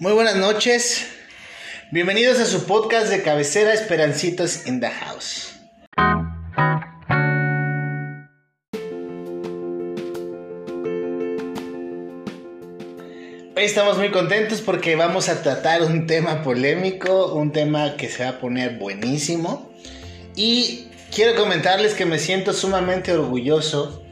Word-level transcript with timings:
Muy 0.00 0.12
buenas 0.12 0.36
noches. 0.36 1.06
Bienvenidos 1.90 2.40
a 2.40 2.46
su 2.46 2.64
podcast 2.64 3.08
de 3.08 3.22
cabecera 3.22 3.74
Esperancitos 3.74 4.66
in 4.66 4.80
the 4.80 4.88
House. 4.88 5.52
Hoy 13.54 13.62
estamos 13.62 13.98
muy 13.98 14.10
contentos 14.10 14.62
porque 14.62 14.96
vamos 14.96 15.28
a 15.28 15.42
tratar 15.42 15.82
un 15.82 16.06
tema 16.06 16.42
polémico, 16.42 17.34
un 17.34 17.52
tema 17.52 17.98
que 17.98 18.08
se 18.08 18.24
va 18.24 18.30
a 18.30 18.40
poner 18.40 18.78
buenísimo. 18.78 19.70
Y 20.34 20.88
quiero 21.14 21.36
comentarles 21.36 21.92
que 21.92 22.06
me 22.06 22.18
siento 22.18 22.54
sumamente 22.54 23.12
orgulloso 23.12 24.02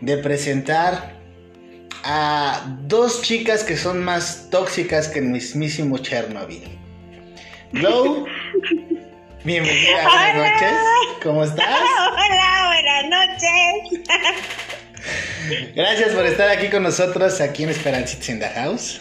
de 0.00 0.16
presentar 0.16 1.13
a 2.04 2.62
dos 2.82 3.22
chicas 3.22 3.64
que 3.64 3.76
son 3.76 4.04
más 4.04 4.48
tóxicas 4.50 5.08
que 5.08 5.20
el 5.20 5.26
mismísimo 5.26 5.98
Chernobyl. 5.98 6.62
Glow, 7.72 8.26
bienvenida, 9.44 10.04
buenas 10.04 10.36
noches. 10.36 10.78
¿Cómo 11.22 11.44
estás? 11.44 11.66
Hola, 12.12 12.66
buenas 12.68 13.04
noches. 13.08 14.06
Gracias 15.74 16.12
por 16.12 16.26
estar 16.26 16.50
aquí 16.50 16.68
con 16.68 16.82
nosotros, 16.82 17.40
aquí 17.40 17.64
en 17.64 17.70
Esperancitos 17.70 18.28
in 18.28 18.38
the 18.38 18.48
House. 18.50 19.00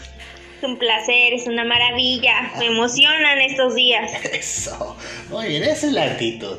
Es 0.58 0.64
un 0.64 0.80
placer, 0.80 1.34
es 1.34 1.46
una 1.46 1.66
maravilla. 1.66 2.54
Me 2.58 2.68
emocionan 2.68 3.42
estos 3.42 3.76
días. 3.76 4.12
Eso, 4.32 4.98
muy 5.30 5.48
bien, 5.48 5.64
esa 5.64 5.88
es 5.88 5.94
la 5.94 6.04
actitud. 6.06 6.58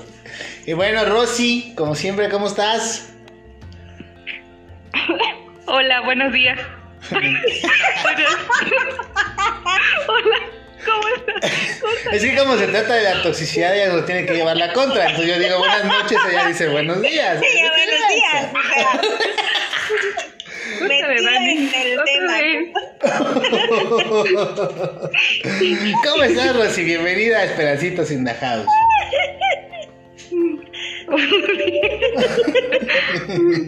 Y 0.67 0.75
bueno, 0.75 1.06
Rosy, 1.06 1.73
como 1.75 1.95
siempre, 1.95 2.29
¿cómo 2.29 2.48
estás? 2.48 3.14
Hola, 5.77 6.03
buenos 6.03 6.33
días. 6.33 6.56
Hola, 7.11 7.42
¿cómo 10.84 11.08
estás? 11.17 11.50
¿Cómo 11.80 11.92
estás? 11.94 12.14
Es 12.14 12.22
que 12.22 12.36
como 12.36 12.56
se 12.56 12.69
trata 12.69 12.94
de 12.94 13.03
la 13.03 13.20
toxicidad, 13.25 13.75
ella 13.75 13.92
lo 13.92 14.05
tiene 14.05 14.25
que 14.25 14.34
llevar 14.34 14.56
la 14.56 14.72
contra. 14.72 15.06
Entonces 15.06 15.34
yo 15.34 15.41
digo 15.42 15.58
buenas 15.58 15.84
noches, 15.84 16.17
ella 16.30 16.47
dice 16.47 16.69
buenos 16.69 17.02
días. 17.02 17.41
Sí, 17.41 17.47
buenos 17.61 18.08
días. 18.08 18.52
metida 20.80 21.36
en 21.36 21.75
el 21.75 22.00
tema. 22.05 22.39
¿Cómo 26.05 26.22
estás, 26.22 26.56
Rosy? 26.56 26.84
Bienvenida 26.84 27.39
a 27.39 27.45
Esperancitos 27.47 28.12
in 28.12 28.25
the 28.25 28.34
House. 28.34 28.69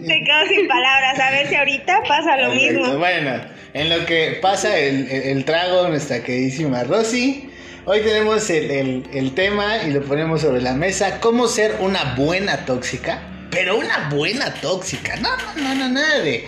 Te 0.06 0.24
quedo 0.24 0.46
sin 0.48 0.68
palabras. 0.68 1.18
A 1.20 1.30
ver 1.30 1.48
si 1.48 1.54
ahorita 1.54 2.02
pasa 2.08 2.36
lo 2.36 2.50
Perfecto. 2.50 2.80
mismo. 2.80 2.98
Bueno, 2.98 3.40
en 3.74 3.88
lo 3.88 4.04
que 4.06 4.38
pasa 4.40 4.76
el, 4.78 5.08
el- 5.10 5.22
el 5.22 5.44
trago, 5.44 5.88
nuestra 5.88 6.22
queridísima 6.22 6.84
Rosy. 6.84 7.50
Hoy 7.84 8.00
tenemos 8.00 8.50
el, 8.50 9.04
el- 9.12 9.34
tema 9.34 9.78
y 9.86 9.92
lo 9.92 10.02
ponemos 10.02 10.40
sobre 10.40 10.60
la 10.60 10.72
mesa. 10.74 11.20
¿Cómo 11.20 11.46
ser 11.46 11.76
una 11.80 12.14
buena 12.16 12.64
tóxica? 12.66 13.22
Pero 13.50 13.76
una 13.78 14.08
buena 14.10 14.52
tóxica. 14.54 15.14
No, 15.16 15.28
no, 15.36 15.62
no, 15.62 15.74
no, 15.74 15.88
nada 15.90 16.18
de, 16.20 16.44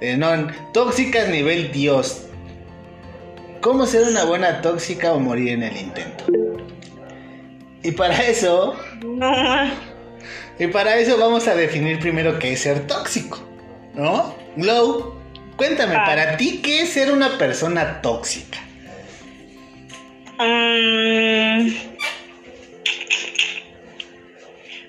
de 0.00 0.16
no, 0.18 0.48
tóxica 0.74 1.22
a 1.22 1.28
nivel 1.28 1.72
Dios. 1.72 2.26
¿Cómo 3.62 3.86
ser 3.86 4.02
una 4.02 4.24
buena 4.24 4.60
tóxica 4.60 5.12
o 5.12 5.20
morir 5.20 5.50
en 5.50 5.62
el 5.62 5.76
intento? 5.78 6.24
Y 7.84 7.92
para 7.92 8.16
eso, 8.26 8.76
No. 9.02 9.32
Y 10.58 10.66
para 10.68 10.96
eso 10.96 11.18
vamos 11.18 11.48
a 11.48 11.54
definir 11.54 11.98
primero 11.98 12.38
qué 12.38 12.52
es 12.52 12.60
ser 12.60 12.86
tóxico, 12.86 13.40
¿no? 13.94 14.34
Glow, 14.56 15.14
cuéntame, 15.56 15.96
Ah. 15.96 16.04
para 16.04 16.36
ti, 16.36 16.60
¿qué 16.62 16.82
es 16.82 16.90
ser 16.90 17.12
una 17.12 17.38
persona 17.38 18.00
tóxica? 18.02 18.58
Mm, 20.38 21.68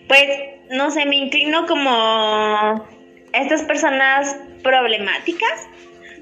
pues 0.07 0.23
no 0.71 0.91
sé, 0.91 1.05
me 1.05 1.15
inclino 1.17 1.65
como 1.67 2.87
estas 3.33 3.61
personas 3.63 4.35
problemáticas. 4.63 5.67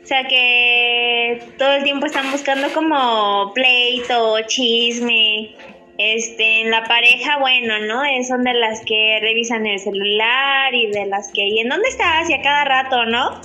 O 0.04 0.08
sea 0.08 0.28
que 0.28 1.42
todo 1.58 1.74
el 1.74 1.84
tiempo 1.84 2.06
están 2.06 2.32
buscando 2.32 2.68
como 2.74 3.54
pleito, 3.54 4.38
chisme. 4.48 5.56
Este, 5.98 6.62
en 6.62 6.72
la 6.72 6.84
pareja, 6.86 7.38
bueno, 7.40 7.80
¿no? 7.86 8.02
Son 8.28 8.44
de 8.44 8.54
las 8.54 8.82
que 8.86 9.20
revisan 9.22 9.68
el 9.68 9.80
celular 9.80 10.74
y 10.74 10.88
de 10.92 11.06
las 11.06 11.32
que, 11.32 11.42
¿y 11.48 11.60
en 11.60 11.70
dónde 11.70 11.88
estás? 11.90 12.30
Y 12.30 12.34
a 12.34 12.42
cada 12.42 12.64
rato, 12.66 13.06
¿no? 13.06 13.42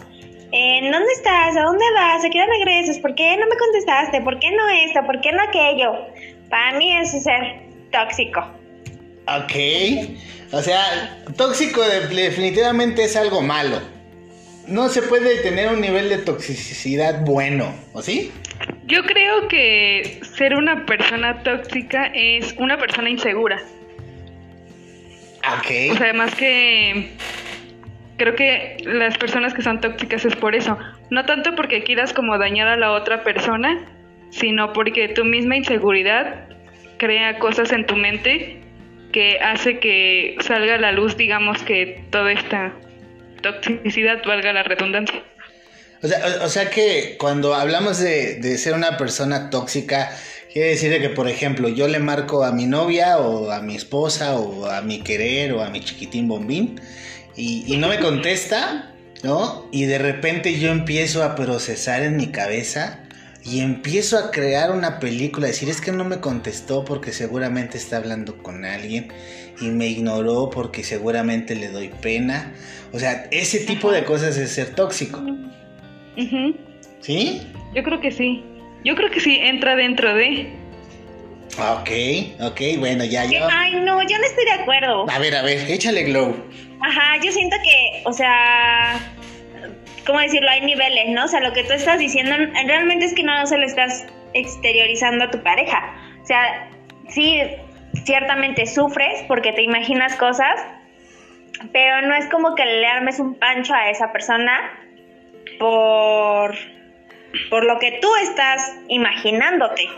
¿En 0.53 0.91
dónde 0.91 1.12
estás? 1.12 1.57
¿A 1.57 1.62
dónde 1.62 1.84
vas? 1.95 2.25
¿A 2.25 2.31
qué 2.31 2.41
hora 2.41 2.53
regresas? 2.65 2.99
¿Por 3.01 3.15
qué 3.15 3.37
no 3.37 3.47
me 3.47 3.57
contestaste? 3.57 4.21
¿Por 4.23 4.39
qué 4.39 4.51
no 4.53 4.69
esto? 4.87 5.01
¿Por 5.05 5.21
qué 5.21 5.33
no 5.33 5.43
aquello? 5.43 5.93
Para 6.49 6.79
mí 6.79 6.97
es 6.97 7.11
ser 7.23 7.62
tóxico. 7.91 8.41
Ok, 9.27 10.13
o 10.53 10.63
sea, 10.63 11.21
tóxico 11.37 11.83
de- 11.83 12.07
definitivamente 12.07 13.03
es 13.05 13.17
algo 13.17 13.43
malo. 13.43 13.81
No 14.69 14.89
se 14.89 15.03
puede 15.03 15.43
tener 15.43 15.69
un 15.69 15.81
nivel 15.81 16.09
de 16.09 16.19
toxicidad 16.19 17.25
bueno, 17.25 17.75
¿o 17.93 18.03
sí? 18.03 18.33
Yo 18.87 19.03
creo 19.05 19.49
que 19.49 20.21
ser 20.23 20.55
una 20.55 20.87
persona 20.87 21.43
tóxica 21.43 22.11
es 22.15 22.55
una 22.59 22.79
persona 22.79 23.11
insegura. 23.11 23.61
Ok. 25.59 25.93
O 25.93 25.97
sea, 25.97 26.05
además 26.05 26.35
que 26.35 27.11
creo 28.17 28.35
que 28.35 28.77
las 28.85 29.19
personas 29.19 29.55
que 29.55 29.63
son 29.63 29.81
tóxicas 29.81 30.25
es 30.25 30.37
por 30.37 30.55
eso. 30.55 30.79
No 31.11 31.25
tanto 31.25 31.55
porque 31.55 31.83
quieras 31.83 32.13
como 32.13 32.39
dañar 32.39 32.69
a 32.69 32.77
la 32.77 32.93
otra 32.93 33.23
persona, 33.25 33.85
sino 34.31 34.73
porque 34.73 35.09
tu 35.09 35.25
misma 35.25 35.57
inseguridad 35.57 36.49
crea 36.99 37.39
cosas 37.39 37.73
en 37.73 37.87
tu 37.87 37.97
mente 37.97 38.61
que 39.13 39.39
hace 39.41 39.79
que 39.79 40.37
salga 40.41 40.77
a 40.77 40.79
la 40.79 40.93
luz, 40.93 41.17
digamos, 41.17 41.63
que 41.63 42.03
toda 42.11 42.33
esta 42.33 42.73
toxicidad 43.43 44.23
valga 44.25 44.53
la 44.53 44.63
redundancia. 44.63 45.23
O 46.03 46.09
sea, 46.09 46.23
o, 46.43 46.45
o 46.45 46.49
sea 46.49 46.71
que 46.71 47.17
cuando 47.19 47.55
hablamos 47.55 47.99
de, 47.99 48.37
de 48.37 48.59
ser 48.59 48.75
una 48.75 48.97
persona 48.97 49.51
tóxica, 49.51 50.11
quiere 50.53 50.71
decir 50.71 51.01
que, 51.01 51.11
por 51.11 51.29
ejemplo, 51.29 51.69
yo 51.69 51.89
le 51.89 51.99
marco 51.99 52.45
a 52.45 52.53
mi 52.53 52.67
novia 52.67 53.19
o 53.19 53.51
a 53.51 53.61
mi 53.61 53.77
esposa 53.77 54.37
o 54.37 54.67
a 54.67 54.83
mi 54.83 55.03
querer 55.03 55.53
o 55.53 55.62
a 55.62 55.71
mi 55.71 55.81
chiquitín 55.81 56.29
bombín 56.29 56.81
y, 57.37 57.65
y 57.67 57.77
no 57.77 57.89
me 57.89 58.01
contesta, 58.01 58.95
¿no? 59.23 59.69
Y 59.73 59.84
de 59.84 59.99
repente 59.99 60.59
yo 60.59 60.71
empiezo 60.71 61.23
a 61.23 61.34
procesar 61.34 62.03
en 62.03 62.17
mi 62.17 62.28
cabeza 62.28 63.01
y 63.45 63.61
empiezo 63.61 64.19
a 64.19 64.31
crear 64.33 64.73
una 64.73 64.99
película, 64.99 65.47
decir, 65.47 65.69
es 65.69 65.81
que 65.81 65.93
no 65.93 66.05
me 66.05 66.21
contestó 66.21 66.84
porque 66.84 67.13
seguramente 67.13 67.78
está 67.78 67.99
hablando 67.99 68.43
con 68.43 68.65
alguien 68.65 69.13
y 69.61 69.67
me 69.67 69.87
ignoró 69.87 70.51
porque 70.51 70.83
seguramente 70.83 71.55
le 71.55 71.69
doy 71.69 71.89
pena. 72.01 72.55
O 72.93 72.99
sea, 72.99 73.28
ese 73.31 73.61
tipo 73.61 73.93
de 73.93 74.05
cosas 74.05 74.37
es 74.37 74.51
ser 74.51 74.75
tóxico. 74.75 75.23
Ujú. 76.16 76.56
¿Sí? 77.00 77.43
Yo 77.75 77.82
creo 77.82 78.00
que 78.00 78.10
sí. 78.10 78.43
Yo 78.84 78.94
creo 78.94 79.10
que 79.10 79.21
sí 79.21 79.38
entra 79.41 79.77
dentro 79.77 80.15
de. 80.15 80.53
Ok, 81.59 81.91
ok, 82.41 82.60
bueno, 82.78 83.04
ya 83.04 83.25
yo. 83.25 83.47
Ay, 83.50 83.75
no, 83.77 84.03
yo 84.03 84.19
no 84.19 84.25
estoy 84.25 84.44
de 84.44 84.62
acuerdo. 84.62 85.06
A 85.10 85.19
ver, 85.19 85.34
a 85.34 85.43
ver, 85.43 85.71
échale 85.71 86.04
glow. 86.04 86.37
Ajá, 86.81 87.16
yo 87.22 87.32
siento 87.32 87.56
que, 87.62 88.03
o 88.04 88.12
sea, 88.12 89.00
¿cómo 90.06 90.21
decirlo? 90.21 90.50
Hay 90.50 90.60
niveles, 90.60 91.09
¿no? 91.09 91.25
O 91.25 91.28
sea, 91.28 91.41
lo 91.41 91.53
que 91.53 91.65
tú 91.65 91.72
estás 91.72 91.99
diciendo 91.99 92.34
realmente 92.66 93.06
es 93.06 93.15
que 93.15 93.22
no 93.22 93.47
se 93.47 93.57
lo 93.57 93.65
estás 93.65 94.07
exteriorizando 94.34 95.24
a 95.24 95.30
tu 95.30 95.42
pareja. 95.42 95.95
O 96.22 96.27
sea, 96.27 96.71
sí, 97.09 97.41
ciertamente 98.04 98.66
sufres 98.66 99.24
porque 99.27 99.53
te 99.53 99.62
imaginas 99.62 100.15
cosas, 100.16 100.60
pero 101.72 102.03
no 102.07 102.15
es 102.15 102.27
como 102.27 102.54
que 102.54 102.65
le 102.65 102.86
armes 102.86 103.19
un 103.19 103.34
pancho 103.34 103.72
a 103.74 103.89
esa 103.91 104.12
persona 104.12 104.85
por, 105.59 106.55
por 107.51 107.65
lo 107.65 107.79
que 107.79 107.99
tú 108.01 108.09
estás 108.23 108.75
imaginándote. 108.89 109.89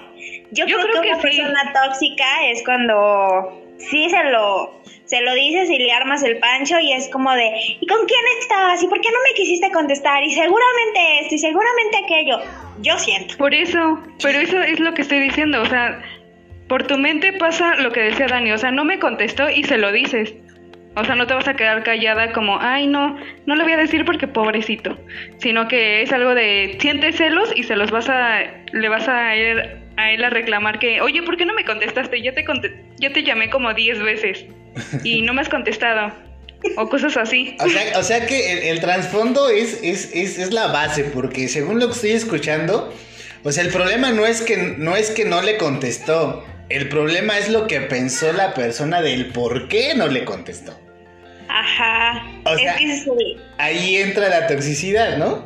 Yo, 0.51 0.67
Yo 0.67 0.79
creo, 0.79 0.89
creo 0.89 1.03
que, 1.03 1.09
que 1.09 1.15
una 1.15 1.23
sí. 1.23 1.29
persona 1.29 1.73
tóxica 1.73 2.47
es 2.47 2.63
cuando 2.65 3.63
sí 3.79 4.09
se 4.11 4.25
lo, 4.25 4.83
se 5.05 5.21
lo 5.23 5.35
dices 5.35 5.71
y 5.71 5.79
le 5.79 5.93
armas 5.93 6.23
el 6.23 6.39
pancho 6.39 6.79
y 6.81 6.93
es 6.93 7.09
como 7.09 7.33
de, 7.33 7.51
¿y 7.81 7.87
con 7.87 8.07
quién 8.07 8.21
estabas? 8.41 8.83
¿Y 8.83 8.89
por 8.89 9.01
qué 9.01 9.09
no 9.11 9.19
me 9.29 9.35
quisiste 9.35 9.71
contestar? 9.71 10.23
Y 10.23 10.31
seguramente 10.31 11.21
esto 11.21 11.35
y 11.35 11.39
seguramente 11.39 11.97
aquello. 12.05 12.41
Yo 12.81 12.99
siento. 12.99 13.37
Por 13.37 13.55
eso, 13.55 14.03
pero 14.23 14.39
eso 14.39 14.61
es 14.61 14.81
lo 14.81 14.95
que 14.95 15.03
estoy 15.03 15.21
diciendo, 15.21 15.63
o 15.63 15.67
sea, 15.67 16.03
por 16.69 16.87
tu 16.87 16.99
mente 16.99 17.33
pasa 17.33 17.75
lo 17.77 17.91
que 17.93 18.01
decía 18.01 18.27
Dani, 18.27 18.53
o 18.53 18.59
sea, 18.59 18.71
no 18.71 18.85
me 18.85 18.99
contestó 18.99 19.49
y 19.51 19.65
se 19.65 19.79
lo 19.79 19.91
dices. 19.93 20.35
O 21.00 21.05
sea, 21.05 21.15
no 21.15 21.27
te 21.27 21.35
vas 21.35 21.47
a 21.47 21.55
quedar 21.55 21.83
callada 21.83 22.33
como, 22.33 22.59
ay, 22.61 22.87
no, 22.87 23.17
no 23.47 23.55
lo 23.55 23.62
voy 23.62 23.73
a 23.73 23.77
decir 23.77 24.05
porque 24.05 24.27
pobrecito. 24.27 24.99
Sino 25.39 25.69
que 25.69 26.03
es 26.03 26.12
algo 26.12 26.35
de, 26.35 26.77
sientes 26.81 27.17
celos 27.17 27.53
y 27.55 27.62
se 27.62 27.77
los 27.77 27.91
vas 27.91 28.09
a, 28.09 28.41
le 28.73 28.89
vas 28.89 29.09
a 29.09 29.37
ir 29.37 29.79
a 29.97 30.12
él 30.12 30.25
a 30.25 30.31
reclamar 30.31 30.79
que, 30.79 31.00
oye, 31.00 31.23
¿por 31.23 31.37
qué 31.37 31.45
no 31.45 31.55
me 31.55 31.65
contestaste? 31.65 32.23
Yo 32.23 32.35
te, 32.35 32.45
yo 32.99 33.12
te 33.12 33.23
llamé 33.23 33.50
como 33.50 33.75
10 33.75 34.03
veces 34.03 34.47
y 35.05 35.23
no 35.23 35.35
me 35.35 35.43
has 35.43 35.49
contestado. 35.49 36.12
O 36.77 36.89
cosas 36.89 37.17
así. 37.17 37.56
O 37.65 37.69
sea, 37.69 37.99
o 37.99 38.03
sea 38.03 38.27
que 38.27 38.53
el, 38.53 38.59
el 38.59 38.81
trasfondo 38.81 39.49
es, 39.49 39.81
es, 39.83 40.11
es, 40.12 40.39
es 40.39 40.53
la 40.53 40.69
base, 40.69 41.05
porque 41.05 41.49
según 41.49 41.79
lo 41.79 41.87
que 41.87 41.93
estoy 41.93 42.11
escuchando, 42.11 42.93
O 43.45 43.53
sea, 43.53 43.62
el 43.62 43.71
problema 43.71 44.11
no 44.11 44.27
es 44.27 44.43
que 44.43 44.56
no 44.56 44.97
es 44.97 45.11
que 45.11 45.25
no 45.25 45.43
le 45.43 45.56
contestó. 45.56 46.45
El 46.69 46.89
problema 46.89 47.39
es 47.39 47.49
lo 47.49 47.67
que 47.67 47.81
pensó 47.81 48.33
la 48.33 48.53
persona 48.53 49.00
del 49.00 49.27
por 49.33 49.69
qué 49.69 49.95
no 49.95 50.09
le 50.09 50.25
contestó. 50.25 50.79
Ajá. 51.61 52.25
O 52.45 52.55
es 52.55 52.61
sea- 52.61 52.77
que 52.77 52.97
sí. 52.97 53.37
Ahí 53.59 53.97
entra 53.97 54.29
la 54.29 54.47
toxicidad, 54.47 55.17
¿no? 55.17 55.45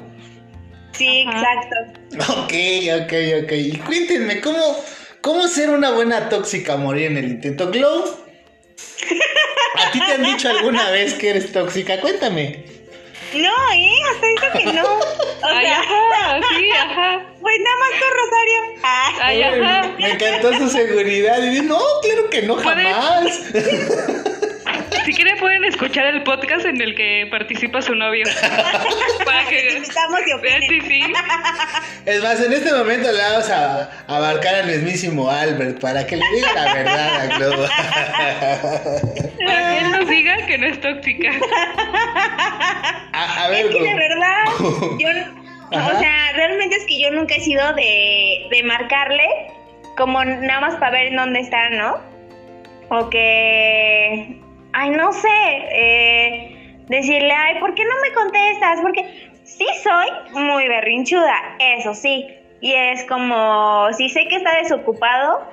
Sí, 0.93 1.25
Ajá. 1.27 1.39
exacto. 1.39 2.33
Ok, 2.43 2.53
ok, 3.03 3.13
ok. 3.45 3.53
Y 3.53 3.77
cuéntenme, 3.79 4.41
¿cómo, 4.41 4.59
¿cómo 5.23 5.49
ser 5.49 5.71
una 5.71 5.91
buena 5.93 6.29
tóxica 6.29 6.77
morir 6.77 7.07
en 7.07 7.17
el 7.17 7.25
intento? 7.27 7.71
Glow, 7.71 8.05
¿a 9.77 9.91
ti 9.91 10.01
te 10.07 10.13
han 10.13 10.23
dicho 10.23 10.49
alguna 10.51 10.91
vez 10.91 11.15
que 11.15 11.31
eres 11.31 11.51
tóxica? 11.53 11.99
Cuéntame. 12.01 12.65
No, 13.35 13.49
¿eh? 13.75 13.91
Hasta 14.11 14.27
dicho 14.27 14.53
que 14.67 14.73
no. 14.75 14.85
O 15.43 15.47
Ay, 15.47 15.67
sea, 15.67 15.81
ajá, 15.81 16.41
sí, 16.57 16.71
ajá. 16.71 17.27
pues 17.41 17.57
nada 17.65 17.77
más 17.79 17.91
con 17.99 18.11
Rosario. 18.17 18.61
Ay, 19.21 19.43
ajá. 19.43 19.93
Me 19.99 20.11
encantó 20.13 20.55
su 20.57 20.69
seguridad. 20.69 21.43
Y 21.43 21.49
dije, 21.49 21.63
no, 21.63 21.81
claro 22.01 22.31
que 22.31 22.43
no, 22.43 22.55
¿Puedes? 22.59 22.87
jamás. 22.87 23.41
Si 25.05 25.13
quieren 25.15 25.37
pueden 25.39 25.65
escuchar 25.65 26.07
el 26.07 26.23
podcast 26.23 26.65
en 26.65 26.81
el 26.81 26.95
que 26.95 27.27
participa 27.31 27.83
su 27.83 27.95
novio. 27.95 28.25
Para 29.25 29.45
que 29.49 29.75
invitamos 29.77 30.21
y 30.27 30.33
opinen. 30.33 30.63
Sí, 30.69 30.81
sí. 30.83 31.03
Es 32.07 32.23
más, 32.23 32.41
en 32.41 32.53
este 32.53 32.73
momento 32.73 33.11
le 33.11 33.19
vamos 33.19 33.51
a, 33.51 33.91
abarcar 34.07 34.55
al 34.57 34.67
mismísimo 34.67 35.31
Albert 35.31 35.81
para 35.81 36.07
que 36.07 36.17
le 36.17 36.25
diga 36.35 36.53
la 36.55 36.75
verdad 36.75 37.31
a. 37.33 37.39
Para 39.45 39.71
que 39.71 39.79
él 39.79 39.91
nos 39.91 40.09
diga 40.09 40.47
que 40.47 40.59
no 40.59 40.67
es 40.67 40.81
tóxica. 40.81 41.31
A, 43.13 43.45
a 43.45 43.49
ver, 43.49 43.67
Es 43.67 43.73
que 43.73 43.79
Glow. 43.79 43.97
verdad, 43.97 44.45
yo, 44.99 45.09
o 45.71 45.99
sea, 45.99 46.33
realmente 46.35 46.77
es 46.77 46.85
que 46.87 47.01
yo 47.01 47.11
nunca 47.11 47.35
he 47.35 47.41
sido 47.41 47.73
de, 47.75 48.47
de 48.51 48.63
marcarle 48.65 49.29
como 49.97 50.25
nada 50.25 50.61
más 50.61 50.75
para 50.77 50.93
ver 50.93 51.07
en 51.09 51.17
dónde 51.17 51.41
está, 51.41 51.71
¿no? 51.71 51.99
O 52.89 53.11
que, 53.11 54.42
ay, 54.73 54.91
no 54.91 55.13
sé, 55.13 55.29
eh, 55.75 56.77
decirle, 56.89 57.33
ay, 57.33 57.61
¿por 57.61 57.75
qué 57.75 57.85
no 57.85 57.95
me 58.03 58.13
contestas? 58.15 58.81
Porque 58.83 59.31
sí 59.45 59.67
soy 59.83 60.41
muy 60.43 60.69
berrinchuda, 60.69 61.57
eso 61.59 61.95
sí. 61.95 62.27
Y 62.61 62.75
es 62.75 63.05
como, 63.05 63.93
si 63.93 64.09
sé 64.09 64.27
que 64.29 64.37
está 64.37 64.57
desocupado, 64.57 65.49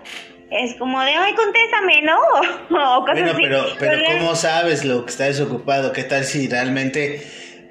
es 0.51 0.75
como 0.75 1.01
de, 1.01 1.11
ay, 1.11 1.33
contéstame, 1.33 2.01
¿no? 2.03 2.19
O 2.97 3.01
cosas 3.01 3.15
Bueno, 3.15 3.31
así. 3.31 3.41
pero, 3.43 3.65
pero 3.79 3.97
Pero 3.97 4.19
¿cómo 4.19 4.35
sabes 4.35 4.85
lo 4.85 5.05
que 5.05 5.11
está 5.11 5.25
desocupado? 5.25 5.91
¿Qué 5.93 6.03
tal 6.03 6.23
si 6.23 6.47
realmente... 6.47 7.21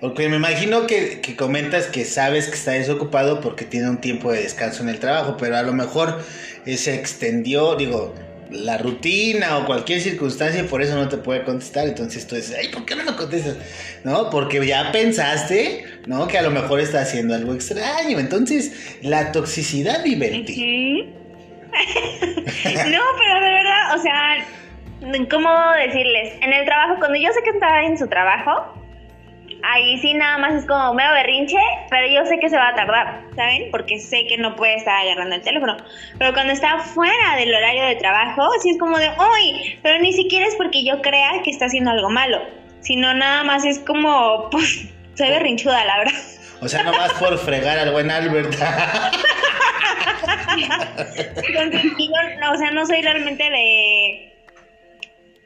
Porque 0.00 0.28
me 0.28 0.36
imagino 0.36 0.86
que, 0.86 1.20
que 1.20 1.34
comentas 1.34 1.88
que 1.88 2.04
sabes 2.04 2.46
que 2.46 2.54
está 2.54 2.70
desocupado 2.72 3.40
porque 3.40 3.64
tiene 3.64 3.90
un 3.90 4.00
tiempo 4.00 4.30
de 4.30 4.42
descanso 4.42 4.84
en 4.84 4.90
el 4.90 5.00
trabajo, 5.00 5.36
pero 5.36 5.56
a 5.56 5.62
lo 5.62 5.72
mejor 5.72 6.20
eh, 6.66 6.76
se 6.76 6.94
extendió, 6.94 7.74
digo, 7.74 8.14
la 8.50 8.78
rutina 8.78 9.58
o 9.58 9.66
cualquier 9.66 10.00
circunstancia 10.00 10.60
y 10.60 10.64
por 10.64 10.82
eso 10.82 10.96
no 10.96 11.08
te 11.08 11.16
puede 11.18 11.44
contestar. 11.44 11.86
Entonces 11.86 12.26
tú 12.26 12.36
dices, 12.36 12.56
ay, 12.58 12.68
¿por 12.68 12.84
qué 12.84 12.96
no 12.96 13.04
me 13.04 13.14
contestas? 13.14 13.56
¿No? 14.04 14.30
Porque 14.30 14.64
ya 14.66 14.90
pensaste, 14.92 15.84
¿no? 16.06 16.26
Que 16.28 16.38
a 16.38 16.42
lo 16.42 16.50
mejor 16.50 16.80
está 16.80 17.00
haciendo 17.00 17.34
algo 17.34 17.54
extraño. 17.54 18.18
Entonces, 18.18 18.98
la 19.02 19.32
toxicidad 19.32 20.02
vive 20.02 20.34
en 20.34 20.44
ti. 20.44 21.14
No, 22.64 23.00
pero 23.18 23.34
de 23.40 23.50
verdad, 23.50 23.94
o 23.94 24.02
sea, 24.02 24.36
¿cómo 25.30 25.50
decirles? 25.84 26.34
En 26.40 26.52
el 26.52 26.64
trabajo, 26.64 26.98
cuando 26.98 27.18
yo 27.18 27.28
sé 27.32 27.42
que 27.42 27.50
está 27.50 27.82
en 27.84 27.98
su 27.98 28.08
trabajo, 28.08 28.77
ahí 29.62 29.98
sí 29.98 30.14
nada 30.14 30.38
más 30.38 30.54
es 30.54 30.66
como 30.66 30.94
mero 30.94 31.12
berrinche, 31.12 31.58
pero 31.90 32.06
yo 32.06 32.24
sé 32.26 32.38
que 32.38 32.48
se 32.48 32.56
va 32.56 32.68
a 32.68 32.74
tardar, 32.74 33.22
¿saben? 33.36 33.70
Porque 33.70 33.98
sé 33.98 34.26
que 34.26 34.38
no 34.38 34.56
puede 34.56 34.76
estar 34.76 34.96
agarrando 34.96 35.36
el 35.36 35.42
teléfono. 35.42 35.76
Pero 36.18 36.32
cuando 36.32 36.52
está 36.52 36.78
fuera 36.78 37.36
del 37.36 37.54
horario 37.54 37.84
de 37.84 37.96
trabajo, 37.96 38.48
sí 38.62 38.70
es 38.70 38.78
como 38.78 38.98
de, 38.98 39.08
uy, 39.08 39.78
pero 39.82 39.98
ni 40.00 40.12
siquiera 40.12 40.46
es 40.46 40.54
porque 40.56 40.84
yo 40.84 41.00
crea 41.02 41.42
que 41.42 41.50
está 41.50 41.66
haciendo 41.66 41.90
algo 41.90 42.10
malo, 42.10 42.40
sino 42.80 43.14
nada 43.14 43.44
más 43.44 43.64
es 43.64 43.78
como, 43.80 44.48
pues, 44.50 44.88
soy 45.14 45.28
berrinchuda, 45.28 45.84
la 45.84 45.98
verdad. 45.98 46.20
O 46.60 46.68
sea, 46.68 46.82
nomás 46.82 47.12
por 47.14 47.38
fregar 47.38 47.78
al 47.78 47.92
buen 47.92 48.10
Albert. 48.10 48.52
Entonces, 51.36 51.82
yo, 51.98 52.40
no, 52.40 52.52
o 52.52 52.56
sea, 52.56 52.70
no 52.72 52.84
soy 52.84 53.00
realmente 53.00 53.44
de, 53.48 54.32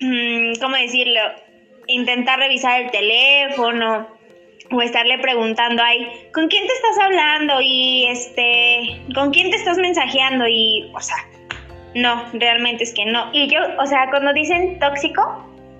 mm, 0.00 0.60
¿cómo 0.60 0.76
decirlo? 0.76 1.20
Intentar 1.86 2.38
revisar 2.38 2.82
el 2.82 2.90
teléfono 2.90 4.08
o 4.70 4.82
estarle 4.82 5.18
preguntando 5.18 5.82
ahí, 5.82 6.08
¿con 6.32 6.48
quién 6.48 6.66
te 6.66 6.72
estás 6.72 6.98
hablando? 7.04 7.60
Y 7.60 8.06
este, 8.08 9.02
¿con 9.14 9.30
quién 9.30 9.50
te 9.50 9.56
estás 9.56 9.78
mensajeando? 9.78 10.46
Y, 10.48 10.90
o 10.94 11.00
sea, 11.00 11.16
no, 11.94 12.24
realmente 12.32 12.84
es 12.84 12.94
que 12.94 13.04
no. 13.04 13.30
Y 13.32 13.48
yo, 13.48 13.60
o 13.78 13.86
sea, 13.86 14.08
cuando 14.10 14.32
dicen 14.32 14.78
tóxico, 14.78 15.22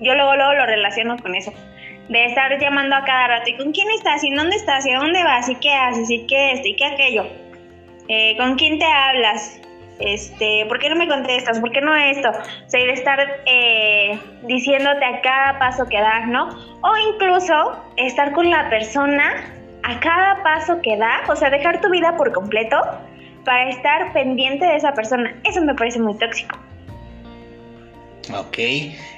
yo 0.00 0.14
luego, 0.14 0.37
luego 0.37 0.52
lo 0.54 0.66
relaciono 0.66 1.16
con 1.19 1.34
eso. 1.34 1.52
De 2.08 2.26
estar 2.26 2.58
llamando 2.60 2.96
a 2.96 3.04
cada 3.04 3.28
rato, 3.28 3.50
¿y 3.50 3.56
con 3.56 3.72
quién 3.72 3.88
estás? 3.90 4.22
¿Y 4.25 4.34
dónde 4.34 4.56
estás? 4.56 4.84
¿Y 4.87 4.90
a 4.90 4.99
dónde 4.99 5.22
vas? 5.22 5.49
¿Y 5.49 5.54
qué 5.56 5.72
haces? 5.72 6.10
¿Y 6.10 6.26
qué 6.26 6.52
esto? 6.52 6.69
¿Y 6.69 6.76
qué 6.76 6.84
aquello? 6.84 7.26
Eh, 8.08 8.37
¿Con 8.37 8.56
quién 8.56 8.78
te 8.78 8.84
hablas? 8.84 9.60
Este, 10.04 10.66
¿por 10.69 10.78
qué 10.78 10.88
no 10.90 10.96
me 10.96 11.08
contestas? 11.08 11.60
¿Por 11.60 11.70
qué 11.70 11.81
no 11.81 11.94
esto? 11.94 12.28
O 12.31 12.69
sea, 12.69 12.81
y 12.81 12.87
de 12.87 12.93
estar 12.93 13.19
eh, 13.46 14.19
diciéndote 14.44 15.04
a 15.04 15.20
cada 15.20 15.58
paso 15.58 15.87
que 15.87 16.00
das, 16.00 16.26
¿no? 16.28 16.49
O 16.82 16.93
incluso 17.12 17.82
estar 17.96 18.32
con 18.32 18.50
la 18.50 18.69
persona 18.69 19.52
a 19.84 20.00
cada 20.00 20.43
paso 20.43 20.81
que 20.82 20.96
da, 20.96 21.22
o 21.28 21.37
sea, 21.37 21.50
dejar 21.50 21.81
tu 21.81 21.90
vida 21.90 22.16
por 22.16 22.32
completo 22.32 22.76
para 23.44 23.69
estar 23.70 24.12
pendiente 24.12 24.64
de 24.64 24.76
esa 24.76 24.93
persona. 24.93 25.34
Eso 25.44 25.60
me 25.60 25.75
parece 25.75 25.99
muy 26.00 26.16
tóxico. 26.19 26.58
Ok, 28.32 28.58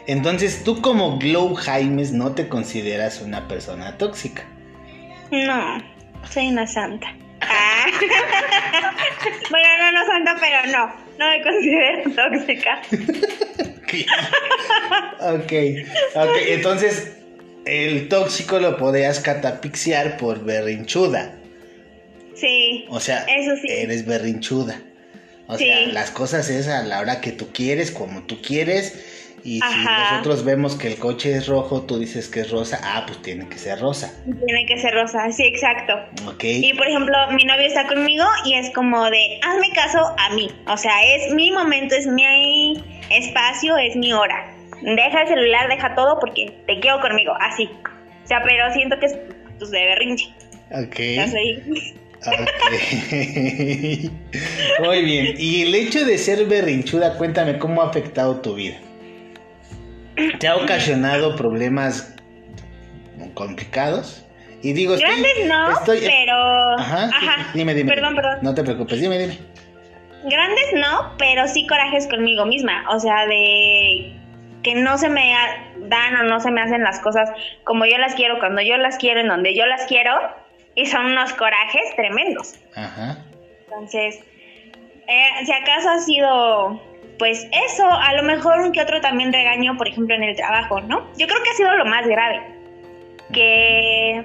entonces 0.06 0.64
tú 0.64 0.81
como 0.81 1.19
Glow 1.19 1.54
Jaimes 1.54 2.12
no 2.12 2.32
te 2.32 2.48
consideras 2.48 3.20
una 3.20 3.46
persona 3.48 3.98
tóxica. 3.98 4.44
No, 5.31 5.78
soy 6.31 6.48
una 6.48 6.66
santa. 6.66 7.14
Bueno, 9.50 9.69
no, 9.78 9.92
no 9.92 10.06
santa, 10.06 10.36
pero 10.41 10.67
no. 10.72 10.93
No 11.19 11.29
me 11.31 11.43
considero 11.43 12.10
tóxica. 12.17 12.81
ok, 15.20 15.53
ok, 16.14 16.36
entonces 16.48 17.12
el 17.64 18.08
tóxico 18.08 18.58
lo 18.58 18.76
podrías 18.76 19.20
catapixiar 19.20 20.17
por 20.17 20.44
berrinchuda. 20.44 21.36
Sí. 22.34 22.84
O 22.88 23.00
sea, 23.00 23.24
Eso 23.29 23.53
sí. 23.62 23.69
eres 23.70 24.06
berrinchuda. 24.06 24.81
O 25.46 25.56
Sí. 25.58 25.67
sea, 25.67 25.86
las 25.88 26.10
cosas 26.10 26.48
es 26.50 26.69
a 26.69 26.82
la 26.82 27.00
hora 27.00 27.20
que 27.20 27.32
tú 27.32 27.53
quieres, 27.53 27.91
como 27.91 28.22
tú 28.22 28.41
quieres. 28.43 28.94
Y 29.44 29.60
si 29.60 29.84
nosotros 29.84 30.43
vemos 30.43 30.74
que 30.74 30.89
el 30.89 30.96
coche 30.96 31.36
es 31.36 31.48
rojo, 31.48 31.82
tú 31.82 31.98
dices 31.98 32.29
que 32.29 32.41
es 32.41 32.51
rosa, 32.51 32.81
ah, 32.82 33.05
pues 33.06 33.20
tiene 33.20 33.46
que 33.46 33.58
ser 33.58 33.79
rosa. 33.79 34.10
Tiene 34.24 34.65
que 34.67 34.81
ser 34.81 34.94
rosa, 34.94 35.31
sí, 35.32 35.44
exacto. 35.44 35.93
Ok. 36.27 36.44
Y 36.44 36.72
por 36.72 36.89
ejemplo, 36.89 37.15
mi 37.32 37.44
novio 37.44 37.67
está 37.67 37.86
conmigo 37.86 38.24
y 38.46 38.55
es 38.55 38.70
como 38.70 39.05
de, 39.10 39.39
hazme 39.43 39.69
caso 39.74 40.15
a 40.17 40.31
mí. 40.34 40.51
O 40.67 40.79
sea, 40.79 40.94
es 41.15 41.31
mi 41.34 41.51
momento, 41.51 41.94
es 41.94 42.06
mi 42.06 42.82
espacio, 43.10 43.77
es 43.77 43.94
mi 43.96 44.15
hora. 44.15 44.51
Deja 44.81 45.22
el 45.22 45.29
celular, 45.29 45.69
deja 45.69 45.94
todo 45.94 46.19
porque 46.20 46.51
te 46.67 46.81
quiero 46.81 47.03
conmigo, 47.03 47.34
así. 47.39 47.69
O 48.24 48.27
sea, 48.27 48.43
pero 48.43 48.72
siento 48.72 48.98
que 48.98 49.06
es 49.06 49.17
pues, 49.58 49.70
de 49.70 49.84
berrinche. 49.84 50.34
Ok. 50.70 51.01
Ya 51.17 51.29
soy. 51.29 51.94
Ok. 52.27 52.34
Muy 54.86 55.05
bien. 55.05 55.34
Y 55.36 55.63
el 55.63 55.74
hecho 55.74 56.06
de 56.06 56.17
ser 56.17 56.46
berrinchuda, 56.46 57.19
cuéntame 57.19 57.58
cómo 57.58 57.82
ha 57.82 57.91
afectado 57.91 58.41
tu 58.41 58.55
vida. 58.55 58.79
¿Te 60.38 60.48
ha 60.48 60.56
ocasionado 60.56 61.36
problemas 61.36 62.14
complicados? 63.34 64.24
Y 64.62 64.72
digo, 64.72 64.94
estoy- 64.94 65.10
Grandes 65.10 65.46
no, 65.46 65.70
estoy- 65.72 66.00
pero... 66.00 66.34
Ajá, 66.78 67.04
Ajá. 67.14 67.36
sí, 67.52 67.58
dime, 67.58 67.74
dime. 67.74 67.92
Perdón, 67.92 68.14
perdón. 68.16 68.38
No 68.42 68.54
te 68.54 68.62
preocupes, 68.62 69.00
dime, 69.00 69.18
dime. 69.18 69.38
Grandes 70.24 70.64
no, 70.74 71.12
pero 71.18 71.46
sí 71.48 71.66
corajes 71.66 72.06
conmigo 72.06 72.46
misma. 72.46 72.84
O 72.90 72.98
sea, 72.98 73.26
de 73.26 74.14
que 74.62 74.74
no 74.76 74.96
se 74.96 75.10
me 75.10 75.34
dan 75.88 76.16
o 76.16 76.22
no 76.22 76.40
se 76.40 76.50
me 76.50 76.62
hacen 76.62 76.82
las 76.82 76.98
cosas 77.00 77.28
como 77.64 77.84
yo 77.84 77.98
las 77.98 78.14
quiero, 78.14 78.38
cuando 78.38 78.62
yo 78.62 78.78
las 78.78 78.96
quiero, 78.96 79.20
en 79.20 79.28
donde 79.28 79.54
yo 79.54 79.66
las 79.66 79.84
quiero. 79.84 80.12
Y 80.74 80.86
son 80.86 81.06
unos 81.06 81.32
corajes 81.34 81.82
tremendos. 81.96 82.54
Ajá. 82.74 83.18
Entonces, 83.66 84.18
eh, 85.06 85.24
si 85.44 85.52
acaso 85.52 85.90
ha 85.90 85.98
sido, 86.00 86.82
pues 87.18 87.46
eso, 87.66 87.88
a 87.88 88.14
lo 88.14 88.22
mejor 88.22 88.60
un 88.60 88.72
que 88.72 88.80
otro 88.80 89.00
también 89.00 89.32
regaño, 89.32 89.76
por 89.76 89.88
ejemplo, 89.88 90.14
en 90.14 90.22
el 90.22 90.36
trabajo, 90.36 90.80
¿no? 90.80 91.08
Yo 91.16 91.26
creo 91.26 91.42
que 91.42 91.50
ha 91.50 91.54
sido 91.54 91.76
lo 91.76 91.84
más 91.86 92.06
grave. 92.06 92.42
Que 93.32 94.24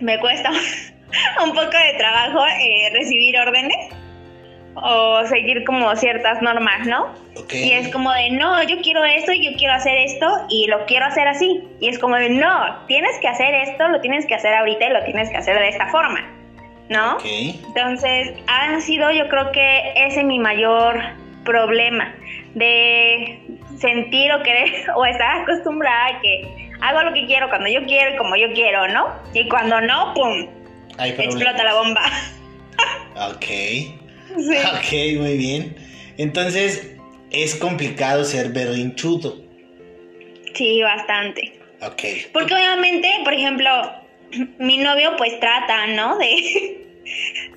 me 0.00 0.18
cuesta 0.20 0.50
un 1.44 1.50
poco 1.50 1.70
de 1.70 1.98
trabajo 1.98 2.44
eh, 2.46 2.90
recibir 2.92 3.38
órdenes 3.38 3.76
o 4.74 5.24
seguir 5.26 5.64
como 5.64 5.96
ciertas 5.96 6.42
normas, 6.42 6.86
¿no? 6.86 7.14
Ok. 7.36 7.54
Y 7.54 7.72
es 7.72 7.88
como 7.88 8.12
de, 8.12 8.30
no, 8.30 8.62
yo 8.64 8.80
quiero 8.82 9.04
esto, 9.04 9.32
yo 9.32 9.52
quiero 9.56 9.72
hacer 9.72 9.96
esto 9.96 10.26
y 10.50 10.66
lo 10.66 10.84
quiero 10.84 11.06
hacer 11.06 11.26
así. 11.28 11.66
Y 11.80 11.88
es 11.88 11.98
como 11.98 12.16
de, 12.16 12.28
no, 12.28 12.84
tienes 12.86 13.18
que 13.20 13.28
hacer 13.28 13.54
esto, 13.54 13.88
lo 13.88 14.00
tienes 14.00 14.26
que 14.26 14.34
hacer 14.34 14.52
ahorita 14.52 14.86
y 14.86 14.92
lo 14.92 15.04
tienes 15.04 15.30
que 15.30 15.36
hacer 15.38 15.58
de 15.58 15.68
esta 15.68 15.86
forma. 15.88 16.36
¿no? 16.88 17.18
Entonces, 17.24 18.32
han 18.46 18.80
sido 18.80 19.10
yo 19.10 19.28
creo 19.28 19.50
que 19.52 19.92
ese 19.96 20.20
es 20.20 20.26
mi 20.26 20.38
mayor 20.38 21.00
problema, 21.46 22.14
de 22.54 23.40
sentir 23.78 24.30
o 24.32 24.42
querer 24.42 24.90
o 24.96 25.06
estar 25.06 25.42
acostumbrada 25.42 26.18
a 26.18 26.20
que 26.20 26.70
hago 26.80 27.02
lo 27.02 27.14
que 27.14 27.24
quiero 27.26 27.48
cuando 27.48 27.68
yo 27.68 27.82
quiero 27.86 28.14
y 28.14 28.16
como 28.18 28.36
yo 28.36 28.52
quiero, 28.52 28.86
¿no? 28.88 29.06
Y 29.32 29.48
cuando 29.48 29.80
no, 29.80 30.12
¡pum! 30.12 30.48
Explota 30.98 31.64
la 31.64 31.74
bomba. 31.74 32.02
ok. 33.30 33.46
Ok, 34.36 34.92
muy 35.18 35.36
bien. 35.38 35.76
Entonces, 36.18 36.96
es 37.30 37.54
complicado 37.54 38.24
ser 38.24 38.50
berrinchudo. 38.50 39.36
Sí, 40.54 40.82
bastante. 40.82 41.58
Ok. 41.82 42.02
Porque 42.32 42.54
obviamente, 42.54 43.08
por 43.24 43.34
ejemplo, 43.34 43.70
mi 44.58 44.78
novio 44.78 45.14
pues 45.16 45.38
trata, 45.40 45.86
¿no? 45.88 46.18
De, 46.18 46.86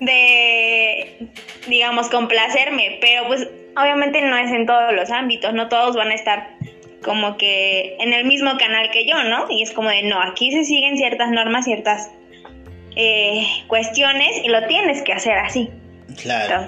de, 0.00 1.28
digamos, 1.66 2.08
complacerme, 2.08 2.98
pero 3.00 3.26
pues 3.26 3.48
obviamente 3.76 4.20
no 4.22 4.36
es 4.36 4.50
en 4.50 4.66
todos 4.66 4.92
los 4.92 5.10
ámbitos, 5.10 5.54
no 5.54 5.68
todos 5.68 5.96
van 5.96 6.10
a 6.10 6.14
estar 6.14 6.56
como 7.02 7.36
que 7.36 7.96
en 7.98 8.12
el 8.12 8.24
mismo 8.24 8.56
canal 8.58 8.90
que 8.90 9.06
yo, 9.06 9.22
¿no? 9.24 9.46
Y 9.50 9.62
es 9.62 9.72
como 9.72 9.88
de, 9.88 10.02
no, 10.02 10.20
aquí 10.20 10.52
se 10.52 10.64
siguen 10.64 10.96
ciertas 10.96 11.30
normas, 11.30 11.64
ciertas 11.64 12.10
eh, 12.96 13.46
cuestiones 13.68 14.42
y 14.44 14.48
lo 14.48 14.66
tienes 14.66 15.02
que 15.02 15.12
hacer 15.12 15.38
así. 15.38 15.70
Claro. 16.20 16.66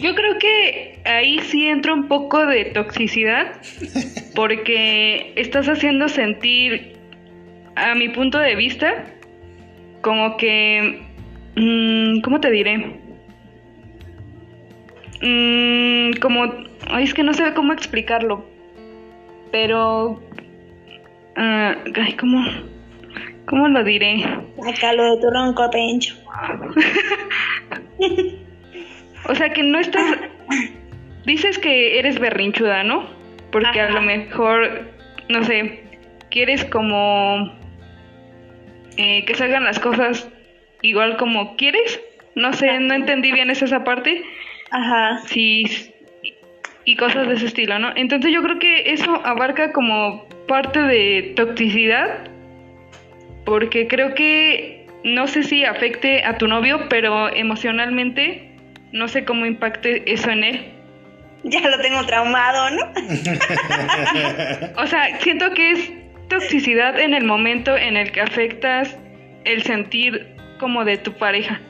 Yo 0.00 0.14
creo 0.14 0.38
que 0.38 1.00
ahí 1.04 1.40
sí 1.40 1.66
entra 1.66 1.92
un 1.92 2.06
poco 2.06 2.46
de 2.46 2.66
toxicidad 2.66 3.60
porque 4.34 5.32
estás 5.36 5.68
haciendo 5.68 6.08
sentir, 6.08 6.96
a 7.74 7.94
mi 7.94 8.08
punto 8.08 8.38
de 8.38 8.54
vista, 8.54 9.04
como 10.00 10.36
que, 10.36 11.02
mm, 11.56 12.20
¿cómo 12.20 12.40
te 12.40 12.50
diré? 12.50 13.00
Mm, 15.20 16.12
como, 16.20 16.44
es 16.98 17.14
que 17.14 17.22
no 17.22 17.34
sé 17.34 17.52
cómo 17.54 17.72
explicarlo, 17.72 18.44
pero, 19.50 20.20
uh, 21.36 21.36
ay, 21.36 22.16
¿cómo, 22.18 22.44
¿cómo 23.46 23.68
lo 23.68 23.84
diré? 23.84 24.24
Acá 24.66 24.92
lo 24.92 25.16
de 25.16 25.20
tu 25.20 25.30
ronco 25.30 25.70
pencho. 25.70 26.16
O 29.28 29.34
sea 29.34 29.52
que 29.52 29.62
no 29.62 29.78
estás... 29.78 30.18
Dices 31.24 31.58
que 31.58 31.98
eres 31.98 32.18
berrinchuda, 32.18 32.82
¿no? 32.84 33.06
Porque 33.50 33.80
a 33.80 33.90
lo 33.90 34.00
mejor, 34.00 34.86
no 35.28 35.44
sé, 35.44 35.82
quieres 36.30 36.64
como 36.64 37.52
eh, 38.96 39.24
que 39.24 39.34
salgan 39.34 39.64
las 39.64 39.78
cosas 39.78 40.28
igual 40.82 41.16
como 41.16 41.56
quieres. 41.56 42.00
No 42.34 42.52
sé, 42.52 42.78
no 42.80 42.94
entendí 42.94 43.32
bien 43.32 43.50
esa 43.50 43.84
parte. 43.84 44.22
Ajá. 44.70 45.20
Sí, 45.26 45.64
y 46.84 46.96
cosas 46.96 47.28
de 47.28 47.34
ese 47.34 47.46
estilo, 47.46 47.78
¿no? 47.78 47.92
Entonces 47.96 48.32
yo 48.32 48.42
creo 48.42 48.58
que 48.58 48.92
eso 48.92 49.20
abarca 49.26 49.72
como 49.72 50.26
parte 50.46 50.80
de 50.80 51.34
toxicidad, 51.36 52.28
porque 53.44 53.86
creo 53.88 54.14
que 54.14 54.86
no 55.04 55.26
sé 55.26 55.42
si 55.42 55.64
afecte 55.64 56.24
a 56.24 56.38
tu 56.38 56.48
novio, 56.48 56.88
pero 56.88 57.28
emocionalmente 57.34 58.50
no 58.92 59.06
sé 59.08 59.24
cómo 59.24 59.44
impacte 59.44 60.10
eso 60.10 60.30
en 60.30 60.44
él. 60.44 60.72
Ya 61.44 61.60
lo 61.60 61.78
tengo 61.78 62.04
traumado, 62.06 62.70
¿no? 62.70 62.82
o 64.82 64.86
sea, 64.86 65.20
siento 65.20 65.52
que 65.52 65.72
es 65.72 65.92
toxicidad 66.28 66.98
en 66.98 67.14
el 67.14 67.24
momento 67.24 67.76
en 67.76 67.96
el 67.96 68.10
que 68.12 68.22
afectas 68.22 68.98
el 69.44 69.62
sentir 69.62 70.36
como 70.58 70.84
de 70.84 70.96
tu 70.96 71.12
pareja. 71.12 71.60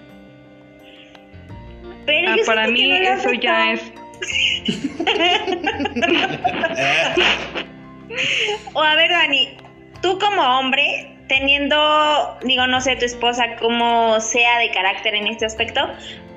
Pero 2.08 2.32
ah, 2.32 2.36
para 2.46 2.66
mí 2.68 2.90
eso 2.90 3.32
ya 3.34 3.72
es. 3.72 3.82
o 8.72 8.82
a 8.82 8.94
ver, 8.94 9.10
Dani, 9.10 9.58
tú 10.00 10.18
como 10.18 10.40
hombre, 10.58 11.14
teniendo, 11.28 12.38
digo, 12.44 12.66
no 12.66 12.80
sé, 12.80 12.96
tu 12.96 13.04
esposa 13.04 13.56
como 13.56 14.18
sea 14.20 14.58
de 14.58 14.70
carácter 14.70 15.14
en 15.16 15.26
este 15.26 15.44
aspecto, 15.44 15.82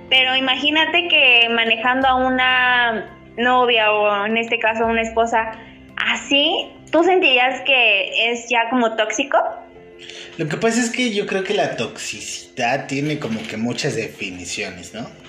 pero 0.09 0.35
imagínate 0.35 1.07
que 1.07 1.47
manejando 1.49 2.09
a 2.09 2.15
una 2.15 3.17
novia 3.37 3.93
o 3.93 4.25
en 4.25 4.35
este 4.35 4.59
caso 4.59 4.85
una 4.85 5.03
esposa 5.03 5.53
así, 5.95 6.67
¿tú 6.91 7.01
sentirías 7.05 7.61
que 7.61 8.29
es 8.29 8.49
ya 8.49 8.69
como 8.69 8.97
tóxico? 8.97 9.37
Lo 10.37 10.49
que 10.49 10.57
pasa 10.57 10.81
es 10.81 10.89
que 10.89 11.13
yo 11.13 11.25
creo 11.25 11.45
que 11.45 11.53
la 11.53 11.77
toxicidad 11.77 12.87
tiene 12.87 13.19
como 13.19 13.41
que 13.47 13.55
muchas 13.55 13.95
definiciones, 13.95 14.93
¿no? 14.93 15.20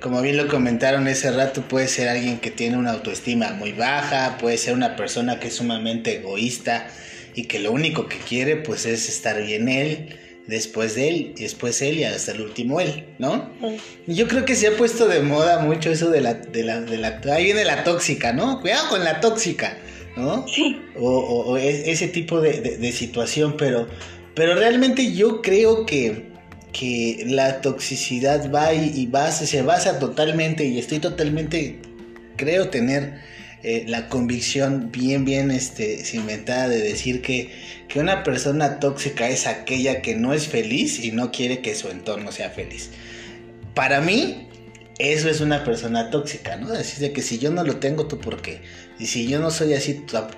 Como 0.00 0.22
bien 0.22 0.36
lo 0.36 0.48
comentaron 0.48 1.08
ese 1.08 1.30
rato, 1.32 1.62
puede 1.62 1.88
ser 1.88 2.08
alguien 2.08 2.38
que 2.38 2.50
tiene 2.50 2.76
una 2.76 2.92
autoestima 2.92 3.52
muy 3.52 3.72
baja, 3.72 4.38
puede 4.38 4.56
ser 4.56 4.74
una 4.74 4.94
persona 4.96 5.40
que 5.40 5.48
es 5.48 5.54
sumamente 5.54 6.18
egoísta 6.18 6.88
y 7.34 7.44
que 7.44 7.58
lo 7.58 7.72
único 7.72 8.08
que 8.08 8.18
quiere 8.18 8.56
pues 8.56 8.86
es 8.86 9.08
estar 9.08 9.42
bien 9.42 9.68
él 9.68 10.16
después 10.48 10.94
de 10.94 11.08
él, 11.08 11.34
y 11.36 11.42
después 11.42 11.80
él 11.82 11.98
y 11.98 12.04
hasta 12.04 12.32
el 12.32 12.40
último 12.40 12.80
él, 12.80 13.04
¿no? 13.18 13.50
Yo 14.06 14.26
creo 14.26 14.46
que 14.46 14.56
se 14.56 14.66
ha 14.66 14.76
puesto 14.76 15.06
de 15.06 15.20
moda 15.20 15.60
mucho 15.60 15.90
eso 15.90 16.10
de 16.10 16.22
la, 16.22 16.34
de 16.34 16.64
la, 16.64 16.80
de 16.80 16.96
la, 16.96 17.20
ahí 17.30 17.44
viene 17.44 17.64
la 17.64 17.84
tóxica, 17.84 18.32
¿no? 18.32 18.60
Cuidado 18.62 18.88
con 18.88 19.04
la 19.04 19.20
tóxica, 19.20 19.76
¿no? 20.16 20.46
Sí. 20.48 20.80
O, 20.98 21.58
e, 21.58 21.90
ese 21.90 22.08
tipo 22.08 22.40
de, 22.40 22.92
situación, 22.92 23.56
pero, 23.58 23.88
pero 24.34 24.54
realmente 24.54 25.12
yo 25.12 25.42
creo 25.42 25.84
que, 25.84 26.27
que 26.72 27.24
la 27.26 27.60
toxicidad 27.60 28.50
va 28.52 28.74
y, 28.74 29.08
y 29.08 29.32
se 29.32 29.62
basa 29.62 29.98
totalmente, 29.98 30.64
y 30.64 30.78
estoy 30.78 30.98
totalmente, 30.98 31.80
creo 32.36 32.68
tener 32.68 33.20
eh, 33.64 33.84
la 33.88 34.08
convicción 34.08 34.92
bien, 34.92 35.24
bien 35.24 35.50
este, 35.50 36.04
cimentada 36.04 36.68
de 36.68 36.78
decir 36.78 37.22
que, 37.22 37.50
que 37.88 37.98
una 37.98 38.22
persona 38.22 38.78
tóxica 38.78 39.28
es 39.28 39.46
aquella 39.46 40.00
que 40.00 40.14
no 40.14 40.32
es 40.32 40.46
feliz 40.46 41.02
y 41.02 41.10
no 41.10 41.32
quiere 41.32 41.60
que 41.60 41.74
su 41.74 41.88
entorno 41.88 42.30
sea 42.30 42.50
feliz. 42.50 42.90
Para 43.74 44.00
mí, 44.00 44.48
eso 44.98 45.28
es 45.28 45.40
una 45.40 45.64
persona 45.64 46.10
tóxica, 46.10 46.56
¿no? 46.56 46.70
Decir 46.70 47.00
de 47.00 47.12
que 47.12 47.22
si 47.22 47.38
yo 47.38 47.50
no 47.50 47.64
lo 47.64 47.76
tengo, 47.76 48.06
tú 48.06 48.18
por 48.18 48.42
qué. 48.42 48.60
Y 48.98 49.06
si 49.06 49.26
yo 49.26 49.40
no 49.40 49.50
soy 49.50 49.74
así, 49.74 49.94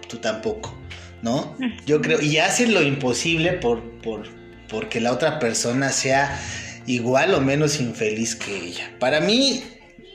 tú, 0.08 0.18
tampoco, 0.18 0.74
¿no? 1.22 1.56
Yo 1.86 2.00
creo, 2.00 2.20
y 2.20 2.38
hace 2.38 2.66
lo 2.66 2.82
imposible 2.82 3.52
por, 3.52 3.82
por, 4.00 4.28
porque 4.70 5.00
la 5.00 5.12
otra 5.12 5.38
persona 5.38 5.90
sea 5.90 6.40
igual 6.86 7.34
o 7.34 7.40
menos 7.40 7.80
infeliz 7.80 8.36
que 8.36 8.56
ella. 8.56 8.90
Para 8.98 9.20
mí, 9.20 9.62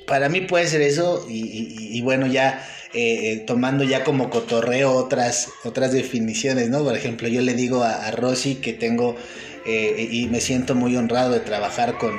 para 0.07 0.29
mí 0.29 0.41
puede 0.41 0.67
ser 0.67 0.81
eso 0.81 1.25
y 1.29 2.01
bueno, 2.01 2.27
ya 2.27 2.65
eh, 2.97 3.33
eh, 3.33 3.43
tomando 3.45 3.83
ya 3.83 4.05
como 4.05 4.29
cotorreo 4.29 4.93
otras, 4.93 5.49
otras 5.65 5.91
definiciones, 5.91 6.69
¿no? 6.69 6.81
Por 6.81 6.95
ejemplo, 6.95 7.27
yo 7.27 7.41
le 7.41 7.53
digo 7.53 7.83
a, 7.83 8.09
Rosy 8.11 8.55
que 8.55 8.71
tengo 8.71 9.17
eh, 9.65 10.07
y 10.09 10.27
me 10.27 10.39
siento 10.39 10.75
muy 10.75 10.95
honrado 10.95 11.33
de 11.33 11.41
trabajar 11.41 11.97
con, 11.97 12.13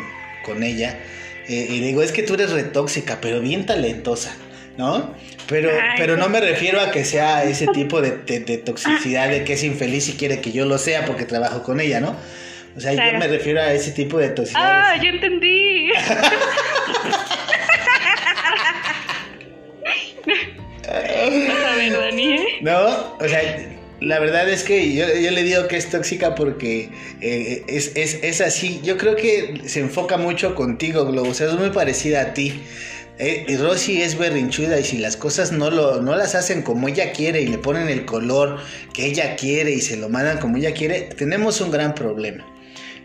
con 0.44 0.62
ella. 0.62 0.98
y 1.48 1.80
digo, 1.80 2.02
es 2.02 2.12
que 2.12 2.22
tú 2.22 2.34
eres 2.34 2.50
retóxica, 2.50 3.20
pero 3.22 3.40
bien 3.40 3.64
talentosa, 3.64 4.36
¿no? 4.76 5.14
Pero, 5.48 5.70
pero 5.96 6.16
no 6.16 6.28
me 6.28 6.40
refiero 6.40 6.80
a 6.80 6.90
que 6.90 7.04
sea 7.04 7.44
ese 7.44 7.66
tipo 7.74 8.00
de, 8.00 8.10
toxicidad 8.64 9.28
de 9.28 9.44
que 9.44 9.54
es 9.54 9.64
infeliz 9.64 10.08
y 10.08 10.12
quiere 10.12 10.40
que 10.40 10.52
yo 10.52 10.66
lo 10.66 10.78
sea 10.78 11.04
porque 11.04 11.24
trabajo 11.24 11.62
con 11.62 11.80
ella, 11.80 12.00
¿no? 12.00 12.16
O 12.76 12.80
sea, 12.80 12.92
yo 12.92 13.18
me 13.18 13.26
refiero 13.26 13.60
a 13.60 13.72
ese 13.72 13.92
tipo 13.92 14.18
de 14.18 14.28
toxicidad. 14.28 14.62
Ah, 14.62 14.96
yo 15.02 15.08
entendí. 15.08 15.90
No, 22.60 23.16
o 23.18 23.28
sea, 23.28 23.40
la 24.00 24.18
verdad 24.18 24.48
es 24.48 24.62
que 24.62 24.94
yo, 24.94 25.06
le 25.06 25.42
digo 25.42 25.68
que 25.68 25.76
es 25.76 25.88
tóxica 25.90 26.34
porque 26.34 26.90
eh, 27.20 27.64
es, 27.68 28.40
así. 28.40 28.80
Yo 28.82 28.96
creo 28.96 29.16
que 29.16 29.62
se 29.66 29.80
enfoca 29.80 30.16
mucho 30.16 30.54
contigo, 30.54 31.06
Globo. 31.06 31.30
O 31.30 31.34
sea, 31.34 31.48
es 31.48 31.54
muy 31.54 31.70
parecida 31.70 32.20
a 32.22 32.34
ti. 32.34 32.62
Eh, 33.18 33.56
Rosy 33.58 34.02
es 34.02 34.18
berrinchuda 34.18 34.78
y 34.78 34.84
si 34.84 34.98
las 34.98 35.16
cosas 35.16 35.50
no, 35.50 35.70
lo, 35.70 36.02
no 36.02 36.14
las 36.16 36.34
hacen 36.34 36.62
como 36.62 36.88
ella 36.88 37.12
quiere 37.12 37.40
y 37.40 37.46
le 37.46 37.56
ponen 37.56 37.88
el 37.88 38.04
color 38.04 38.58
que 38.92 39.06
ella 39.06 39.36
quiere 39.36 39.72
y 39.72 39.80
se 39.80 39.96
lo 39.96 40.08
mandan 40.10 40.38
como 40.38 40.58
ella 40.58 40.74
quiere, 40.74 41.02
tenemos 41.16 41.60
un 41.60 41.70
gran 41.70 41.94
problema. 41.94 42.44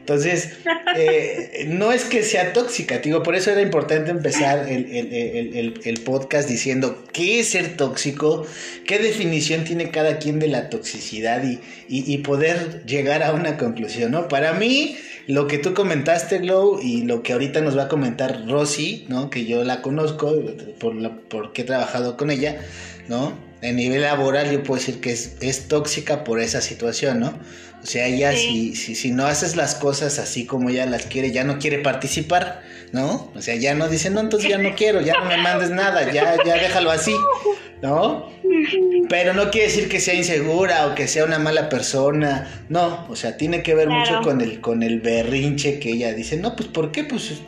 Entonces, 0.01 0.49
eh, 0.97 1.65
no 1.69 1.93
es 1.93 2.03
que 2.03 2.23
sea 2.23 2.53
tóxica, 2.53 2.97
digo, 2.97 3.23
por 3.23 3.35
eso 3.35 3.51
era 3.51 3.61
importante 3.61 4.11
empezar 4.11 4.67
el, 4.67 6.01
podcast 6.03 6.49
diciendo 6.49 7.05
qué 7.13 7.39
es 7.39 7.49
ser 7.49 7.77
tóxico, 7.77 8.45
qué 8.85 8.97
definición 8.99 9.63
tiene 9.63 9.91
cada 9.91 10.17
quien 10.17 10.39
de 10.39 10.47
la 10.47 10.69
toxicidad 10.69 11.43
y, 11.87 12.17
poder 12.17 12.83
llegar 12.85 13.23
a 13.23 13.33
una 13.33 13.57
conclusión, 13.57 14.11
¿no? 14.11 14.27
Para 14.27 14.53
mí, 14.53 14.97
lo 15.31 15.47
que 15.47 15.57
tú 15.57 15.73
comentaste, 15.73 16.39
Glow, 16.39 16.79
y 16.81 17.03
lo 17.03 17.23
que 17.23 17.31
ahorita 17.31 17.61
nos 17.61 17.77
va 17.77 17.83
a 17.83 17.87
comentar 17.87 18.47
Rosy, 18.49 19.05
¿no? 19.07 19.29
Que 19.29 19.45
yo 19.45 19.63
la 19.63 19.81
conozco 19.81 20.35
por 20.77 20.93
la, 20.93 21.15
porque 21.29 21.61
he 21.61 21.65
trabajado 21.65 22.17
con 22.17 22.31
ella, 22.31 22.61
¿no? 23.07 23.37
A 23.63 23.71
nivel 23.71 24.01
laboral 24.01 24.51
yo 24.51 24.61
puedo 24.61 24.79
decir 24.79 24.99
que 24.99 25.11
es, 25.11 25.37
es 25.39 25.69
tóxica 25.69 26.25
por 26.25 26.41
esa 26.41 26.59
situación, 26.59 27.21
¿no? 27.21 27.39
O 27.81 27.85
sea, 27.85 28.07
ella 28.07 28.33
si, 28.33 28.75
si, 28.75 28.93
si 28.93 29.11
no 29.11 29.25
haces 29.25 29.55
las 29.55 29.75
cosas 29.75 30.19
así 30.19 30.45
como 30.45 30.69
ella 30.69 30.85
las 30.85 31.05
quiere, 31.05 31.31
ya 31.31 31.45
no 31.45 31.59
quiere 31.59 31.79
participar, 31.79 32.61
¿no? 32.91 33.31
O 33.35 33.41
sea, 33.41 33.55
ya 33.55 33.73
no 33.73 33.87
dice, 33.87 34.09
no, 34.09 34.19
entonces 34.19 34.49
ya 34.49 34.57
no 34.57 34.75
quiero, 34.75 35.01
ya 35.01 35.13
no 35.19 35.25
me 35.25 35.37
mandes 35.37 35.69
nada, 35.69 36.11
ya, 36.11 36.35
ya 36.45 36.55
déjalo 36.55 36.91
así, 36.91 37.15
¿no? 37.81 38.29
Pero 39.09 39.33
no 39.33 39.49
quiere 39.49 39.67
decir 39.67 39.89
que 39.89 39.99
sea 39.99 40.13
insegura 40.13 40.87
o 40.87 40.95
que 40.95 41.07
sea 41.07 41.25
una 41.25 41.39
mala 41.39 41.69
persona, 41.69 42.65
no, 42.69 43.05
o 43.09 43.15
sea, 43.15 43.37
tiene 43.37 43.63
que 43.63 43.75
ver 43.75 43.89
mucho 43.89 44.21
con 44.21 44.41
el, 44.41 44.59
con 44.59 44.83
el 44.83 44.99
berrinche 44.99 45.79
que 45.79 45.91
ella 45.91 46.13
dice, 46.13 46.37
no, 46.37 46.55
pues 46.55 46.69
¿por 46.69 46.91
qué? 46.91 47.03
Pues 47.03 47.41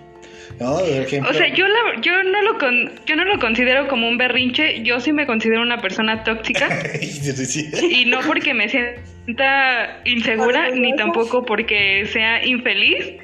¿no? 0.59 0.79
Ejemplo... 0.79 1.31
O 1.31 1.33
sea, 1.33 1.47
yo, 1.53 1.67
la, 1.67 2.01
yo, 2.01 2.23
no 2.23 2.41
lo 2.41 2.57
con, 2.57 2.91
yo 3.05 3.15
no 3.15 3.25
lo 3.25 3.39
considero 3.39 3.87
como 3.87 4.07
un 4.07 4.17
berrinche, 4.17 4.83
yo 4.83 4.99
sí 4.99 5.13
me 5.13 5.25
considero 5.25 5.61
una 5.61 5.81
persona 5.81 6.23
tóxica. 6.23 6.69
y 7.01 8.05
no 8.05 8.19
porque 8.21 8.53
me 8.53 8.69
sienta 8.69 10.01
insegura, 10.05 10.69
ni 10.71 10.95
tampoco 10.95 11.45
porque 11.45 12.05
sea 12.11 12.45
infeliz, 12.45 13.22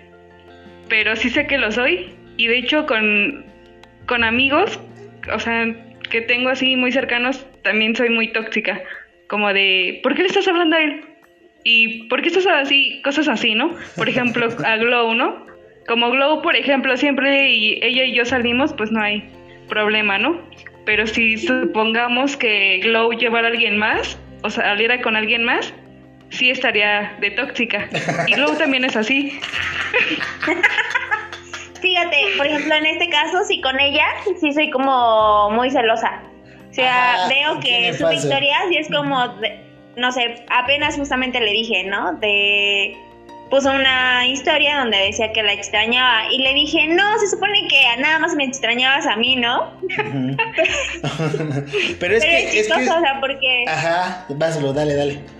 pero 0.89 1.15
sí 1.15 1.29
sé 1.29 1.47
que 1.47 1.57
lo 1.57 1.71
soy. 1.71 2.09
Y 2.37 2.47
de 2.47 2.57
hecho 2.57 2.85
con, 2.85 3.45
con 4.05 4.23
amigos, 4.23 4.79
o 5.33 5.39
sea, 5.39 5.67
que 6.09 6.21
tengo 6.21 6.49
así 6.49 6.75
muy 6.75 6.91
cercanos, 6.91 7.45
también 7.63 7.95
soy 7.95 8.09
muy 8.09 8.29
tóxica. 8.29 8.81
Como 9.27 9.53
de, 9.53 9.99
¿por 10.03 10.15
qué 10.15 10.23
le 10.23 10.27
estás 10.27 10.47
hablando 10.47 10.75
a 10.75 10.81
él? 10.81 11.01
¿Y 11.63 12.03
por 12.07 12.21
qué 12.21 12.29
estás 12.29 12.47
así? 12.47 13.01
Cosas 13.03 13.27
así, 13.27 13.53
¿no? 13.55 13.75
Por 13.95 14.09
ejemplo, 14.09 14.47
a 14.65 14.77
Glow, 14.77 15.13
¿no? 15.13 15.45
Como 15.87 16.09
Glow, 16.09 16.41
por 16.41 16.55
ejemplo, 16.55 16.95
siempre 16.97 17.49
y 17.49 17.79
ella 17.83 18.05
y 18.05 18.15
yo 18.15 18.25
salimos, 18.25 18.73
pues 18.73 18.91
no 18.91 19.01
hay 19.01 19.29
problema, 19.67 20.17
¿no? 20.17 20.41
Pero 20.85 21.05
si 21.05 21.37
supongamos 21.37 22.37
que 22.37 22.79
Glow 22.83 23.11
llevara 23.13 23.47
a 23.47 23.51
alguien 23.51 23.77
más, 23.77 24.19
o 24.43 24.49
saliera 24.49 25.01
con 25.01 25.15
alguien 25.15 25.43
más, 25.43 25.73
sí 26.29 26.49
estaría 26.49 27.15
de 27.19 27.31
tóxica. 27.31 27.89
Y 28.27 28.33
Glow 28.33 28.55
también 28.55 28.85
es 28.85 28.95
así. 28.95 29.39
Fíjate, 31.81 32.17
por 32.37 32.45
ejemplo, 32.45 32.75
en 32.75 32.85
este 32.85 33.09
caso, 33.09 33.43
sí 33.45 33.61
con 33.61 33.79
ella, 33.79 34.05
sí 34.39 34.51
soy 34.51 34.69
como 34.69 35.49
muy 35.51 35.71
celosa. 35.71 36.21
O 36.69 36.73
sea, 36.73 37.27
veo 37.29 37.59
que 37.59 37.93
sube 37.93 38.15
historias 38.15 38.63
y 38.71 38.77
es 38.77 38.87
como, 38.89 39.35
no 39.95 40.11
sé, 40.11 40.45
apenas 40.49 40.95
justamente 40.95 41.39
le 41.39 41.51
dije, 41.51 41.83
¿no? 41.85 42.13
De 42.13 42.95
puso 43.49 43.71
una 43.71 44.27
historia 44.27 44.77
donde 44.77 44.97
decía 44.97 45.33
que 45.33 45.41
la 45.41 45.53
extrañaba 45.53 46.31
y 46.31 46.37
le 46.37 46.53
dije, 46.53 46.87
no, 46.87 47.17
se 47.17 47.27
supone 47.27 47.67
que 47.67 47.99
nada 47.99 48.19
más 48.19 48.35
me 48.35 48.43
extrañabas 48.43 49.07
a 49.07 49.15
mí, 49.15 49.35
¿no? 49.35 49.73
Pero 51.99 52.15
es 52.15 52.23
que... 52.23 52.43
Es 52.43 52.51
chistoso, 52.51 52.97
o 52.97 52.99
sea, 52.99 53.17
porque... 53.19 53.65
Ajá, 53.67 54.25
váselo, 54.29 54.71
dale, 54.71 54.95
dale. 54.95 55.38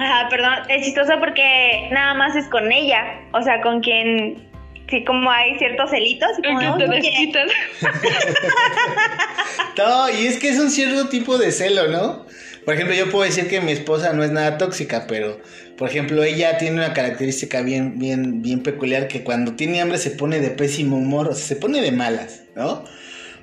Ajá, 0.00 0.30
perdón, 0.30 0.54
es 0.70 0.86
chistoso 0.86 1.12
porque 1.20 1.88
nada 1.92 2.14
más 2.14 2.34
es 2.34 2.48
con 2.48 2.72
ella, 2.72 3.20
o 3.34 3.42
sea, 3.42 3.60
con 3.60 3.80
quien 3.80 4.48
sí 4.88 5.04
como 5.04 5.30
hay 5.30 5.58
ciertos 5.58 5.90
celitos. 5.90 6.30
Como, 6.42 6.78
te 6.78 6.88
desquitas. 6.88 7.52
no, 9.76 10.08
y 10.08 10.26
es 10.26 10.38
que 10.38 10.48
es 10.48 10.58
un 10.58 10.70
cierto 10.70 11.10
tipo 11.10 11.36
de 11.36 11.52
celo, 11.52 11.88
¿no? 11.88 12.24
Por 12.64 12.74
ejemplo, 12.74 12.96
yo 12.96 13.10
puedo 13.10 13.24
decir 13.24 13.46
que 13.46 13.60
mi 13.60 13.72
esposa 13.72 14.14
no 14.14 14.24
es 14.24 14.30
nada 14.30 14.56
tóxica, 14.56 15.04
pero, 15.06 15.38
por 15.76 15.90
ejemplo, 15.90 16.24
ella 16.24 16.56
tiene 16.56 16.76
una 16.76 16.94
característica 16.94 17.60
bien, 17.60 17.98
bien, 17.98 18.40
bien 18.40 18.62
peculiar 18.62 19.06
que 19.06 19.22
cuando 19.22 19.52
tiene 19.52 19.82
hambre 19.82 19.98
se 19.98 20.12
pone 20.12 20.40
de 20.40 20.48
pésimo 20.48 20.96
humor, 20.96 21.28
o 21.28 21.34
sea, 21.34 21.46
se 21.46 21.56
pone 21.56 21.82
de 21.82 21.92
malas, 21.92 22.44
¿no? 22.56 22.84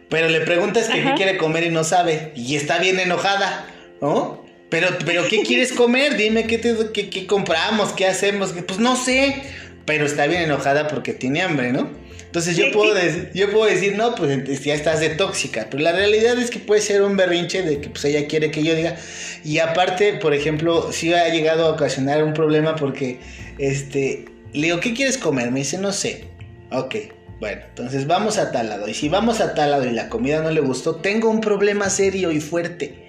Pero 0.09 0.27
le 0.27 0.41
preguntas 0.41 0.89
que 0.89 1.03
qué 1.03 1.13
quiere 1.15 1.37
comer 1.37 1.65
y 1.65 1.69
no 1.69 1.83
sabe, 1.83 2.31
y 2.35 2.55
está 2.55 2.79
bien 2.79 2.99
enojada, 2.99 3.67
¿no? 4.01 4.46
Pero, 4.69 4.89
pero 5.05 5.27
¿qué 5.27 5.43
quieres 5.43 5.71
comer? 5.71 6.17
Dime 6.17 6.45
qué, 6.45 6.57
te, 6.57 6.75
qué, 6.93 7.09
qué 7.09 7.25
compramos, 7.25 7.93
qué 7.93 8.05
hacemos. 8.05 8.53
Pues 8.67 8.79
no 8.79 8.95
sé. 8.95 9.43
Pero 9.85 10.05
está 10.05 10.27
bien 10.27 10.41
enojada 10.41 10.87
porque 10.87 11.13
tiene 11.13 11.41
hambre, 11.41 11.71
¿no? 11.71 11.89
Entonces 12.27 12.57
yo 12.57 12.71
puedo, 12.73 12.93
decir, 12.93 13.31
yo 13.33 13.49
puedo 13.51 13.65
decir, 13.65 13.95
no, 13.95 14.13
pues 14.13 14.61
ya 14.63 14.75
estás 14.75 14.99
de 14.99 15.09
tóxica, 15.09 15.67
pero 15.71 15.81
la 15.81 15.93
realidad 15.93 16.37
es 16.37 16.51
que 16.51 16.59
puede 16.59 16.81
ser 16.81 17.01
un 17.01 17.15
berrinche 17.15 17.63
de 17.63 17.79
que 17.79 17.89
pues 17.89 18.03
ella 18.03 18.27
quiere 18.27 18.51
que 18.51 18.63
yo 18.63 18.75
diga, 18.75 18.97
y 19.45 19.59
aparte, 19.59 20.13
por 20.13 20.33
ejemplo, 20.33 20.91
sí 20.91 21.13
ha 21.13 21.29
llegado 21.29 21.65
a 21.65 21.71
ocasionar 21.71 22.23
un 22.23 22.33
problema 22.33 22.75
porque, 22.75 23.19
este, 23.57 24.25
le 24.51 24.67
digo, 24.67 24.81
¿qué 24.81 24.93
quieres 24.93 25.17
comer? 25.17 25.51
Me 25.51 25.61
dice, 25.61 25.77
no 25.77 25.93
sé, 25.93 26.25
ok, 26.71 26.95
bueno, 27.39 27.61
entonces 27.69 28.05
vamos 28.07 28.37
a 28.37 28.51
tal 28.51 28.69
lado, 28.69 28.89
y 28.89 28.93
si 28.93 29.07
vamos 29.07 29.39
a 29.39 29.55
tal 29.55 29.71
lado 29.71 29.85
y 29.85 29.91
la 29.91 30.09
comida 30.09 30.41
no 30.41 30.51
le 30.51 30.59
gustó, 30.59 30.97
tengo 30.97 31.29
un 31.29 31.39
problema 31.39 31.89
serio 31.89 32.31
y 32.31 32.41
fuerte, 32.41 33.06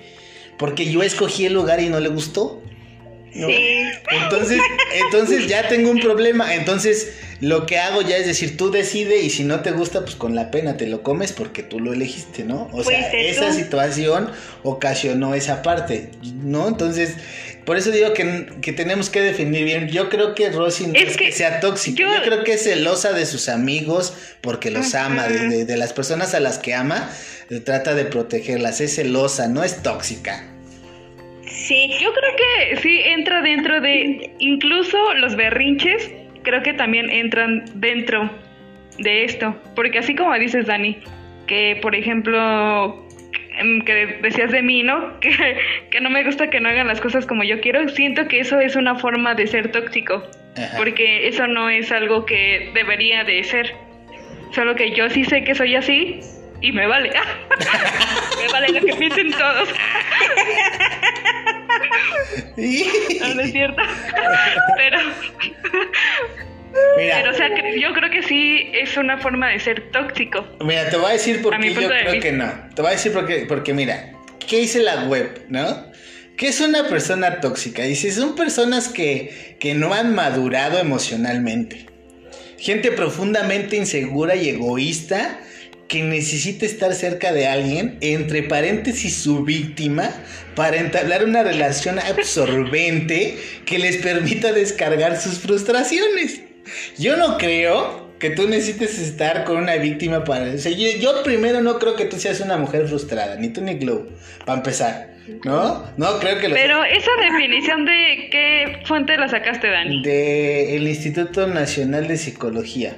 porque 0.58 0.90
yo 0.90 1.02
escogí 1.02 1.46
el 1.46 1.54
lugar 1.54 1.80
y 1.80 1.88
no 1.88 2.00
le 2.00 2.08
gustó, 2.08 2.62
Sí. 3.32 3.82
Entonces, 4.10 4.60
entonces 5.04 5.46
ya 5.48 5.68
tengo 5.68 5.90
un 5.90 6.00
problema. 6.00 6.54
Entonces, 6.54 7.12
lo 7.40 7.66
que 7.66 7.78
hago 7.78 8.02
ya 8.02 8.16
es 8.16 8.26
decir, 8.26 8.56
tú 8.56 8.70
decide 8.70 9.20
y 9.22 9.30
si 9.30 9.44
no 9.44 9.60
te 9.60 9.70
gusta, 9.70 10.00
pues 10.00 10.16
con 10.16 10.34
la 10.34 10.50
pena 10.50 10.76
te 10.76 10.86
lo 10.86 11.02
comes 11.02 11.32
porque 11.32 11.62
tú 11.62 11.78
lo 11.78 11.92
elegiste, 11.92 12.44
¿no? 12.44 12.68
O 12.72 12.82
sea, 12.82 13.12
esa 13.12 13.52
situación 13.52 14.30
ocasionó 14.62 15.34
esa 15.34 15.62
parte, 15.62 16.10
¿no? 16.42 16.68
Entonces, 16.68 17.16
por 17.68 17.76
eso 17.76 17.90
digo 17.90 18.14
que, 18.14 18.72
tenemos 18.72 19.10
que 19.10 19.20
definir 19.20 19.62
bien. 19.62 19.88
Yo 19.90 20.08
creo 20.08 20.34
que 20.34 20.48
Rosy 20.48 20.86
no 20.86 20.94
es, 20.94 21.18
que, 21.18 21.32
sea 21.32 21.60
tóxica. 21.60 22.00
Yo... 22.00 22.08
creo 22.24 22.42
que 22.42 22.54
es 22.54 22.64
celosa 22.64 23.12
de 23.12 23.26
sus 23.26 23.50
amigos 23.50 24.16
porque 24.40 24.70
los 24.70 24.94
ama, 24.94 25.28
de, 25.28 25.66
de 25.66 25.76
las 25.76 25.92
personas 25.92 26.32
a 26.32 26.40
las 26.40 26.56
que 26.56 26.72
ama, 26.72 27.10
trata 27.66 27.94
de 27.94 28.06
protegerlas. 28.06 28.80
Es 28.80 28.94
celosa, 28.94 29.48
no 29.48 29.62
es 29.62 29.82
tóxica. 29.82 30.48
Sí. 31.46 31.90
Yo 32.00 32.10
creo 32.14 32.36
que 32.36 32.76
sí 32.80 33.00
entra 33.04 33.42
dentro 33.42 33.82
de, 33.82 34.34
incluso 34.38 34.96
los 35.16 35.36
berrinches, 35.36 36.10
creo 36.44 36.62
que 36.62 36.72
también 36.72 37.10
entran 37.10 37.66
dentro 37.74 38.30
de 38.96 39.24
esto. 39.24 39.54
Porque 39.76 39.98
así 39.98 40.14
como 40.14 40.32
dices, 40.38 40.64
Dani, 40.64 41.02
que 41.46 41.78
por 41.82 41.94
ejemplo, 41.94 42.38
em, 42.38 43.07
que 43.84 44.18
decías 44.22 44.50
de 44.50 44.62
mí, 44.62 44.82
¿no? 44.82 45.18
Que, 45.20 45.58
que, 45.90 46.00
no 46.00 46.10
me 46.10 46.24
gusta 46.24 46.50
que 46.50 46.60
no 46.60 46.68
hagan 46.68 46.86
las 46.86 47.00
cosas 47.00 47.26
como 47.26 47.44
yo 47.44 47.60
quiero, 47.60 47.88
siento 47.88 48.28
que 48.28 48.40
eso 48.40 48.60
es 48.60 48.76
una 48.76 48.94
forma 48.94 49.34
de 49.34 49.46
ser 49.46 49.70
tóxico. 49.70 50.22
Porque 50.76 51.28
eso 51.28 51.46
no 51.46 51.70
es 51.70 51.92
algo 51.92 52.26
que 52.26 52.72
debería 52.74 53.22
de 53.22 53.44
ser. 53.44 53.76
Solo 54.52 54.74
que 54.74 54.90
yo 54.90 55.08
sí 55.10 55.24
sé 55.24 55.44
que 55.44 55.54
soy 55.54 55.76
así 55.76 56.20
y 56.60 56.72
me 56.72 56.86
vale. 56.86 57.10
me 58.38 58.48
vale 58.52 58.68
lo 58.72 58.84
que 58.84 58.94
piensen 58.94 59.30
todos. 59.30 59.68
no, 62.56 63.34
no 63.34 63.40
es 63.40 63.52
cierto. 63.52 63.82
Pero. 64.76 64.98
Pero, 66.96 67.30
o 67.30 67.34
sea, 67.34 67.48
yo 67.76 67.92
creo 67.92 68.10
que 68.10 68.22
sí 68.22 68.70
es 68.72 68.96
una 68.96 69.18
forma 69.18 69.48
de 69.50 69.60
ser 69.60 69.90
tóxico. 69.90 70.46
Mira, 70.64 70.90
te 70.90 70.96
voy 70.96 71.10
a 71.10 71.12
decir 71.12 71.42
por 71.42 71.58
qué 71.58 71.72
yo 71.72 71.88
creo 71.88 72.20
que 72.20 72.32
no. 72.32 72.52
Te 72.74 72.82
voy 72.82 72.90
a 72.90 72.94
decir 72.94 73.12
porque, 73.12 73.46
porque 73.48 73.72
mira, 73.72 74.12
¿qué 74.46 74.58
dice 74.58 74.80
la 74.80 75.04
web, 75.04 75.44
no? 75.48 75.88
¿Qué 76.36 76.48
es 76.48 76.60
una 76.60 76.84
persona 76.88 77.40
tóxica? 77.40 77.82
Dice, 77.82 78.12
son 78.12 78.36
personas 78.36 78.88
que, 78.88 79.56
que 79.58 79.74
no 79.74 79.92
han 79.92 80.14
madurado 80.14 80.78
emocionalmente. 80.78 81.86
Gente 82.58 82.92
profundamente 82.92 83.76
insegura 83.76 84.36
y 84.36 84.48
egoísta 84.48 85.40
que 85.88 86.02
necesita 86.02 86.66
estar 86.66 86.94
cerca 86.94 87.32
de 87.32 87.46
alguien, 87.46 87.96
entre 88.02 88.42
paréntesis 88.42 89.16
su 89.16 89.42
víctima, 89.42 90.10
para 90.54 90.76
entablar 90.76 91.24
una 91.24 91.42
relación 91.42 91.98
absorbente 91.98 93.38
que 93.64 93.78
les 93.78 93.96
permita 93.96 94.52
descargar 94.52 95.20
sus 95.20 95.38
frustraciones. 95.38 96.42
Yo 96.98 97.16
no 97.16 97.38
creo 97.38 98.08
que 98.18 98.30
tú 98.30 98.48
necesites 98.48 98.98
estar 98.98 99.44
con 99.44 99.58
una 99.58 99.76
víctima 99.76 100.24
para... 100.24 100.50
O 100.50 100.56
yo, 100.56 101.22
primero 101.22 101.60
no 101.60 101.78
creo 101.78 101.96
que 101.96 102.04
tú 102.04 102.18
seas 102.18 102.40
una 102.40 102.56
mujer 102.56 102.88
frustrada, 102.88 103.36
ni 103.36 103.48
tú 103.48 103.60
ni 103.60 103.74
Glow, 103.74 104.08
para 104.44 104.58
empezar. 104.58 105.18
¿No? 105.44 105.84
No, 105.96 106.18
creo 106.18 106.38
que... 106.38 106.48
Pero 106.48 106.82
esa 106.84 107.10
definición 107.20 107.84
de 107.84 108.28
qué 108.30 108.82
fuente 108.86 109.16
la 109.16 109.28
sacaste, 109.28 109.68
Dani? 109.70 110.02
De 110.02 110.76
el 110.76 110.88
Instituto 110.88 111.46
Nacional 111.46 112.08
de 112.08 112.16
Psicología. 112.16 112.96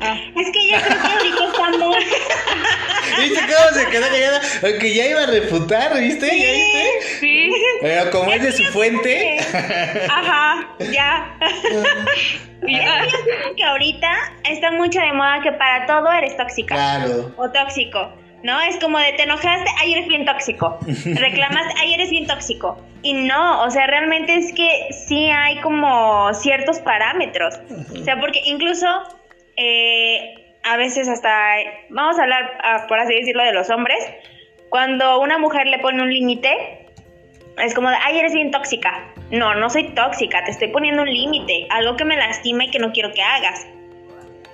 Ah. 0.00 0.16
Es 0.36 0.50
que 0.50 0.68
yo 0.68 0.76
creo 0.76 1.00
que 1.00 1.08
ahorita 1.08 1.44
estamos. 1.46 1.96
¿Viste 3.18 3.40
cómo 3.40 3.68
se 3.72 3.86
quedó 3.90 4.06
callada? 4.08 4.40
Aunque 4.62 4.94
ya 4.94 5.06
iba 5.06 5.22
a 5.22 5.26
refutar, 5.26 5.98
¿viste? 5.98 6.26
¿Ya 6.26 6.52
viste? 6.52 7.18
Sí. 7.20 7.50
Pero 7.80 8.10
como 8.10 8.30
es, 8.32 8.42
de 8.42 8.52
su 8.52 8.64
fuente. 8.72 9.38
Ajá, 10.10 10.68
ya. 10.92 11.38
que 13.56 13.64
ahorita 13.64 14.12
está 14.50 14.70
mucho 14.72 15.00
de 15.00 15.12
moda 15.12 15.40
que 15.42 15.52
para 15.52 15.86
todo 15.86 16.12
eres 16.12 16.36
tóxica. 16.36 16.74
Claro. 16.74 17.32
O 17.36 17.50
tóxico. 17.50 18.12
¿no? 18.42 18.60
Es 18.60 18.76
como 18.78 18.98
de 18.98 19.12
te 19.14 19.24
enojaste, 19.24 19.68
ay, 19.80 19.94
eres 19.94 20.06
bien 20.06 20.24
tóxico. 20.24 20.78
Reclamaste, 20.86 21.74
ay, 21.80 21.94
eres 21.94 22.10
bien 22.10 22.26
tóxico. 22.26 22.80
Y 23.02 23.12
no, 23.12 23.62
o 23.62 23.70
sea, 23.70 23.86
realmente 23.86 24.34
es 24.34 24.52
que 24.52 24.88
sí 24.92 25.30
hay 25.30 25.60
como 25.60 26.32
ciertos 26.34 26.78
parámetros. 26.80 27.58
O 27.92 28.04
sea, 28.04 28.20
porque 28.20 28.40
incluso 28.44 28.86
eh, 29.56 30.34
a 30.62 30.76
veces 30.76 31.08
hasta, 31.08 31.30
vamos 31.90 32.18
a 32.18 32.22
hablar, 32.22 32.58
ah, 32.62 32.86
por 32.88 32.98
así 32.98 33.14
decirlo, 33.14 33.44
de 33.44 33.52
los 33.52 33.70
hombres, 33.70 33.98
cuando 34.68 35.20
una 35.20 35.38
mujer 35.38 35.66
le 35.66 35.78
pone 35.78 36.02
un 36.02 36.12
límite, 36.12 36.86
es 37.58 37.74
como 37.74 37.88
de, 37.88 37.96
ay, 38.02 38.18
eres 38.18 38.32
bien 38.32 38.50
tóxica. 38.50 39.12
No, 39.30 39.54
no 39.54 39.70
soy 39.70 39.94
tóxica, 39.94 40.44
te 40.44 40.50
estoy 40.50 40.68
poniendo 40.68 41.02
un 41.02 41.08
límite, 41.08 41.66
algo 41.70 41.96
que 41.96 42.04
me 42.04 42.16
lastima 42.16 42.64
y 42.64 42.70
que 42.70 42.78
no 42.78 42.92
quiero 42.92 43.12
que 43.12 43.22
hagas. 43.22 43.66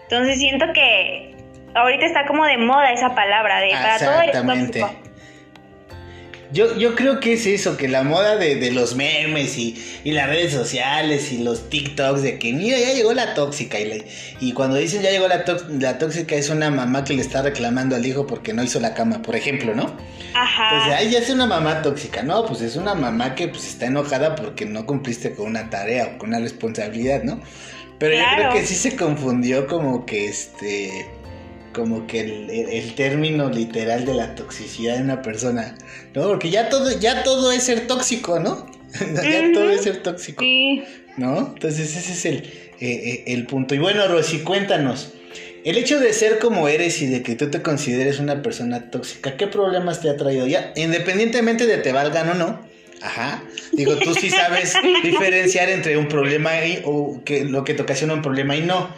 Entonces 0.04 0.38
siento 0.38 0.72
que 0.72 1.34
ahorita 1.74 2.04
está 2.06 2.26
como 2.26 2.44
de 2.44 2.58
moda 2.58 2.92
esa 2.92 3.14
palabra 3.14 3.60
de 3.60 3.70
para 3.72 3.98
todo 3.98 4.20
eres 4.20 4.46
tóxico. 4.46 5.01
Yo, 6.52 6.76
yo 6.76 6.94
creo 6.94 7.18
que 7.18 7.32
es 7.32 7.46
eso, 7.46 7.76
que 7.76 7.88
la 7.88 8.02
moda 8.02 8.36
de, 8.36 8.70
los 8.72 8.94
memes 8.94 9.56
y, 9.56 9.76
las 10.04 10.28
redes 10.28 10.52
sociales 10.52 11.32
y 11.32 11.38
los 11.38 11.70
TikToks 11.70 12.22
de 12.22 12.38
que 12.38 12.52
mira, 12.52 12.78
ya 12.78 12.92
llegó 12.92 13.14
la 13.14 13.34
tóxica. 13.34 13.80
Y, 13.80 14.04
y 14.40 14.52
cuando 14.52 14.76
dicen 14.76 15.02
ya 15.02 15.10
llegó 15.10 15.28
la, 15.28 15.44
la 15.80 15.98
tóxica 15.98 16.34
es 16.34 16.50
una 16.50 16.70
mamá 16.70 17.04
que 17.04 17.14
le 17.14 17.22
está 17.22 17.42
reclamando 17.42 17.96
al 17.96 18.04
hijo 18.04 18.26
porque 18.26 18.52
no 18.52 18.62
hizo 18.62 18.80
la 18.80 18.94
cama, 18.94 19.22
por 19.22 19.34
ejemplo, 19.34 19.74
¿no? 19.74 19.96
Ajá. 20.34 20.70
Entonces, 20.70 20.94
ay, 20.98 21.10
ya 21.10 21.18
es 21.20 21.30
una 21.30 21.46
mamá 21.46 21.80
tóxica. 21.82 22.22
No, 22.22 22.44
pues 22.44 22.60
es 22.60 22.76
una 22.76 22.94
mamá 22.94 23.34
que 23.34 23.48
pues, 23.48 23.66
está 23.66 23.86
enojada 23.86 24.34
porque 24.34 24.66
no 24.66 24.84
cumpliste 24.84 25.34
con 25.34 25.46
una 25.46 25.70
tarea 25.70 26.12
o 26.14 26.18
con 26.18 26.28
una 26.30 26.40
responsabilidad, 26.40 27.22
¿no? 27.22 27.40
Pero 27.98 28.16
yo 28.16 28.24
creo 28.34 28.52
que 28.52 28.66
sí 28.66 28.74
se 28.74 28.96
confundió 28.96 29.68
como 29.68 30.04
que 30.04 30.26
este 30.26 31.06
como 31.72 32.06
que 32.06 32.20
el, 32.20 32.94
término 32.94 33.50
literal 33.50 34.04
de 34.04 34.14
la 34.14 34.34
toxicidad 34.34 34.96
de 34.96 35.02
una 35.02 35.22
persona, 35.22 35.76
¿no? 36.14 36.28
Porque 36.28 36.50
ya 36.50 36.68
todo, 36.68 36.98
ya 36.98 37.22
todo 37.22 37.52
es 37.52 37.64
ser 37.64 37.86
tóxico, 37.86 38.38
¿no? 38.40 38.66
ya 39.14 39.52
todo 39.52 39.70
es 39.70 39.82
ser 39.82 40.02
tóxico, 40.02 40.44
¿no? 41.16 41.52
Entonces 41.54 41.96
ese 41.96 42.12
es 42.12 42.24
el, 42.26 42.36
eh, 42.36 42.80
eh, 42.80 43.24
el 43.28 43.46
punto. 43.46 43.74
Y 43.74 43.78
bueno, 43.78 44.06
Rosy, 44.08 44.40
cuéntanos, 44.40 45.12
el 45.64 45.78
hecho 45.78 46.00
de 46.00 46.12
ser 46.12 46.38
como 46.38 46.68
eres 46.68 47.00
y 47.02 47.06
de 47.06 47.22
que 47.22 47.36
tú 47.36 47.50
te 47.50 47.62
consideres 47.62 48.18
una 48.18 48.42
persona 48.42 48.90
tóxica, 48.90 49.36
¿qué 49.36 49.46
problemas 49.46 50.00
te 50.00 50.10
ha 50.10 50.16
traído 50.16 50.46
ya? 50.46 50.72
Independientemente 50.76 51.66
de 51.66 51.78
te 51.78 51.92
valgan 51.92 52.30
o 52.30 52.34
no, 52.34 52.72
Ajá. 53.02 53.42
Digo, 53.72 53.96
tú 53.96 54.14
sí 54.14 54.30
sabes 54.30 54.74
diferenciar 55.02 55.68
entre 55.70 55.96
un 55.96 56.08
problema 56.08 56.64
y, 56.64 56.82
o 56.84 57.22
que 57.24 57.44
lo 57.44 57.64
que 57.64 57.74
te 57.74 57.82
ocasiona 57.82 58.14
un 58.14 58.22
problema 58.22 58.56
y 58.56 58.62
no. 58.62 58.90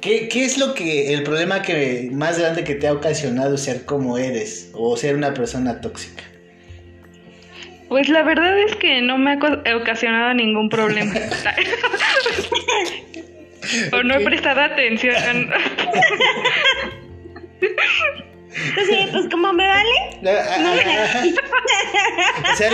¿Qué, 0.00 0.28
es 0.32 0.58
lo 0.58 0.74
que, 0.74 1.12
el 1.12 1.24
problema 1.24 1.62
que 1.62 2.08
más 2.12 2.38
grande 2.38 2.64
que 2.64 2.74
te 2.74 2.88
ha 2.88 2.92
ocasionado 2.92 3.58
ser 3.58 3.84
como 3.84 4.16
eres 4.16 4.70
o 4.72 4.96
ser 4.96 5.14
una 5.14 5.34
persona 5.34 5.80
tóxica? 5.80 6.22
Pues 7.88 8.08
la 8.08 8.22
verdad 8.22 8.58
es 8.60 8.76
que 8.76 9.02
no 9.02 9.18
me 9.18 9.32
ha 9.32 9.76
ocasionado 9.76 10.32
ningún 10.32 10.68
problema. 10.68 11.12
o 13.92 14.02
no 14.02 14.14
he 14.14 14.24
prestado 14.24 14.62
atención. 14.62 15.50
Sí, 18.52 19.08
pues 19.12 19.28
como 19.30 19.52
me 19.52 19.66
vale. 19.66 20.18
No 20.22 20.30
o 22.52 22.56
sea, 22.56 22.68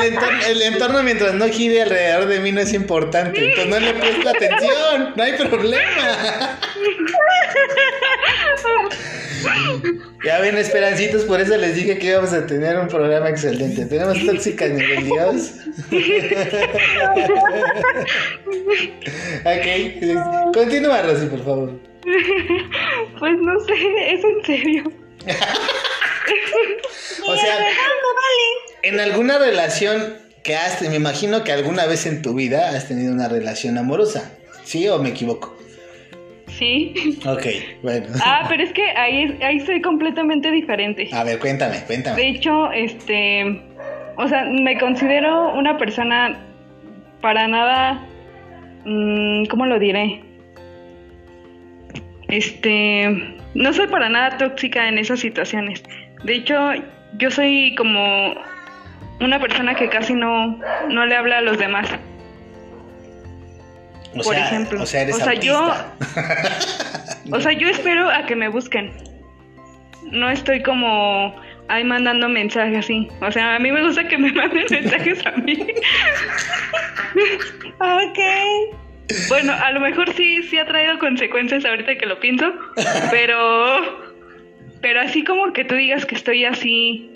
el 0.49 0.62
entorno, 0.62 1.03
mientras 1.03 1.35
no 1.35 1.47
gire 1.49 1.83
alrededor 1.83 2.27
de 2.27 2.41
mí 2.41 2.51
no 2.53 2.61
es 2.61 2.73
importante. 2.73 3.51
Entonces 3.51 3.69
no 3.69 3.81
le 3.81 3.93
presto 3.95 4.29
atención. 4.29 5.12
No 5.17 5.23
hay 5.23 5.33
problema. 5.35 6.59
Ya 10.25 10.41
ven, 10.41 10.57
esperancitos, 10.57 11.25
por 11.25 11.41
eso 11.41 11.57
les 11.57 11.75
dije 11.77 11.99
que 11.99 12.07
íbamos 12.09 12.33
a 12.33 12.47
tener 12.47 12.79
un 12.79 12.89
programa 12.89 13.29
excelente. 13.29 13.85
Tenemos 13.87 14.25
tóxicas 14.25 14.71
nivel 14.71 15.05
Dios. 15.05 15.53
ok, 19.45 19.67
continúa, 20.55 21.03
Rosy, 21.03 21.27
por 21.27 21.45
favor. 21.45 21.79
Pues 23.19 23.39
no 23.39 23.61
sé, 23.61 23.75
es 24.15 24.25
en 24.25 24.45
serio. 24.45 25.06
o 27.26 27.37
sea, 27.37 27.59
en 28.83 29.00
alguna 29.00 29.38
relación 29.38 30.18
que 30.42 30.55
has, 30.55 30.83
me 30.83 30.96
imagino 30.96 31.42
que 31.42 31.52
alguna 31.52 31.87
vez 31.87 32.07
en 32.07 32.22
tu 32.22 32.35
vida 32.35 32.70
has 32.70 32.87
tenido 32.87 33.12
una 33.12 33.29
relación 33.29 33.79
amorosa, 33.79 34.33
¿sí 34.64 34.88
o 34.88 34.98
me 34.98 35.09
equivoco? 35.09 35.57
Sí. 36.46 37.18
Ok, 37.26 37.46
bueno. 37.83 38.07
Ah, 38.24 38.46
pero 38.48 38.62
es 38.62 38.72
que 38.72 38.90
ahí, 38.92 39.37
ahí 39.42 39.61
soy 39.61 39.83
completamente 39.83 40.50
diferente. 40.50 41.09
A 41.12 41.24
ver, 41.24 41.38
cuéntame, 41.38 41.83
cuéntame. 41.87 42.16
De 42.16 42.29
hecho, 42.29 42.70
este, 42.72 43.62
o 44.16 44.29
sea, 44.29 44.44
me 44.44 44.79
considero 44.79 45.52
una 45.55 45.76
persona 45.76 46.46
para 47.20 47.48
nada, 47.48 48.07
mm, 48.85 49.46
¿cómo 49.46 49.66
lo 49.66 49.79
diré? 49.79 50.22
Este, 52.29 53.37
no 53.55 53.73
soy 53.73 53.87
para 53.87 54.09
nada 54.09 54.37
tóxica 54.39 54.89
en 54.89 54.99
esas 54.99 55.21
situaciones. 55.21 55.83
De 56.25 56.35
hecho, 56.35 56.73
yo 57.19 57.31
soy 57.31 57.75
como 57.77 58.35
una 59.21 59.41
persona 59.41 59.75
que 59.75 59.89
casi 59.89 60.15
no, 60.15 60.59
no 60.89 61.07
le 61.07 61.17
habla 61.17 61.39
a 61.39 61.41
los 61.43 61.59
demás. 61.59 61.89
por 64.23 64.35
ejemplo. 64.35 64.83
O 64.83 64.87
sea, 64.87 65.03
eres 65.03 65.17
o 65.17 65.19
sea 65.19 65.35
yo 65.35 65.71
O 67.33 67.41
sea, 67.41 67.53
yo 67.53 67.69
espero 67.69 68.09
a 68.09 68.27
que 68.27 68.37
me 68.37 68.49
busquen. 68.49 68.93
No 70.03 70.31
estoy 70.31 70.62
como 70.62 71.35
ahí 71.69 71.83
mandando 71.85 72.29
mensajes 72.29 72.79
así. 72.79 73.09
O 73.21 73.33
sea, 73.33 73.57
a 73.57 73.59
mí 73.59 73.73
me 73.73 73.83
gusta 73.83 74.07
que 74.07 74.19
me 74.19 74.33
manden 74.35 74.67
mensajes 74.71 75.27
a 75.27 75.33
mí. 75.33 75.55
ok. 77.81 78.19
Bueno, 79.29 79.53
a 79.53 79.71
lo 79.73 79.81
mejor 79.81 80.12
sí, 80.14 80.42
sí 80.42 80.59
ha 80.59 80.66
traído 80.66 80.99
consecuencias 80.99 81.64
ahorita 81.64 81.97
que 81.97 82.07
lo 82.07 82.19
pienso, 82.19 82.53
pero, 83.11 84.03
pero 84.81 85.01
así 85.01 85.25
como 85.25 85.53
que 85.53 85.64
tú 85.64 85.75
digas 85.75 86.05
que 86.07 86.16
estoy 86.16 86.45
así, 86.45 87.12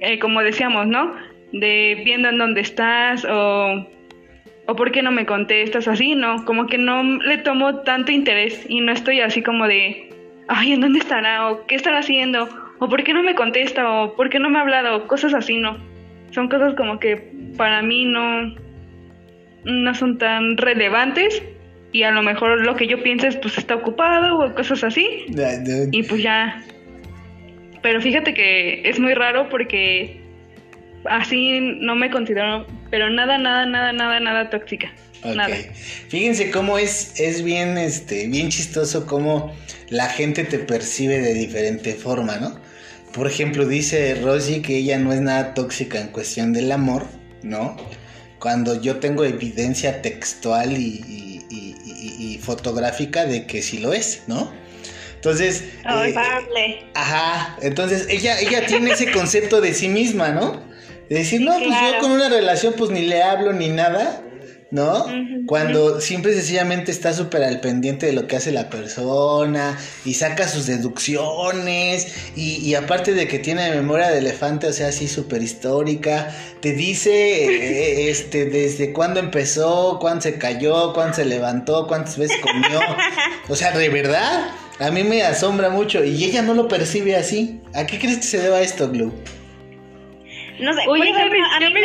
eh, 0.00 0.18
como 0.18 0.40
decíamos, 0.42 0.86
¿no? 0.86 1.14
De 1.52 2.02
viendo 2.04 2.28
en 2.28 2.38
dónde 2.38 2.60
estás 2.60 3.24
o, 3.24 3.86
o 4.66 4.76
por 4.76 4.90
qué 4.90 5.02
no 5.02 5.12
me 5.12 5.26
contestas, 5.26 5.86
así, 5.86 6.16
¿no? 6.16 6.44
Como 6.44 6.66
que 6.66 6.78
no 6.78 7.02
le 7.18 7.38
tomo 7.38 7.80
tanto 7.80 8.10
interés 8.10 8.66
y 8.68 8.80
no 8.80 8.92
estoy 8.92 9.20
así 9.20 9.42
como 9.42 9.68
de, 9.68 10.10
ay, 10.48 10.72
¿en 10.72 10.80
dónde 10.80 10.98
estará? 10.98 11.50
o 11.50 11.66
qué 11.66 11.76
estará 11.76 11.98
haciendo, 11.98 12.48
o 12.80 12.88
por 12.88 13.04
qué 13.04 13.14
no 13.14 13.22
me 13.22 13.36
contesta, 13.36 13.88
o 13.88 14.16
por 14.16 14.28
qué 14.28 14.40
no 14.40 14.50
me 14.50 14.58
ha 14.58 14.62
hablado, 14.62 15.06
cosas 15.06 15.34
así, 15.34 15.58
¿no? 15.58 15.76
Son 16.32 16.48
cosas 16.48 16.74
como 16.74 16.98
que 16.98 17.30
para 17.56 17.80
mí 17.82 18.06
no, 18.06 18.56
no 19.64 19.94
son 19.94 20.18
tan 20.18 20.56
relevantes 20.56 21.42
y 21.92 22.02
a 22.02 22.10
lo 22.10 22.22
mejor 22.22 22.60
lo 22.60 22.74
que 22.76 22.86
yo 22.86 23.02
pienso 23.02 23.28
es 23.28 23.36
pues 23.36 23.56
está 23.56 23.76
ocupado 23.76 24.38
o 24.40 24.54
cosas 24.54 24.82
así. 24.82 25.26
Y 25.92 26.02
pues 26.02 26.22
ya. 26.22 26.62
Pero 27.82 28.00
fíjate 28.00 28.34
que 28.34 28.88
es 28.88 28.98
muy 28.98 29.14
raro 29.14 29.48
porque 29.48 30.20
así 31.04 31.60
no 31.60 31.94
me 31.94 32.10
considero, 32.10 32.66
pero 32.90 33.10
nada, 33.10 33.38
nada, 33.38 33.66
nada, 33.66 33.92
nada, 33.92 34.20
nada 34.20 34.50
tóxica. 34.50 34.92
Nada. 35.24 35.56
Fíjense 36.08 36.50
cómo 36.50 36.76
es, 36.78 37.18
es 37.18 37.42
bien, 37.42 37.78
este, 37.78 38.26
bien 38.26 38.50
chistoso 38.50 39.06
cómo 39.06 39.54
la 39.88 40.06
gente 40.08 40.44
te 40.44 40.58
percibe 40.58 41.18
de 41.20 41.32
diferente 41.32 41.94
forma, 41.94 42.36
¿no? 42.36 42.58
Por 43.14 43.26
ejemplo, 43.26 43.66
dice 43.66 44.16
Rosy 44.16 44.60
que 44.60 44.76
ella 44.76 44.98
no 44.98 45.12
es 45.12 45.20
nada 45.20 45.54
tóxica 45.54 46.00
en 46.00 46.08
cuestión 46.08 46.52
del 46.52 46.72
amor, 46.72 47.06
¿no? 47.42 47.76
Cuando 48.44 48.78
yo 48.78 48.96
tengo 48.96 49.24
evidencia 49.24 50.02
textual 50.02 50.76
y, 50.76 51.00
fotográfica 52.42 53.24
de 53.24 53.46
que 53.46 53.62
sí 53.62 53.78
lo 53.78 53.94
es, 53.94 54.24
¿no? 54.26 54.52
Entonces, 55.14 55.64
eh, 55.82 56.90
ajá, 56.92 57.56
entonces 57.62 58.06
ella, 58.10 58.38
ella 58.38 58.66
tiene 58.66 58.90
ese 58.90 59.10
concepto 59.12 59.62
de 59.62 59.72
sí 59.72 59.88
misma, 59.88 60.28
¿no? 60.28 60.62
De 61.08 61.20
decir, 61.20 61.40
no, 61.40 61.52
pues 61.58 61.70
yo 61.70 62.00
con 62.00 62.10
una 62.10 62.28
relación 62.28 62.74
pues 62.76 62.90
ni 62.90 63.06
le 63.06 63.22
hablo 63.22 63.54
ni 63.54 63.68
nada, 63.68 64.22
¿no? 64.70 65.06
Cuando 65.46 66.00
siempre 66.00 66.32
sencillamente 66.34 66.90
está 66.90 67.12
súper 67.12 67.44
al 67.44 67.60
pendiente 67.60 68.06
de 68.06 68.12
lo 68.12 68.26
que 68.26 68.36
hace 68.36 68.50
la 68.50 68.70
persona 68.70 69.78
y 70.04 70.14
saca 70.14 70.48
sus 70.48 70.66
deducciones 70.66 72.32
y, 72.36 72.74
aparte 72.74 73.14
de 73.14 73.28
que 73.28 73.38
tiene 73.38 73.70
memoria 73.70 74.10
de 74.10 74.18
elefante, 74.18 74.66
o 74.66 74.72
sea, 74.72 74.88
así 74.88 75.06
súper 75.06 75.42
histórica, 75.42 76.34
te 76.60 76.72
dice 76.72 77.44
eh, 77.44 78.10
este, 78.10 78.46
desde 78.46 78.92
cuándo 78.92 79.20
empezó, 79.20 79.98
cuándo 80.00 80.22
se 80.22 80.38
cayó, 80.38 80.92
cuándo 80.92 81.14
se 81.14 81.24
levantó, 81.24 81.86
cuántas 81.86 82.18
veces 82.18 82.38
comió, 82.40 82.80
o 83.48 83.56
sea, 83.56 83.70
de 83.72 83.88
verdad, 83.88 84.50
a 84.80 84.90
mí 84.90 85.04
me 85.04 85.22
asombra 85.22 85.70
mucho 85.70 86.02
y 86.04 86.24
ella 86.24 86.42
no 86.42 86.54
lo 86.54 86.66
percibe 86.66 87.14
así. 87.14 87.60
¿A 87.74 87.86
qué 87.86 87.98
crees 87.98 88.16
que 88.18 88.24
se 88.24 88.38
deba 88.38 88.60
esto, 88.60 88.90
Glue? 88.90 89.12
No 90.58 90.72
sé, 90.72 90.80
Oye, 90.88 91.12
ya 91.12 91.70
me, 91.70 91.80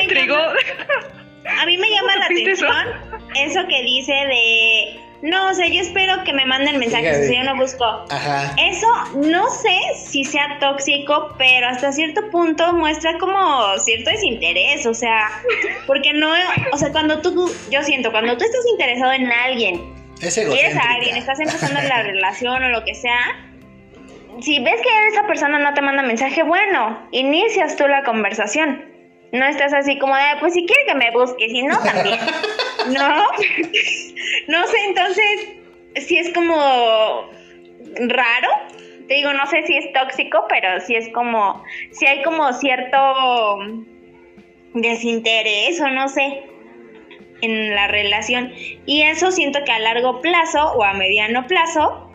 A 1.59 1.65
mí 1.65 1.77
me 1.77 1.89
llama 1.89 2.15
la 2.15 2.25
atención 2.25 3.19
eso 3.35 3.67
que 3.67 3.81
dice 3.83 4.11
de 4.13 4.99
No, 5.21 5.49
o 5.49 5.53
sea, 5.53 5.67
yo 5.67 5.81
espero 5.81 6.23
que 6.23 6.33
me 6.33 6.45
manden 6.45 6.79
mensajes, 6.79 7.09
Fíjate. 7.09 7.27
si 7.27 7.35
yo 7.35 7.43
no 7.43 7.55
busco. 7.57 7.85
Ajá. 8.09 8.55
Eso 8.57 8.87
no 9.15 9.49
sé 9.49 9.77
si 9.95 10.23
sea 10.23 10.57
tóxico, 10.59 11.35
pero 11.37 11.67
hasta 11.67 11.91
cierto 11.91 12.29
punto 12.31 12.73
muestra 12.73 13.17
como 13.17 13.77
cierto 13.79 14.09
desinterés, 14.11 14.85
o 14.85 14.93
sea, 14.93 15.29
porque 15.87 16.13
no, 16.13 16.31
o 16.71 16.77
sea, 16.77 16.91
cuando 16.91 17.21
tú, 17.21 17.53
yo 17.69 17.83
siento, 17.83 18.11
cuando 18.11 18.37
tú 18.37 18.45
estás 18.45 18.65
interesado 18.71 19.11
en 19.11 19.31
alguien, 19.31 19.93
Es 20.21 20.35
quieres 20.35 20.75
a 20.75 20.91
alguien, 20.91 21.17
estás 21.17 21.39
empezando 21.39 21.81
la 21.81 22.03
relación 22.03 22.63
o 22.63 22.69
lo 22.69 22.83
que 22.85 22.95
sea, 22.95 23.49
si 24.41 24.59
ves 24.59 24.79
que 24.81 25.07
esa 25.09 25.27
persona 25.27 25.59
no 25.59 25.73
te 25.73 25.81
manda 25.81 26.01
mensaje, 26.01 26.43
bueno, 26.43 27.07
inicias 27.11 27.75
tú 27.75 27.87
la 27.87 28.03
conversación. 28.03 28.88
No 29.31 29.45
estás 29.45 29.73
así 29.73 29.97
como 29.99 30.15
de, 30.15 30.23
pues 30.39 30.53
si 30.53 30.65
quiere 30.65 30.85
que 30.87 30.95
me 30.95 31.11
busque, 31.11 31.49
si 31.49 31.61
no, 31.63 31.77
también. 31.79 32.19
no, 32.91 33.09
no 34.47 34.67
sé, 34.67 34.77
entonces, 34.87 35.47
si 35.95 36.17
es 36.17 36.33
como 36.33 37.29
raro. 38.07 38.49
Te 39.07 39.15
digo, 39.15 39.33
no 39.33 39.45
sé 39.47 39.63
si 39.63 39.75
es 39.75 39.91
tóxico, 39.93 40.45
pero 40.49 40.79
sí 40.81 40.95
es 40.95 41.09
como, 41.09 41.63
si 41.91 42.05
hay 42.05 42.21
como 42.21 42.53
cierto 42.53 43.57
desinterés 44.73 45.81
o 45.81 45.87
no 45.89 46.07
sé 46.09 46.43
en 47.41 47.73
la 47.73 47.87
relación. 47.87 48.51
Y 48.85 49.01
eso 49.01 49.31
siento 49.31 49.63
que 49.65 49.71
a 49.71 49.79
largo 49.79 50.21
plazo 50.21 50.73
o 50.73 50.83
a 50.83 50.93
mediano 50.93 51.47
plazo, 51.47 52.11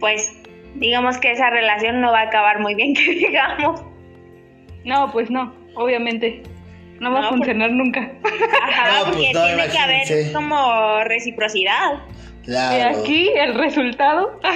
pues 0.00 0.32
digamos 0.74 1.18
que 1.18 1.30
esa 1.30 1.50
relación 1.50 2.00
no 2.00 2.12
va 2.12 2.20
a 2.20 2.24
acabar 2.24 2.60
muy 2.60 2.74
bien, 2.74 2.94
que 2.96 3.10
digamos. 3.12 3.82
No, 4.84 5.10
pues 5.12 5.30
no, 5.30 5.54
obviamente. 5.74 6.42
No 7.00 7.12
va 7.12 7.20
No, 7.22 7.26
a 7.26 7.30
funcionar 7.30 7.70
nunca. 7.72 8.12
Ajá, 8.62 8.98
No, 9.00 9.12
pues 9.12 9.16
no, 9.34 9.44
tiene 9.46 9.68
que 9.68 9.78
haber 9.78 9.96
imagínense. 10.06 10.32
como 10.32 11.04
reciprocidad. 11.04 11.92
Y 12.46 12.54
aquí 12.54 13.30
el 13.36 13.54
resultado. 13.54 14.38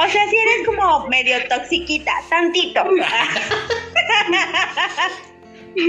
O 0.00 0.06
sea, 0.08 0.22
si 0.30 0.36
eres 0.36 0.64
como 0.64 1.08
medio 1.08 1.34
toxiquita, 1.48 2.12
tantito. 2.30 2.84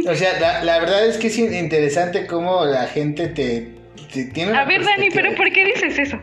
O 0.10 0.16
sea, 0.16 0.40
la, 0.40 0.64
la 0.64 0.80
verdad 0.80 1.06
es 1.08 1.18
que 1.18 1.28
es 1.28 1.38
interesante 1.38 2.26
cómo 2.26 2.66
la 2.66 2.88
gente 2.88 3.28
te, 3.28 3.70
te 4.14 4.26
tiene 4.26 4.58
A 4.58 4.66
ver, 4.66 4.84
Dani, 4.84 5.10
pero 5.12 5.36
¿por 5.36 5.52
qué 5.52 5.64
dices 5.66 6.00
eso? 6.00 6.20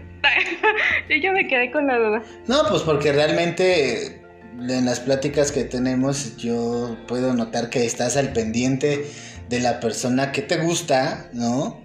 y 1.09 1.21
yo 1.23 1.33
me 1.33 1.47
quedé 1.47 1.71
con 1.71 1.87
la 1.87 1.97
duda. 1.99 2.23
No, 2.49 2.65
pues 2.69 2.83
porque 2.83 3.13
realmente 3.13 4.21
en 4.61 4.85
las 4.85 5.01
pláticas 5.01 5.53
que 5.53 5.65
tenemos 5.65 6.37
yo 6.37 6.97
puedo 7.07 7.35
notar 7.35 7.71
que 7.71 7.85
estás 7.85 8.17
al 8.17 8.33
pendiente 8.33 9.07
de 9.49 9.61
la 9.61 9.81
persona 9.81 10.33
que 10.33 10.43
te 10.43 10.57
gusta, 10.57 11.31
¿no? 11.33 11.85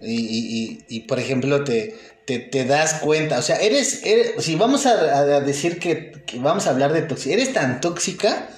Y, 0.00 0.14
y- 0.14 0.84
y- 0.88 1.00
por 1.00 1.18
ejemplo 1.18 1.62
te, 1.64 1.94
te, 2.24 2.38
te 2.38 2.64
das 2.64 2.94
cuenta, 2.94 3.38
o 3.38 3.42
sea, 3.42 3.56
eres, 3.56 4.02
si 4.38 4.54
vamos 4.56 4.86
a, 4.86 5.40
decir 5.40 5.78
que, 5.78 6.12
vamos 6.38 6.66
a 6.66 6.70
hablar 6.70 6.92
de 6.92 7.02
tóxica, 7.02 7.34
eres 7.34 7.52
tan 7.52 7.80
tóxica, 7.80 8.48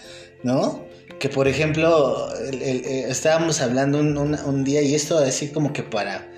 ¿no? 0.42 0.86
Que 1.18 1.28
por 1.28 1.48
ejemplo, 1.48 2.28
eh, 2.52 3.06
estábamos 3.08 3.60
hablando 3.60 3.98
un, 3.98 4.64
día 4.64 4.82
y 4.82 4.94
esto 4.94 5.18
así 5.18 5.48
como 5.48 5.72
que 5.72 5.82
para, 5.82 6.28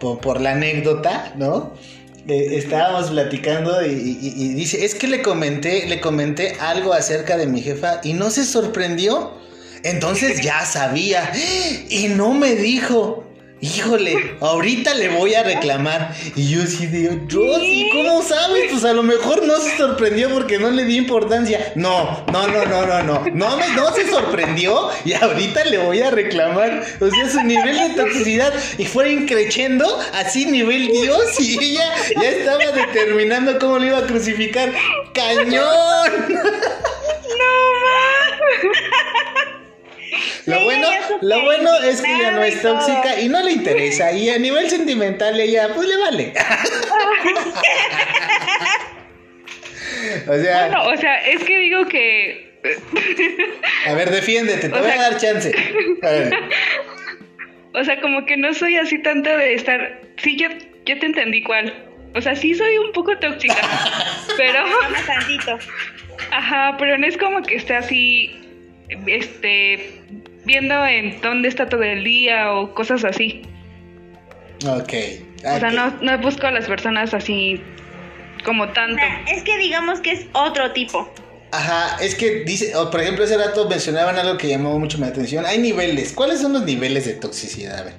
por 0.00 0.40
la 0.40 0.52
anécdota, 0.52 1.32
¿no? 1.36 1.72
Eh, 2.28 2.56
estábamos 2.56 3.10
platicando 3.10 3.84
y, 3.84 3.90
y- 3.90 4.32
y 4.44 4.48
dice, 4.54 4.84
es 4.84 4.94
que 4.94 5.08
le 5.08 5.22
comenté, 5.22 5.86
le 5.88 6.00
comenté 6.00 6.56
algo 6.60 6.92
acerca 6.92 7.36
de 7.36 7.46
mi 7.46 7.60
jefa 7.62 8.00
y 8.04 8.12
no 8.14 8.30
se 8.30 8.44
sorprendió. 8.44 9.32
Entonces 9.82 10.40
ya 10.42 10.64
sabía 10.64 11.32
y 11.90 12.08
no 12.08 12.32
me 12.34 12.54
dijo. 12.54 13.21
Híjole, 13.62 14.34
ahorita 14.40 14.92
le 14.94 15.08
voy 15.10 15.34
a 15.34 15.44
reclamar. 15.44 16.12
Y 16.34 16.48
yo 16.48 16.66
sí 16.66 16.86
digo, 16.86 17.14
Rosy, 17.28 17.90
¿cómo 17.92 18.20
sabes? 18.20 18.64
Pues 18.72 18.84
a 18.84 18.92
lo 18.92 19.04
mejor 19.04 19.46
no 19.46 19.56
se 19.58 19.76
sorprendió 19.76 20.30
porque 20.30 20.58
no 20.58 20.68
le 20.68 20.84
di 20.84 20.96
importancia. 20.96 21.72
No, 21.76 22.24
no, 22.32 22.48
no, 22.48 22.64
no, 22.64 22.84
no, 22.84 23.02
no. 23.04 23.24
No, 23.32 23.56
me, 23.56 23.68
no 23.68 23.94
se 23.94 24.10
sorprendió 24.10 24.88
y 25.04 25.12
ahorita 25.12 25.64
le 25.66 25.78
voy 25.78 26.00
a 26.00 26.10
reclamar. 26.10 26.82
O 27.00 27.08
sea, 27.08 27.30
su 27.30 27.40
nivel 27.44 27.78
de 27.78 28.02
toxicidad 28.02 28.52
y 28.78 28.84
fue 28.84 29.12
increciendo 29.12 29.86
así 30.12 30.46
nivel 30.46 30.88
Dios 30.88 31.38
y 31.38 31.56
ella 31.62 31.94
ya 32.20 32.30
estaba 32.30 32.72
determinando 32.72 33.60
cómo 33.60 33.78
le 33.78 33.86
iba 33.86 33.98
a 33.98 34.06
crucificar. 34.08 34.72
¡Cañón! 35.12 35.62
Lo 40.46 40.56
Sí, 40.58 40.64
bueno, 40.64 40.88
lo 41.22 41.42
bueno 41.42 41.74
es 41.84 42.00
que 42.02 42.12
ella 42.14 42.32
no 42.32 42.42
es 42.42 42.60
tóxica 42.62 43.20
y 43.20 43.28
no 43.28 43.42
le 43.42 43.52
interesa. 43.52 44.12
Y 44.12 44.28
a 44.30 44.38
nivel 44.38 44.68
sentimental 44.68 45.38
ella, 45.40 45.68
pues 45.74 45.88
le 45.88 45.96
vale. 45.96 46.32
o 50.28 50.34
sea, 50.38 50.66
Bueno, 50.68 50.84
o 50.88 50.96
sea, 50.96 51.16
es 51.28 51.42
que 51.44 51.58
digo 51.58 51.86
que. 51.86 52.52
a 53.86 53.94
ver, 53.94 54.10
defiéndete, 54.10 54.68
te 54.68 54.74
o 54.74 54.82
voy 54.82 54.90
sea- 54.90 55.00
a 55.06 55.10
dar 55.10 55.20
chance. 55.20 55.52
A 56.02 56.06
ver. 56.10 56.32
O 57.74 57.82
sea, 57.84 57.98
como 58.02 58.26
que 58.26 58.36
no 58.36 58.52
soy 58.52 58.76
así 58.76 58.98
tanto 59.00 59.34
de 59.34 59.54
estar. 59.54 59.98
Sí, 60.18 60.36
yo, 60.36 60.48
yo 60.84 60.98
te 60.98 61.06
entendí 61.06 61.42
cuál. 61.42 61.72
O 62.14 62.20
sea, 62.20 62.36
sí 62.36 62.54
soy 62.54 62.76
un 62.76 62.92
poco 62.92 63.16
tóxica. 63.18 63.56
pero. 64.36 64.62
Tantito. 65.06 65.58
Ajá, 66.32 66.76
pero 66.78 66.98
no 66.98 67.06
es 67.06 67.16
como 67.16 67.40
que 67.40 67.54
esté 67.56 67.74
así. 67.74 68.38
Este. 69.06 70.00
Viendo 70.44 70.84
en 70.86 71.20
dónde 71.20 71.48
está 71.48 71.68
todo 71.68 71.82
el 71.82 72.02
día 72.02 72.52
o 72.52 72.74
cosas 72.74 73.04
así. 73.04 73.42
Ok. 74.66 74.92
O 75.38 75.58
sea, 75.58 75.70
no, 75.70 75.90
no 76.00 76.18
busco 76.18 76.46
a 76.46 76.50
las 76.50 76.66
personas 76.66 77.14
así 77.14 77.60
como 78.44 78.64
O 78.64 78.68
tanto. 78.68 78.96
sea, 78.96 79.24
es 79.28 79.42
que 79.44 79.56
digamos 79.58 80.00
que 80.00 80.12
es 80.12 80.26
otro 80.32 80.72
tipo. 80.72 81.12
Ajá, 81.52 82.02
es 82.02 82.14
que 82.14 82.44
dice, 82.44 82.74
o 82.76 82.90
por 82.90 83.00
ejemplo, 83.00 83.24
ese 83.24 83.36
rato 83.36 83.68
mencionaban 83.68 84.18
algo 84.18 84.38
que 84.38 84.48
llamó 84.48 84.78
mucho 84.78 84.98
mi 84.98 85.04
atención. 85.06 85.44
Hay 85.46 85.58
niveles. 85.58 86.12
¿Cuáles 86.12 86.40
son 86.40 86.54
los 86.54 86.62
niveles 86.64 87.04
de 87.04 87.14
toxicidad? 87.14 87.78
A 87.78 87.82
ver. 87.84 87.94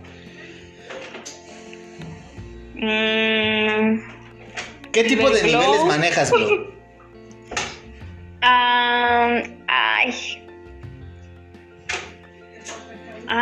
Mm, 2.75 4.01
¿Qué 4.91 5.03
tipo 5.03 5.29
de 5.29 5.43
niveles 5.43 5.86
manejas, 5.86 6.32
Glo? 6.32 6.73
ah, 8.41 9.43
ay. 9.67 10.42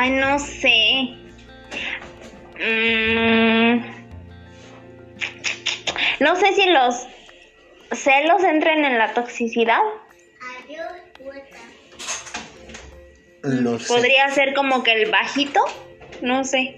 Ay, 0.01 0.09
no 0.09 0.39
sé. 0.39 1.15
Mm, 2.59 3.81
no 6.19 6.35
sé 6.37 6.53
si 6.53 6.65
los 6.71 7.07
celos 7.91 8.43
entren 8.43 8.83
en 8.83 8.97
la 8.97 9.13
toxicidad. 9.13 9.77
Los- 13.43 13.87
Podría 13.87 14.27
ser 14.29 14.55
como 14.55 14.81
que 14.81 14.91
el 15.03 15.11
bajito, 15.11 15.59
no 16.23 16.43
sé. 16.45 16.77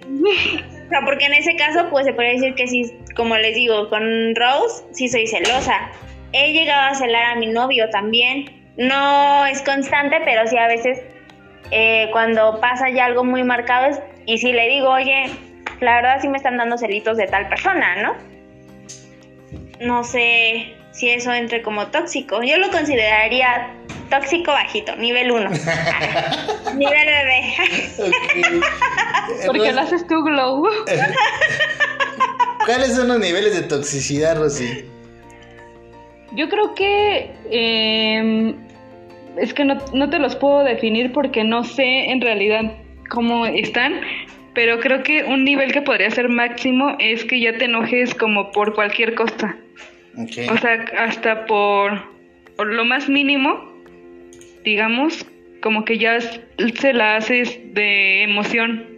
O 0.86 0.90
sea, 0.90 1.00
porque 1.06 1.26
en 1.28 1.34
ese 1.36 1.56
caso, 1.56 1.88
pues 1.90 2.06
se 2.06 2.12
podría 2.12 2.34
decir 2.34 2.56
que 2.56 2.68
sí, 2.68 2.94
como 3.16 3.38
les 3.38 3.56
digo, 3.56 3.90
con 3.90 4.36
Rose 4.36 4.84
sí 4.92 5.08
soy 5.08 5.28
celosa. 5.28 5.92
He 6.34 6.52
llegado 6.52 6.90
a 6.92 6.96
celar 6.96 7.24
a 7.24 7.36
mi 7.36 7.48
novio 7.48 7.90
también. 7.90 8.74
No 8.76 9.46
es 9.46 9.62
constante, 9.62 10.18
pero 10.26 10.46
sí 10.48 10.58
a 10.58 10.68
veces 10.68 11.00
eh, 11.74 12.10
cuando 12.12 12.60
pasa 12.62 12.90
ya 12.90 13.06
algo 13.06 13.24
muy 13.24 13.44
marcado 13.44 13.88
es- 13.88 14.00
y 14.26 14.38
si 14.38 14.54
le 14.54 14.68
digo, 14.70 14.90
oye, 14.90 15.26
la 15.80 15.96
verdad 15.96 16.20
sí 16.22 16.28
me 16.30 16.38
están 16.38 16.58
dando 16.58 16.78
celitos 16.78 17.18
de 17.18 17.26
tal 17.28 17.50
persona, 17.50 18.02
¿no? 18.02 18.16
No 19.80 20.04
sé 20.04 20.76
si 20.92 21.10
eso 21.10 21.34
entre 21.34 21.62
como 21.64 21.88
tóxico. 21.88 22.42
Yo 22.44 22.58
lo 22.58 22.70
consideraría 22.72 23.72
tóxico 24.10 24.52
bajito, 24.52 24.96
nivel 24.96 25.32
1. 25.32 25.50
nivel 26.76 27.06
bebé. 27.06 27.54
Ok. 28.00 28.66
Porque 29.48 29.72
lo 29.74 29.82
haces 29.82 30.06
tú, 30.08 30.24
Glow. 30.24 30.68
¿Cuáles 32.66 32.96
son 32.96 33.08
los 33.10 33.20
niveles 33.20 33.54
de 33.56 33.64
toxicidad, 33.68 34.38
Rosy? 34.38 34.86
Yo 36.32 36.48
creo 36.50 36.74
que 36.76 37.32
eh, 37.52 38.56
es 39.38 39.54
que 39.54 39.66
no, 39.66 39.78
no 39.94 40.10
te 40.10 40.20
los 40.20 40.36
puedo 40.36 40.64
definir 40.64 41.12
porque 41.12 41.44
no 41.44 41.64
sé 41.64 42.12
en 42.12 42.22
realidad 42.22 42.74
cómo 43.10 43.46
están, 43.46 44.02
pero 44.54 44.80
creo 44.80 45.04
que 45.04 45.24
un 45.24 45.44
nivel 45.44 45.72
que 45.72 45.82
podría 45.82 46.10
ser 46.12 46.30
máximo 46.30 46.96
es 47.00 47.26
que 47.26 47.40
ya 47.40 47.58
te 47.58 47.66
enojes 47.66 48.14
como 48.14 48.52
por 48.52 48.74
cualquier 48.74 49.16
cosa. 49.16 49.56
O 50.52 50.58
sea, 50.58 50.86
hasta 51.00 51.46
por, 51.46 52.04
por 52.56 52.68
lo 52.68 52.86
más 52.86 53.10
mínimo, 53.10 53.74
digamos, 54.64 55.26
como 55.62 55.86
que 55.86 55.98
ya 55.98 56.20
se 56.20 56.94
la 56.94 57.16
haces 57.16 57.60
de 57.74 58.24
emoción 58.24 58.98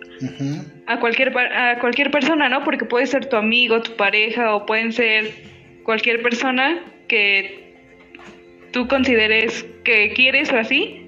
a 0.87 0.99
cualquier 0.99 1.37
a 1.37 1.79
cualquier 1.79 2.11
persona, 2.11 2.49
¿no? 2.49 2.63
Porque 2.63 2.85
puede 2.85 3.05
ser 3.05 3.27
tu 3.27 3.37
amigo, 3.37 3.81
tu 3.81 3.95
pareja 3.95 4.55
o 4.55 4.65
pueden 4.65 4.91
ser 4.91 5.31
cualquier 5.83 6.21
persona 6.21 6.83
que 7.07 7.64
tú 8.75 8.89
consideres 8.89 9.65
que 9.85 10.11
quieres 10.13 10.51
o 10.51 10.57
así 10.57 11.01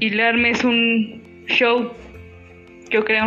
y 0.00 0.10
le 0.10 0.22
armes 0.24 0.64
un 0.64 1.22
show, 1.46 1.92
yo 2.90 3.04
creo. 3.04 3.26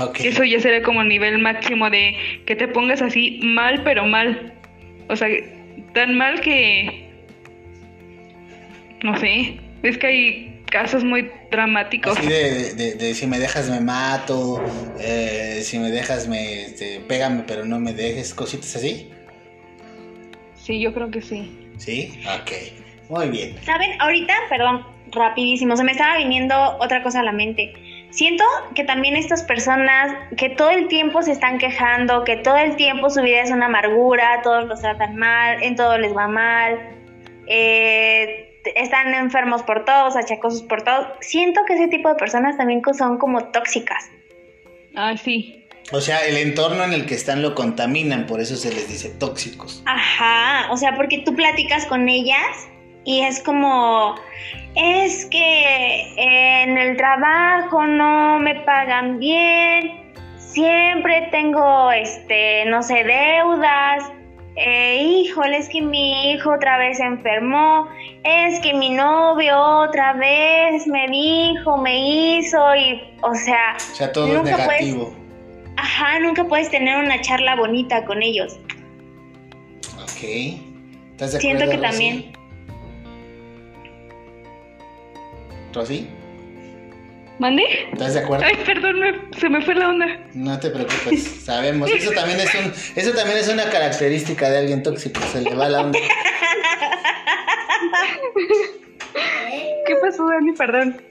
Ok. 0.00 0.20
Eso 0.20 0.42
ya 0.42 0.58
sería 0.58 0.82
como 0.82 1.04
nivel 1.04 1.38
máximo 1.38 1.90
de 1.90 2.16
que 2.46 2.56
te 2.56 2.66
pongas 2.66 3.02
así 3.02 3.40
mal, 3.42 3.82
pero 3.84 4.06
mal. 4.06 4.54
O 5.10 5.16
sea, 5.16 5.28
tan 5.92 6.16
mal 6.16 6.40
que... 6.40 7.10
No 9.02 9.18
sé, 9.20 9.60
es 9.82 9.98
que 9.98 10.06
hay 10.06 10.60
casos 10.70 11.04
muy 11.04 11.30
dramáticos. 11.50 12.16
Así 12.18 12.26
de, 12.26 12.72
de- 12.72 12.94
de 12.94 13.12
si 13.14 13.26
me 13.26 13.38
dejas 13.38 13.68
me 13.68 13.80
mato, 13.80 14.64
eh, 14.98 15.60
si 15.62 15.78
me 15.78 15.90
dejas 15.90 16.26
me 16.26 16.62
este, 16.64 17.00
pégame 17.06 17.44
pero 17.46 17.66
no 17.66 17.78
me 17.78 17.92
dejes, 17.92 18.32
cositas 18.32 18.74
así. 18.76 19.10
Sí, 20.56 20.80
yo 20.80 20.94
creo 20.94 21.10
que 21.10 21.20
sí. 21.20 21.60
¿Sí? 21.78 22.20
Ok. 22.40 22.52
Muy 23.08 23.28
bien. 23.28 23.56
¿Saben? 23.62 23.90
Ahorita, 24.00 24.34
perdón, 24.48 24.86
rapidísimo, 25.10 25.76
se 25.76 25.84
me 25.84 25.92
estaba 25.92 26.16
viniendo 26.16 26.76
otra 26.78 27.02
cosa 27.02 27.20
a 27.20 27.22
la 27.22 27.32
mente. 27.32 27.72
Siento 28.10 28.44
que 28.74 28.84
también 28.84 29.16
estas 29.16 29.42
personas 29.42 30.14
que 30.36 30.48
todo 30.48 30.70
el 30.70 30.86
tiempo 30.88 31.22
se 31.22 31.32
están 31.32 31.58
quejando, 31.58 32.24
que 32.24 32.36
todo 32.36 32.56
el 32.56 32.76
tiempo 32.76 33.10
su 33.10 33.22
vida 33.22 33.40
es 33.40 33.50
una 33.50 33.66
amargura, 33.66 34.40
todos 34.42 34.66
los 34.66 34.80
tratan 34.80 35.16
mal, 35.16 35.62
en 35.62 35.74
todo 35.74 35.98
les 35.98 36.16
va 36.16 36.28
mal, 36.28 36.78
eh, 37.48 38.60
están 38.76 39.12
enfermos 39.14 39.62
por 39.64 39.84
todos, 39.84 40.16
achacosos 40.16 40.62
por 40.62 40.82
todos. 40.82 41.08
Siento 41.20 41.62
que 41.66 41.74
ese 41.74 41.88
tipo 41.88 42.08
de 42.08 42.14
personas 42.14 42.56
también 42.56 42.82
son 42.96 43.18
como 43.18 43.50
tóxicas. 43.50 44.10
Ah, 44.94 45.16
sí. 45.16 45.63
O 45.92 46.00
sea, 46.00 46.24
el 46.26 46.36
entorno 46.38 46.82
en 46.84 46.92
el 46.92 47.06
que 47.06 47.14
están 47.14 47.42
lo 47.42 47.54
contaminan, 47.54 48.26
por 48.26 48.40
eso 48.40 48.56
se 48.56 48.72
les 48.72 48.88
dice 48.88 49.10
tóxicos. 49.10 49.82
Ajá, 49.86 50.72
o 50.72 50.76
sea, 50.76 50.96
porque 50.96 51.18
tú 51.18 51.34
platicas 51.36 51.84
con 51.86 52.08
ellas 52.08 52.68
y 53.04 53.20
es 53.20 53.42
como, 53.42 54.14
es 54.76 55.26
que 55.26 56.14
en 56.62 56.78
el 56.78 56.96
trabajo 56.96 57.86
no 57.86 58.38
me 58.40 58.54
pagan 58.60 59.18
bien, 59.18 60.10
siempre 60.38 61.28
tengo, 61.30 61.92
este, 61.92 62.64
no 62.66 62.82
sé, 62.82 63.04
deudas, 63.04 64.04
eh, 64.56 64.96
híjole, 65.02 65.58
es 65.58 65.68
que 65.68 65.82
mi 65.82 66.30
hijo 66.32 66.54
otra 66.54 66.78
vez 66.78 66.96
se 66.96 67.04
enfermó, 67.04 67.88
es 68.22 68.58
que 68.60 68.72
mi 68.72 68.88
novio 68.90 69.58
otra 69.60 70.14
vez 70.14 70.86
me 70.86 71.08
dijo, 71.08 71.76
me 71.76 71.98
hizo 72.38 72.74
y, 72.74 73.02
o 73.20 73.34
sea, 73.34 73.76
O 73.76 73.94
sea, 73.94 74.12
todo 74.12 74.28
es 74.28 74.40
puedes- 74.40 74.56
negativo. 74.58 75.23
Ajá, 75.94 76.18
nunca 76.20 76.44
puedes 76.44 76.70
tener 76.70 76.96
una 76.98 77.20
charla 77.20 77.54
bonita 77.56 78.04
con 78.04 78.22
ellos. 78.22 78.58
Ok. 80.02 80.22
¿Estás 81.12 81.32
de 81.32 81.38
acuerdo? 81.38 81.40
Siento 81.40 81.64
que 81.66 81.76
Rosy? 81.76 81.80
también. 81.82 82.32
¿Rosy? 85.72 86.08
¿Mande? 87.38 87.64
¿Estás 87.92 88.14
de 88.14 88.20
acuerdo? 88.20 88.44
Ay, 88.46 88.56
perdón, 88.64 89.00
me- 89.00 89.38
se 89.38 89.48
me 89.48 89.60
fue 89.62 89.74
la 89.74 89.88
onda. 89.88 90.06
No 90.34 90.58
te 90.60 90.70
preocupes, 90.70 91.22
sabemos. 91.44 91.90
Eso 91.90 92.12
también 92.12 92.38
es 92.40 92.54
un, 92.54 92.72
eso 92.96 93.12
también 93.12 93.38
es 93.38 93.48
una 93.48 93.68
característica 93.70 94.48
de 94.50 94.58
alguien 94.58 94.82
tóxico, 94.84 95.20
se 95.32 95.40
le 95.42 95.54
va 95.54 95.68
la 95.68 95.80
onda. 95.82 95.98
¿Qué 99.86 99.94
pasó, 100.00 100.26
Dani? 100.26 100.52
Perdón. 100.52 101.02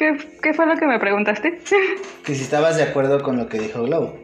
¿Qué, 0.00 0.16
qué 0.42 0.54
fue 0.54 0.64
lo 0.64 0.76
que 0.76 0.86
me 0.86 0.98
preguntaste? 0.98 1.58
Que 2.24 2.34
si 2.34 2.42
estabas 2.42 2.78
de 2.78 2.84
acuerdo 2.84 3.22
con 3.22 3.36
lo 3.36 3.48
que 3.50 3.58
dijo 3.58 3.82
Glow. 3.82 4.18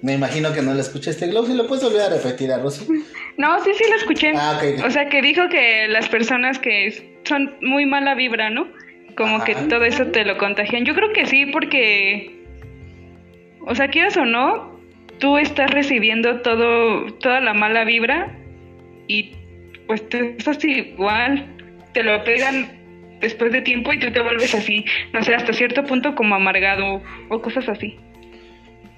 Me 0.00 0.14
imagino 0.14 0.54
que 0.54 0.62
no 0.62 0.72
lo 0.72 0.80
escuchaste, 0.80 1.26
Glow, 1.26 1.44
si 1.44 1.52
lo 1.52 1.66
puedes 1.66 1.84
volver 1.84 2.00
a 2.00 2.08
repetir 2.08 2.50
a 2.50 2.58
Rosy. 2.58 2.86
No, 3.36 3.62
sí, 3.62 3.72
sí 3.74 3.84
lo 3.90 3.96
escuché. 3.96 4.32
Ah, 4.34 4.56
ok. 4.56 4.86
O 4.86 4.90
sea, 4.90 5.10
que 5.10 5.20
dijo 5.20 5.50
que 5.50 5.86
las 5.88 6.08
personas 6.08 6.58
que 6.58 7.18
son 7.24 7.56
muy 7.60 7.84
mala 7.84 8.14
vibra, 8.14 8.48
¿no? 8.48 8.68
Como 9.18 9.44
que 9.44 9.54
todo 9.54 9.84
eso 9.84 10.06
te 10.06 10.24
lo 10.24 10.38
contagian. 10.38 10.86
Yo 10.86 10.94
creo 10.94 11.12
que 11.12 11.26
sí, 11.26 11.44
porque, 11.44 12.42
o 13.66 13.74
sea, 13.74 13.88
quieras 13.88 14.16
o 14.16 14.24
no, 14.24 14.80
tú 15.18 15.36
estás 15.36 15.70
recibiendo 15.72 16.40
todo, 16.40 17.12
toda 17.14 17.40
la 17.40 17.52
mala 17.52 17.84
vibra 17.84 18.34
y 19.08 19.34
pues 19.86 20.08
te 20.08 20.36
estás 20.38 20.64
igual, 20.64 21.46
te 21.92 22.02
lo 22.02 22.24
pegan 22.24 22.75
después 23.20 23.52
de 23.52 23.62
tiempo 23.62 23.92
y 23.92 23.98
tú 24.00 24.12
te 24.12 24.20
vuelves 24.20 24.54
así, 24.54 24.84
no 25.12 25.22
sé, 25.22 25.34
hasta 25.34 25.52
cierto 25.52 25.84
punto 25.84 26.14
como 26.14 26.34
amargado 26.34 27.02
o 27.30 27.42
cosas 27.42 27.68
así. 27.68 27.96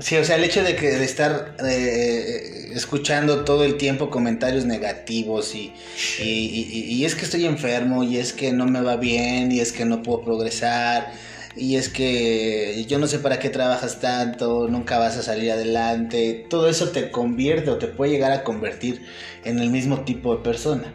Sí, 0.01 0.17
o 0.17 0.23
sea, 0.25 0.37
el 0.37 0.45
hecho 0.45 0.63
de 0.63 0.77
que 0.77 0.87
de 0.91 1.05
estar 1.05 1.57
eh, 1.69 2.71
escuchando 2.73 3.45
todo 3.45 3.65
el 3.65 3.77
tiempo 3.79 4.11
comentarios 4.11 4.65
negativos 4.65 5.57
y, 5.57 5.73
y, 6.21 6.25
y- 6.25 6.85
y 6.95 7.05
es 7.05 7.17
que 7.17 7.25
estoy 7.25 7.47
enfermo 7.47 8.05
y 8.05 8.19
es 8.19 8.33
que 8.33 8.53
no 8.53 8.67
me 8.67 8.81
va 8.81 8.97
bien 8.97 9.51
y 9.51 9.59
es 9.59 9.73
que 9.73 9.85
no 9.85 10.03
puedo 10.05 10.23
progresar 10.23 11.13
y 11.57 11.75
es 11.75 11.89
que 11.89 12.85
yo 12.89 13.01
no 13.01 13.09
sé 13.09 13.19
para 13.19 13.41
qué 13.41 13.51
trabajas 13.51 14.01
tanto, 14.01 14.69
nunca 14.69 14.99
vas 14.99 15.17
a 15.17 15.23
salir 15.23 15.51
adelante, 15.51 16.47
todo 16.49 16.69
eso 16.69 16.91
te 16.91 17.11
convierte 17.11 17.71
o 17.71 17.79
te 17.79 17.89
puede 17.89 18.13
llegar 18.13 18.31
a 18.31 18.45
convertir 18.45 19.03
en 19.45 19.59
el 19.59 19.71
mismo 19.71 20.05
tipo 20.05 20.37
de 20.37 20.45
persona. 20.45 20.95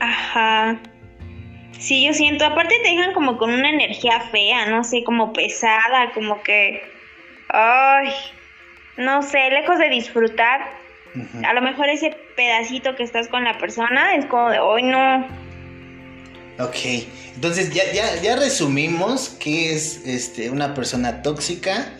Ajá. 0.00 0.78
Sí, 1.84 2.06
yo 2.06 2.14
siento, 2.14 2.46
aparte 2.46 2.76
te 2.82 2.88
dejan 2.88 3.12
como 3.12 3.36
con 3.36 3.52
una 3.52 3.68
energía 3.68 4.18
fea, 4.32 4.64
no 4.66 4.84
sé, 4.84 5.04
como 5.04 5.34
pesada, 5.34 6.12
como 6.14 6.42
que, 6.42 6.82
ay, 7.48 8.08
no 8.96 9.22
sé, 9.22 9.50
lejos 9.50 9.78
de 9.78 9.90
disfrutar, 9.90 10.62
a 11.44 11.52
lo 11.52 11.60
mejor 11.60 11.90
ese 11.90 12.16
pedacito 12.36 12.96
que 12.96 13.02
estás 13.02 13.28
con 13.28 13.44
la 13.44 13.58
persona 13.58 14.14
es 14.14 14.24
como 14.24 14.48
de, 14.48 14.60
hoy 14.60 14.82
no, 14.82 15.26
Ok, 16.58 16.76
entonces 17.34 17.74
ya, 17.74 17.82
ya, 17.92 18.22
ya 18.22 18.36
resumimos 18.36 19.36
qué 19.40 19.74
es 19.74 20.00
este, 20.06 20.50
una 20.50 20.72
persona 20.72 21.20
tóxica. 21.22 21.92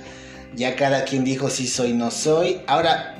Ya 0.55 0.77
cada 0.77 1.05
quien 1.05 1.25
dijo 1.25 1.51
si 1.51 1.67
soy, 1.67 1.93
no 1.93 2.13
soy. 2.13 2.61
Ahora, 2.69 3.17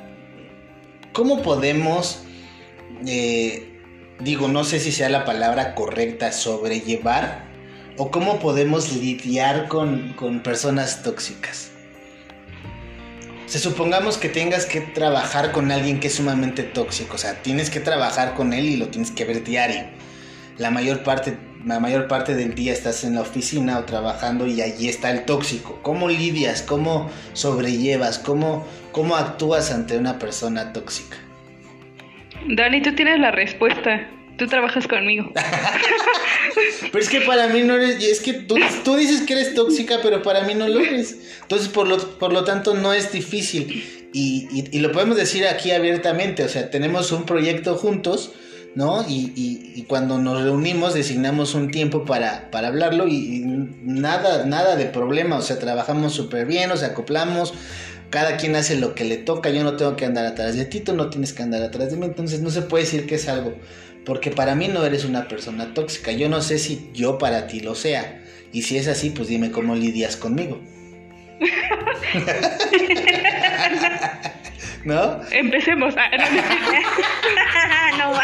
¿cómo 1.11 1.41
podemos, 1.41 2.23
eh, 3.05 3.74
digo, 4.19 4.47
no 4.47 4.63
sé 4.63 4.79
si 4.79 4.91
sea 4.91 5.09
la 5.09 5.25
palabra 5.25 5.75
correcta, 5.75 6.31
sobrellevar? 6.31 7.45
¿O 7.97 8.11
cómo 8.11 8.39
podemos 8.39 8.93
lidiar 8.93 9.67
con, 9.67 10.13
con 10.13 10.41
personas 10.41 11.03
tóxicas? 11.03 11.71
Se 13.45 13.59
supongamos 13.59 14.17
que 14.17 14.27
tengas 14.27 14.65
que 14.65 14.81
trabajar 14.81 15.51
con 15.51 15.71
alguien 15.71 15.99
que 15.99 16.07
es 16.07 16.15
sumamente 16.15 16.63
tóxico, 16.63 17.15
o 17.15 17.17
sea, 17.17 17.41
tienes 17.41 17.69
que 17.69 17.79
trabajar 17.79 18.33
con 18.33 18.53
él 18.53 18.65
y 18.65 18.75
lo 18.75 18.89
tienes 18.89 19.11
que 19.11 19.23
ver 19.23 19.43
diario 19.43 19.85
la 20.57 20.71
mayor 20.71 21.03
parte 21.03 21.37
la 21.65 21.79
mayor 21.79 22.07
parte 22.07 22.35
del 22.35 22.53
día 22.53 22.71
estás 22.71 23.03
en 23.03 23.15
la 23.15 23.21
oficina 23.21 23.79
o 23.79 23.85
trabajando 23.85 24.45
y 24.45 24.61
allí 24.61 24.87
está 24.87 25.09
el 25.09 25.25
tóxico. 25.25 25.79
¿Cómo 25.81 26.09
lidias? 26.09 26.61
¿Cómo 26.61 27.09
sobrellevas? 27.33 28.19
¿Cómo, 28.19 28.67
cómo 28.91 29.15
actúas 29.15 29.71
ante 29.71 29.97
una 29.97 30.19
persona 30.19 30.73
tóxica? 30.73 31.17
Dani, 32.47 32.81
tú 32.81 32.93
tienes 32.95 33.19
la 33.19 33.31
respuesta. 33.31 34.09
Tú 34.37 34.47
trabajas 34.47 34.87
conmigo. 34.87 35.31
Pero 36.91 36.99
es 37.03 37.09
que 37.09 37.21
para 37.21 37.47
mí 37.47 37.61
no 37.63 37.75
eres, 37.75 38.03
es 38.03 38.19
que 38.19 38.33
tú, 38.33 38.55
tú 38.83 38.95
dices 38.95 39.21
que 39.21 39.33
eres 39.33 39.53
tóxica, 39.55 39.99
pero 40.01 40.21
para 40.21 40.43
mí 40.43 40.53
no 40.53 40.67
lo 40.67 40.79
eres. 40.79 41.17
Entonces, 41.41 41.67
por 41.69 41.87
lo, 41.87 41.97
por 42.17 42.31
lo 42.33 42.43
tanto, 42.43 42.73
no 42.73 42.93
es 42.93 43.11
difícil. 43.11 44.09
Y, 44.13 44.47
y- 44.51 44.77
y 44.77 44.79
lo 44.79 44.91
podemos 44.91 45.17
decir 45.17 45.45
aquí 45.47 45.71
abiertamente, 45.71 46.43
o 46.43 46.49
sea, 46.49 46.69
tenemos 46.69 47.11
un 47.11 47.25
proyecto 47.25 47.75
juntos, 47.75 48.31
¿no? 48.75 49.05
Y, 49.07 49.33
y- 49.35 49.83
cuando 49.83 50.17
nos 50.17 50.41
reunimos 50.43 50.93
designamos 50.93 51.53
un 51.53 51.69
tiempo 51.71 52.05
para, 52.05 52.49
para 52.51 52.69
hablarlo 52.69 53.07
y, 53.07 53.13
y 53.15 53.41
nada, 53.83 54.45
nada 54.45 54.75
de 54.75 54.85
problema, 54.85 55.37
o 55.37 55.41
sea, 55.41 55.59
trabajamos 55.59 56.13
súper 56.13 56.45
bien, 56.45 56.69
nos 56.69 56.83
acoplamos. 56.83 57.53
Cada 58.09 58.37
quien 58.37 58.55
hace 58.55 58.77
lo 58.77 58.95
que 58.95 59.03
le 59.03 59.17
toca, 59.17 59.49
yo 59.49 59.63
no 59.63 59.75
tengo 59.75 59.95
que 59.95 60.05
andar 60.05 60.25
atrás 60.25 60.55
de 60.55 60.65
ti, 60.65 60.83
no 60.93 61.09
tienes 61.09 61.33
que 61.33 61.43
andar 61.43 61.61
atrás 61.63 61.91
de 61.91 61.97
mí, 61.97 62.05
entonces 62.05 62.41
no 62.41 62.49
se 62.49 62.61
puede 62.61 62.85
decir 62.85 63.07
que 63.07 63.15
es 63.15 63.27
algo 63.27 63.55
porque 64.05 64.31
para 64.31 64.55
mí 64.55 64.67
no 64.67 64.85
eres 64.85 65.03
una 65.03 65.27
persona 65.27 65.73
tóxica. 65.73 66.11
Yo 66.11 66.29
no 66.29 66.41
sé 66.41 66.59
si 66.59 66.89
yo 66.93 67.17
para 67.17 67.47
ti 67.47 67.59
lo 67.59 67.75
sea. 67.75 68.21
Y 68.53 68.61
si 68.61 68.77
es 68.77 68.87
así, 68.87 69.09
pues 69.09 69.27
dime 69.27 69.51
cómo 69.51 69.75
lidias 69.75 70.15
conmigo. 70.15 70.61
¿No? 74.85 75.19
Empecemos. 75.31 75.93
Ah, 75.97 76.11
no. 77.97 78.13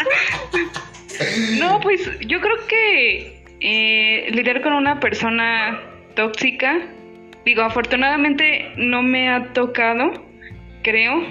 No, 1.60 1.78
pues 1.80 2.00
yo 2.26 2.40
creo 2.40 2.66
que 2.66 3.44
eh, 3.60 4.28
lidiar 4.32 4.62
con 4.62 4.72
una 4.72 4.98
persona 4.98 5.78
tóxica, 6.16 6.80
digo, 7.44 7.62
afortunadamente 7.62 8.72
no 8.76 9.02
me 9.02 9.28
ha 9.28 9.52
tocado, 9.52 10.12
creo, 10.82 11.24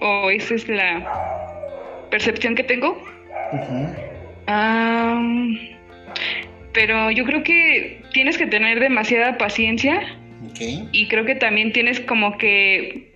o 0.00 0.30
esa 0.30 0.54
es 0.54 0.68
la 0.68 2.08
percepción 2.10 2.54
que 2.54 2.64
tengo. 2.64 3.02
Am, 4.46 5.58
pero 6.72 7.10
yo 7.10 7.24
creo 7.24 7.42
que 7.42 8.02
tienes 8.12 8.36
que 8.36 8.46
tener 8.46 8.80
demasiada 8.80 9.38
paciencia 9.38 10.18
y 10.92 11.08
creo 11.08 11.24
que 11.24 11.34
también 11.34 11.72
tienes 11.72 12.00
como 12.00 12.36
que 12.36 13.10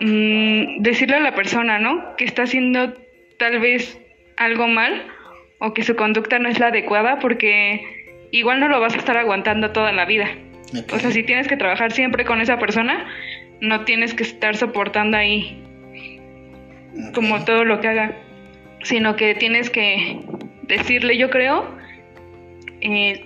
mm, 0.00 0.82
decirle 0.82 1.16
a 1.16 1.20
la 1.20 1.34
persona, 1.34 1.78
¿no? 1.78 2.16
Que 2.16 2.24
está 2.24 2.44
haciendo 2.44 2.94
tal 3.38 3.58
vez 3.58 3.98
algo 4.36 4.68
mal 4.68 5.02
o 5.58 5.74
que 5.74 5.82
su 5.82 5.96
conducta 5.96 6.38
no 6.38 6.48
es 6.48 6.58
la 6.58 6.68
adecuada 6.68 7.18
porque 7.18 8.28
igual 8.30 8.60
no 8.60 8.68
lo 8.68 8.80
vas 8.80 8.94
a 8.94 8.98
estar 8.98 9.16
aguantando 9.16 9.72
toda 9.72 9.92
la 9.92 10.04
vida. 10.04 10.28
O 10.92 10.98
sea, 10.98 11.10
si 11.10 11.22
tienes 11.22 11.48
que 11.48 11.56
trabajar 11.56 11.92
siempre 11.92 12.24
con 12.24 12.40
esa 12.40 12.58
persona, 12.58 13.06
no 13.60 13.84
tienes 13.84 14.14
que 14.14 14.22
estar 14.22 14.56
soportando 14.56 15.16
ahí 15.16 15.62
como 17.14 17.44
todo 17.44 17.64
lo 17.64 17.80
que 17.80 17.88
haga, 17.88 18.16
sino 18.82 19.16
que 19.16 19.34
tienes 19.34 19.70
que 19.70 20.20
decirle, 20.62 21.16
yo 21.16 21.30
creo, 21.30 21.76
eh, 22.80 23.24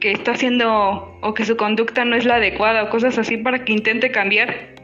que 0.00 0.12
está 0.12 0.32
haciendo 0.32 1.18
o 1.22 1.34
que 1.34 1.44
su 1.44 1.56
conducta 1.56 2.04
no 2.04 2.16
es 2.16 2.24
la 2.24 2.36
adecuada 2.36 2.84
o 2.84 2.90
cosas 2.90 3.16
así 3.18 3.36
para 3.36 3.64
que 3.64 3.72
intente 3.72 4.10
cambiar, 4.10 4.74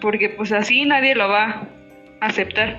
porque 0.00 0.28
pues 0.28 0.52
así 0.52 0.84
nadie 0.84 1.14
lo 1.14 1.28
va 1.28 1.68
a 2.20 2.26
aceptar. 2.26 2.78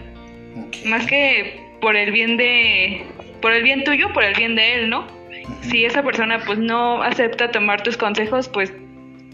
Más 0.86 1.06
que 1.06 1.60
por 1.82 1.96
el 1.96 2.12
bien 2.12 2.38
de, 2.38 3.04
por 3.42 3.52
el 3.52 3.64
bien 3.64 3.84
tuyo, 3.84 4.14
por 4.14 4.24
el 4.24 4.36
bien 4.36 4.56
de 4.56 4.76
él, 4.76 4.90
¿no? 4.90 5.21
Si 5.62 5.86
esa 5.86 6.04
persona 6.04 6.40
pues 6.46 6.60
no 6.60 7.02
acepta 7.04 7.52
tomar 7.52 7.84
tus 7.84 7.98
consejos, 7.98 8.50
pues 8.50 8.74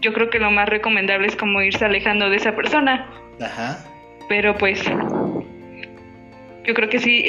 yo 0.00 0.12
creo 0.12 0.30
que 0.30 0.38
lo 0.38 0.50
más 0.50 0.68
recomendable 0.68 1.26
es 1.26 1.36
como 1.36 1.62
irse 1.62 1.84
alejando 1.84 2.30
de 2.30 2.36
esa 2.36 2.54
persona. 2.54 3.08
Ajá. 3.40 3.84
Pero 4.28 4.56
pues 4.56 4.84
yo 6.68 6.74
creo 6.74 6.88
que 6.88 6.98
sí 6.98 7.24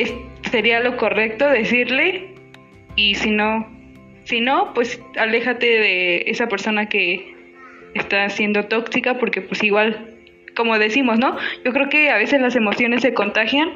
sería 0.52 0.80
lo 0.80 0.98
correcto 0.98 1.50
decirle 1.50 2.34
y 2.96 3.16
si 3.16 3.32
no, 3.32 3.68
si 4.26 4.42
no, 4.42 4.74
pues 4.74 5.02
aléjate 5.18 5.66
de 5.66 6.24
esa 6.28 6.48
persona 6.48 6.88
que 6.90 7.34
está 7.94 8.30
siendo 8.30 8.66
tóxica 8.66 9.18
porque 9.18 9.42
pues 9.42 9.64
igual, 9.64 10.18
como 10.56 10.78
decimos, 10.78 11.18
¿no? 11.18 11.38
Yo 11.64 11.72
creo 11.72 11.90
que 11.90 12.10
a 12.10 12.18
veces 12.18 12.42
las 12.42 12.56
emociones 12.56 13.02
se 13.02 13.14
contagian 13.14 13.72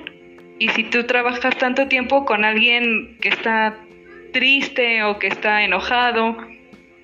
y 0.60 0.70
si 0.70 0.84
tú 0.84 1.06
trabajas 1.06 1.58
tanto 1.58 1.88
tiempo 1.88 2.26
con 2.26 2.46
alguien 2.46 3.18
que 3.22 3.30
está 3.30 3.76
triste 4.34 5.04
o 5.04 5.20
que 5.20 5.28
está 5.28 5.64
enojado, 5.64 6.36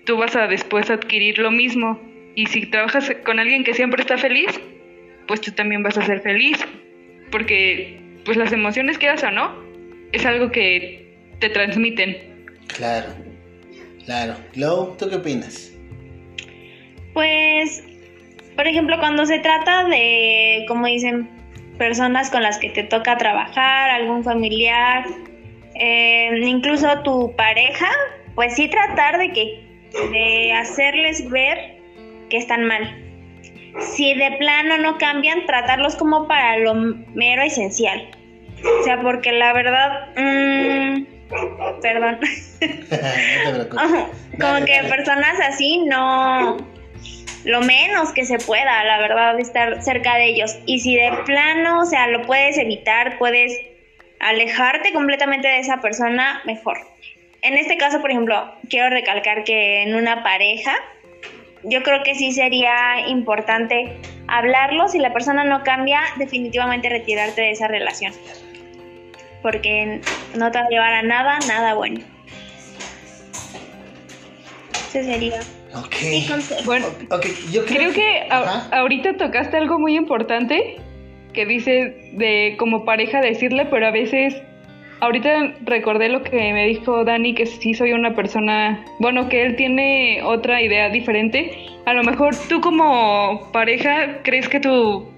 tú 0.05 0.17
vas 0.17 0.35
a 0.35 0.47
después 0.47 0.89
adquirir 0.89 1.37
lo 1.39 1.51
mismo. 1.51 2.01
Y 2.35 2.47
si 2.47 2.65
trabajas 2.65 3.09
con 3.25 3.39
alguien 3.39 3.63
que 3.63 3.73
siempre 3.73 4.01
está 4.01 4.17
feliz, 4.17 4.59
pues 5.27 5.39
tú 5.39 5.51
también 5.51 5.83
vas 5.83 5.97
a 5.97 6.05
ser 6.05 6.21
feliz. 6.21 6.57
Porque 7.31 8.01
pues 8.25 8.35
las 8.35 8.51
emociones, 8.51 8.97
quieras 8.97 9.23
o 9.23 9.31
no, 9.31 9.55
es 10.11 10.25
algo 10.25 10.51
que 10.51 11.15
te 11.39 11.49
transmiten. 11.49 12.17
Claro, 12.67 13.07
claro. 14.05 14.35
Lo, 14.55 14.95
¿tú 14.99 15.09
qué 15.09 15.15
opinas? 15.15 15.73
Pues, 17.13 17.83
por 18.55 18.67
ejemplo, 18.67 18.97
cuando 18.99 19.25
se 19.25 19.39
trata 19.39 19.85
de, 19.85 20.65
como 20.67 20.85
dicen, 20.87 21.29
personas 21.77 22.29
con 22.29 22.43
las 22.43 22.57
que 22.57 22.69
te 22.69 22.83
toca 22.83 23.17
trabajar, 23.17 23.89
algún 23.89 24.23
familiar, 24.23 25.05
eh, 25.79 26.39
incluso 26.43 27.01
tu 27.03 27.35
pareja, 27.35 27.89
pues 28.35 28.55
sí 28.55 28.67
tratar 28.67 29.17
de 29.17 29.31
que 29.31 29.63
de 30.11 30.53
hacerles 30.53 31.29
ver 31.29 31.79
que 32.29 32.37
están 32.37 32.65
mal. 32.65 33.05
Si 33.79 34.13
de 34.13 34.31
plano 34.33 34.77
no 34.77 34.97
cambian, 34.97 35.45
tratarlos 35.45 35.95
como 35.95 36.27
para 36.27 36.57
lo 36.57 36.73
mero 36.75 37.41
esencial. 37.41 38.09
O 38.81 38.83
sea, 38.83 39.01
porque 39.01 39.31
la 39.31 39.53
verdad, 39.53 40.09
mmm, 40.17 41.05
perdón, 41.81 42.19
como 44.39 44.65
que 44.65 44.83
personas 44.89 45.39
así 45.39 45.85
no, 45.85 46.57
lo 47.45 47.61
menos 47.61 48.11
que 48.11 48.25
se 48.25 48.37
pueda, 48.39 48.83
la 48.83 48.99
verdad, 48.99 49.39
estar 49.39 49.81
cerca 49.81 50.15
de 50.15 50.25
ellos. 50.25 50.57
Y 50.65 50.79
si 50.79 50.95
de 50.95 51.11
plano, 51.25 51.81
o 51.81 51.85
sea, 51.85 52.07
lo 52.07 52.23
puedes 52.23 52.57
evitar, 52.57 53.17
puedes 53.17 53.53
alejarte 54.19 54.93
completamente 54.93 55.47
de 55.47 55.59
esa 55.59 55.81
persona, 55.81 56.41
mejor. 56.45 56.77
En 57.41 57.55
este 57.55 57.77
caso, 57.77 58.01
por 58.01 58.11
ejemplo, 58.11 58.53
quiero 58.69 58.89
recalcar 58.89 59.43
que 59.43 59.83
en 59.83 59.95
una 59.95 60.23
pareja, 60.23 60.75
yo 61.63 61.83
creo 61.83 62.03
que 62.03 62.15
sí 62.15 62.31
sería 62.31 63.07
importante 63.07 63.97
hablarlo. 64.27 64.87
Si 64.87 64.99
la 64.99 65.13
persona 65.13 65.43
no 65.43 65.63
cambia, 65.63 66.01
definitivamente 66.17 66.89
retirarte 66.89 67.41
de 67.41 67.51
esa 67.51 67.67
relación. 67.67 68.13
Porque 69.41 70.01
no 70.35 70.51
te 70.51 70.59
va 70.59 70.65
a 70.65 70.69
llevar 70.69 70.93
a 70.93 71.01
nada, 71.01 71.39
nada 71.47 71.73
bueno. 71.75 72.01
Ese 74.89 75.03
sería. 75.03 75.39
Ok. 75.75 76.65
Bueno, 76.65 76.87
yo 77.51 77.65
creo, 77.65 77.93
que, 77.93 78.27
ahorita 78.29 79.17
tocaste 79.17 79.55
algo 79.55 79.79
muy 79.79 79.95
importante 79.95 80.81
que 81.33 81.45
dices 81.45 81.93
de 82.17 82.55
como 82.57 82.85
pareja 82.85 83.21
decirle, 83.21 83.65
pero 83.65 83.87
a 83.87 83.91
veces 83.91 84.41
ahorita 84.99 85.53
recordé 85.61 86.09
lo 86.09 86.23
que 86.23 86.53
me 86.53 86.67
dijo 86.67 87.03
Dani, 87.03 87.33
que 87.33 87.45
sí 87.45 87.73
soy 87.73 87.93
una 87.93 88.15
persona, 88.15 88.83
bueno, 88.99 89.29
que 89.29 89.43
él 89.43 89.55
tiene 89.55 90.21
otra 90.23 90.61
idea 90.61 90.89
diferente. 90.89 91.51
A 91.85 91.93
lo 91.93 92.03
mejor 92.03 92.35
tú 92.47 92.61
como 92.61 93.49
pareja 93.51 94.21
crees 94.23 94.49
que 94.49 94.59
tu, 94.59 95.09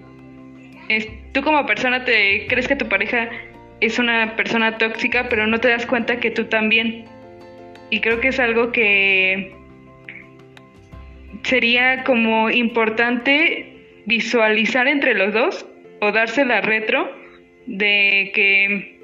tú 1.32 1.42
como 1.42 1.66
persona 1.66 2.06
te 2.06 2.48
crees 2.48 2.68
que 2.68 2.76
tu 2.76 2.88
pareja 2.88 3.30
es 3.80 3.98
una 3.98 4.36
persona 4.36 4.78
tóxica, 4.78 5.28
pero 5.30 5.48
no 5.48 5.60
te 5.60 5.70
das 5.70 5.86
cuenta 5.86 6.20
que 6.20 6.32
tú 6.32 6.46
también. 6.46 7.06
Y 7.90 8.00
creo 8.00 8.22
que 8.22 8.30
es 8.30 8.40
algo 8.40 8.72
que 8.72 9.54
sería 11.44 12.04
como 12.04 12.50
importante 12.50 14.04
visualizar 14.06 14.88
entre 14.88 15.16
los 15.16 15.34
dos 15.34 15.66
o 16.02 16.12
darse 16.12 16.44
la 16.44 16.62
retro 16.62 17.10
de 17.68 18.32
que 18.34 19.00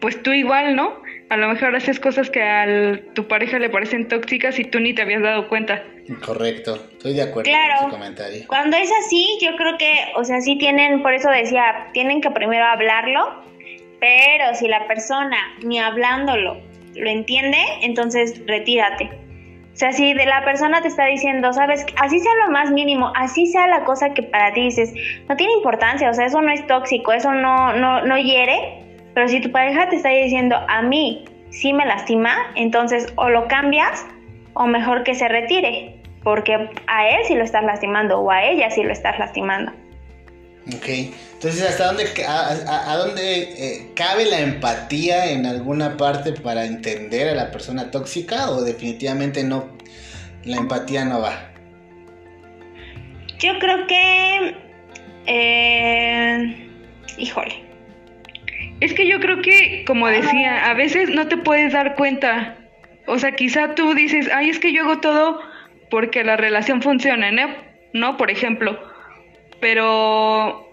pues 0.00 0.20
tú 0.22 0.32
igual, 0.32 0.74
¿no? 0.74 1.00
A 1.30 1.36
lo 1.36 1.48
mejor 1.48 1.74
haces 1.76 2.00
cosas 2.00 2.28
que 2.28 2.42
a 2.42 3.00
tu 3.14 3.28
pareja 3.28 3.58
le 3.60 3.70
parecen 3.70 4.08
tóxicas 4.08 4.58
y 4.58 4.64
tú 4.64 4.80
ni 4.80 4.92
te 4.92 5.02
habías 5.02 5.22
dado 5.22 5.48
cuenta. 5.48 5.84
Correcto, 6.26 6.74
estoy 6.90 7.14
de 7.14 7.22
acuerdo 7.22 7.50
con 7.50 7.76
ese 7.76 7.88
comentario. 7.88 8.44
Cuando 8.48 8.76
es 8.76 8.90
así, 9.04 9.38
yo 9.40 9.56
creo 9.56 9.78
que, 9.78 9.92
o 10.16 10.24
sea, 10.24 10.40
sí 10.40 10.58
tienen, 10.58 11.02
por 11.02 11.14
eso 11.14 11.30
decía, 11.30 11.88
tienen 11.94 12.20
que 12.20 12.30
primero 12.32 12.64
hablarlo, 12.64 13.44
pero 14.00 14.54
si 14.54 14.66
la 14.66 14.88
persona 14.88 15.38
ni 15.64 15.78
hablándolo 15.78 16.60
lo 16.96 17.08
entiende, 17.08 17.58
entonces 17.82 18.42
retírate. 18.46 19.21
O 19.72 19.76
sea, 19.76 19.92
si 19.92 20.12
de 20.12 20.26
la 20.26 20.44
persona 20.44 20.82
te 20.82 20.88
está 20.88 21.06
diciendo, 21.06 21.52
sabes, 21.52 21.86
así 22.00 22.18
sea 22.18 22.32
lo 22.46 22.52
más 22.52 22.70
mínimo, 22.70 23.10
así 23.16 23.46
sea 23.46 23.66
la 23.66 23.84
cosa 23.84 24.12
que 24.12 24.22
para 24.22 24.52
ti 24.52 24.64
dices, 24.64 24.92
no 25.28 25.36
tiene 25.36 25.54
importancia, 25.54 26.10
o 26.10 26.14
sea, 26.14 26.26
eso 26.26 26.42
no 26.42 26.50
es 26.52 26.66
tóxico, 26.66 27.12
eso 27.12 27.32
no, 27.32 27.72
no, 27.72 28.04
no 28.04 28.18
hiere, 28.18 28.84
pero 29.14 29.28
si 29.28 29.40
tu 29.40 29.50
pareja 29.50 29.88
te 29.88 29.96
está 29.96 30.10
diciendo, 30.10 30.56
a 30.68 30.82
mí 30.82 31.24
sí 31.48 31.72
me 31.72 31.86
lastima, 31.86 32.34
entonces 32.54 33.12
o 33.16 33.30
lo 33.30 33.48
cambias 33.48 34.06
o 34.54 34.66
mejor 34.66 35.04
que 35.04 35.14
se 35.14 35.28
retire, 35.28 35.96
porque 36.22 36.68
a 36.86 37.08
él 37.08 37.20
sí 37.24 37.34
lo 37.34 37.42
estás 37.42 37.64
lastimando 37.64 38.20
o 38.20 38.30
a 38.30 38.44
ella 38.44 38.70
sí 38.70 38.82
lo 38.82 38.92
estás 38.92 39.18
lastimando. 39.18 39.72
Ok, 40.68 40.88
entonces 41.32 41.62
¿hasta 41.62 41.86
dónde, 41.86 42.04
a, 42.24 42.96
dónde 42.96 43.42
eh, 43.42 43.90
cabe 43.96 44.26
la 44.26 44.40
empatía 44.40 45.32
en 45.32 45.44
alguna 45.44 45.96
parte 45.96 46.32
para 46.32 46.64
entender 46.64 47.28
a 47.28 47.34
la 47.34 47.50
persona 47.50 47.90
tóxica 47.90 48.48
o 48.48 48.62
definitivamente 48.62 49.42
no, 49.42 49.76
la 50.44 50.58
empatía 50.58 51.04
no 51.04 51.20
va? 51.20 51.50
Yo 53.40 53.58
creo 53.58 53.86
que, 53.88 54.54
eh, 55.26 56.68
híjole. 57.18 57.64
Es 58.78 58.94
que 58.94 59.08
yo 59.08 59.18
creo 59.18 59.42
que, 59.42 59.84
como 59.84 60.06
decía, 60.06 60.70
a 60.70 60.74
veces 60.74 61.10
no 61.10 61.26
te 61.26 61.36
puedes 61.38 61.72
dar 61.72 61.96
cuenta. 61.96 62.56
O 63.06 63.18
sea, 63.18 63.32
quizá 63.32 63.74
tú 63.74 63.94
dices, 63.94 64.28
ay, 64.32 64.50
es 64.50 64.60
que 64.60 64.72
yo 64.72 64.82
hago 64.82 65.00
todo 65.00 65.40
porque 65.90 66.22
la 66.22 66.36
relación 66.36 66.82
funciona, 66.82 67.32
¿no? 67.32 67.48
No, 67.92 68.16
por 68.16 68.30
ejemplo 68.30 68.91
pero 69.62 70.68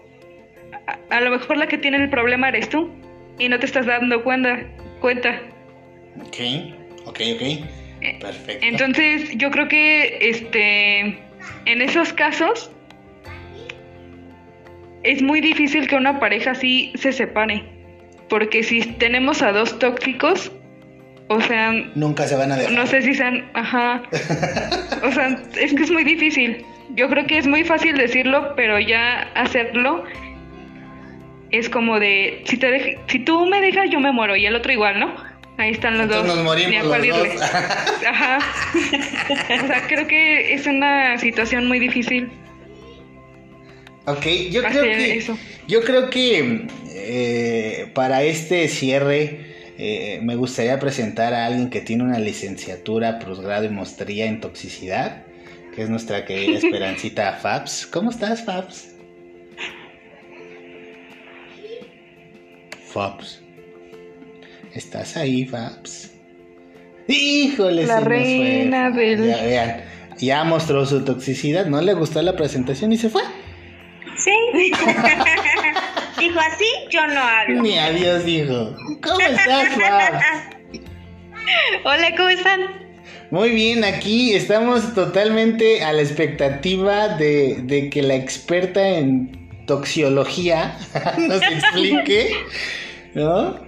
a, 1.10 1.20
lo 1.20 1.30
mejor 1.30 1.56
la 1.56 1.68
que 1.68 1.78
tiene 1.78 1.96
el 1.98 2.10
problema 2.10 2.48
eres 2.48 2.68
tú 2.68 2.90
y 3.38 3.48
no 3.48 3.58
te 3.60 3.66
estás 3.66 3.86
dando 3.86 4.22
cuenta. 4.24 4.66
cuenta. 5.00 5.40
Ok, 6.26 6.36
ok, 7.06 7.20
ok. 7.36 7.42
Eh, 8.02 8.18
Perfecto. 8.20 8.66
Entonces 8.66 9.30
yo 9.36 9.52
creo 9.52 9.68
que 9.68 10.18
este 10.20 11.00
en 11.66 11.82
esos 11.82 12.12
casos 12.12 12.72
es 15.04 15.22
muy 15.22 15.40
difícil 15.40 15.86
que 15.86 15.94
una 15.94 16.18
pareja 16.18 16.50
así 16.50 16.92
se 16.96 17.12
separe. 17.12 17.64
Porque 18.28 18.64
si 18.64 18.80
tenemos 18.82 19.40
a 19.40 19.52
dos 19.52 19.78
tóxicos, 19.78 20.50
o 21.28 21.40
sea... 21.40 21.72
Nunca 21.94 22.26
se 22.26 22.34
van 22.34 22.50
a 22.50 22.56
dejar. 22.56 22.72
No 22.72 22.86
sé 22.88 23.02
si 23.02 23.14
sean... 23.14 23.48
Ajá. 23.54 24.02
o 25.04 25.12
sea, 25.12 25.40
es 25.60 25.74
que 25.74 25.82
es 25.84 25.90
muy 25.90 26.02
difícil 26.02 26.64
yo 26.94 27.08
creo 27.08 27.26
que 27.26 27.38
es 27.38 27.46
muy 27.46 27.64
fácil 27.64 27.96
decirlo, 27.96 28.54
pero 28.56 28.78
ya 28.78 29.30
hacerlo 29.34 30.04
es 31.50 31.68
como 31.68 31.98
de, 31.98 32.42
si, 32.46 32.56
te 32.56 32.98
si 33.08 33.18
tú 33.20 33.46
me 33.46 33.60
dejas, 33.60 33.90
yo 33.90 34.00
me 34.00 34.12
muero, 34.12 34.36
y 34.36 34.46
el 34.46 34.54
otro 34.54 34.72
igual, 34.72 35.00
¿no? 35.00 35.14
Ahí 35.58 35.72
están 35.72 35.98
los 35.98 36.08
dos. 36.08 36.26
Nos 36.26 36.42
morimos 36.42 36.86
los 36.86 37.08
dos. 37.08 37.42
Ajá. 38.08 38.38
o 39.34 39.66
sea, 39.66 39.86
creo 39.88 40.06
que 40.06 40.54
es 40.54 40.66
una 40.66 41.18
situación 41.18 41.68
muy 41.68 41.78
difícil. 41.78 42.30
Ok, 44.06 44.26
yo 44.50 44.62
creo 44.62 44.82
que, 44.82 45.22
yo 45.68 45.82
creo 45.82 46.10
que 46.10 46.66
eh, 46.94 47.90
para 47.94 48.22
este 48.22 48.66
cierre 48.68 49.40
eh, 49.78 50.20
me 50.22 50.34
gustaría 50.34 50.78
presentar 50.78 51.34
a 51.34 51.46
alguien 51.46 51.68
que 51.68 51.80
tiene 51.80 52.04
una 52.04 52.18
licenciatura, 52.18 53.18
posgrado 53.18 53.64
y 53.64 53.68
maestría 53.68 54.26
en 54.26 54.40
toxicidad, 54.40 55.24
que 55.80 55.84
es 55.84 55.88
nuestra 55.90 56.26
querida 56.26 56.58
Esperancita 56.58 57.32
Fabs. 57.42 57.86
¿Cómo 57.86 58.10
estás, 58.10 58.44
Fabs? 58.44 58.94
Fabs. 62.92 63.40
¿Estás 64.74 65.16
ahí, 65.16 65.46
Fabs? 65.46 66.12
Híjole, 67.08 67.86
La 67.86 67.94
se 67.94 68.00
nos 68.00 68.04
fue. 68.04 68.08
reina 68.18 68.90
del- 68.90 69.26
Ya, 69.26 69.42
vean, 69.42 69.80
ya 70.18 70.44
mostró 70.44 70.84
su 70.84 71.02
toxicidad, 71.02 71.64
no 71.64 71.80
le 71.80 71.94
gustó 71.94 72.20
la 72.20 72.36
presentación 72.36 72.92
y 72.92 72.98
se 72.98 73.08
fue. 73.08 73.22
Sí. 74.18 74.32
Dijo 76.20 76.40
así, 76.40 76.66
yo 76.90 77.06
no 77.06 77.20
hablo. 77.22 77.62
Ni 77.62 77.78
adiós 77.78 78.22
dijo. 78.26 78.76
¿Cómo 79.02 79.18
estás, 79.20 79.68
Fabs? 79.76 80.24
Hola, 81.84 82.14
¿cómo 82.18 82.28
están? 82.28 82.60
Muy 83.30 83.50
bien, 83.50 83.84
aquí 83.84 84.34
estamos 84.34 84.92
totalmente 84.94 85.84
a 85.84 85.92
la 85.92 86.02
expectativa 86.02 87.08
de, 87.16 87.58
de 87.62 87.88
que 87.88 88.02
la 88.02 88.16
experta 88.16 88.86
en 88.88 89.48
toxiología 89.66 90.76
nos 91.18 91.40
explique, 91.42 92.32
¿no? 93.14 93.60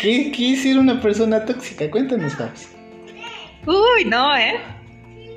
¿Qué, 0.00 0.32
qué 0.32 0.54
es 0.54 0.62
ser 0.62 0.78
una 0.78 1.00
persona 1.00 1.44
tóxica? 1.44 1.88
Cuéntanos, 1.90 2.34
Fabs. 2.34 2.68
Uy, 3.66 4.04
no, 4.06 4.36
¿eh? 4.36 4.54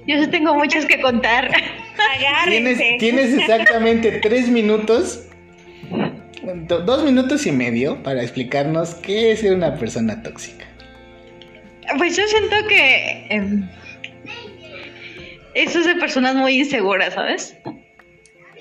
Yo 0.07 0.19
sí 0.23 0.27
tengo 0.27 0.55
muchas 0.55 0.85
que 0.85 0.99
contar. 0.99 1.51
Tienes, 2.49 2.79
tienes 2.99 3.33
exactamente 3.37 4.11
tres 4.23 4.47
minutos, 4.49 5.25
do- 6.67 6.79
dos 6.81 7.03
minutos 7.03 7.45
y 7.45 7.51
medio 7.51 8.01
para 8.01 8.21
explicarnos 8.23 8.95
qué 8.95 9.31
es 9.33 9.41
ser 9.41 9.53
una 9.53 9.75
persona 9.75 10.23
tóxica. 10.23 10.65
Pues 11.97 12.17
yo 12.17 12.27
siento 12.27 12.55
que 12.67 13.27
em, 13.29 13.67
eso 15.53 15.79
es 15.79 15.85
de 15.85 15.95
personas 15.95 16.35
muy 16.35 16.59
inseguras, 16.59 17.13
¿sabes? 17.13 17.57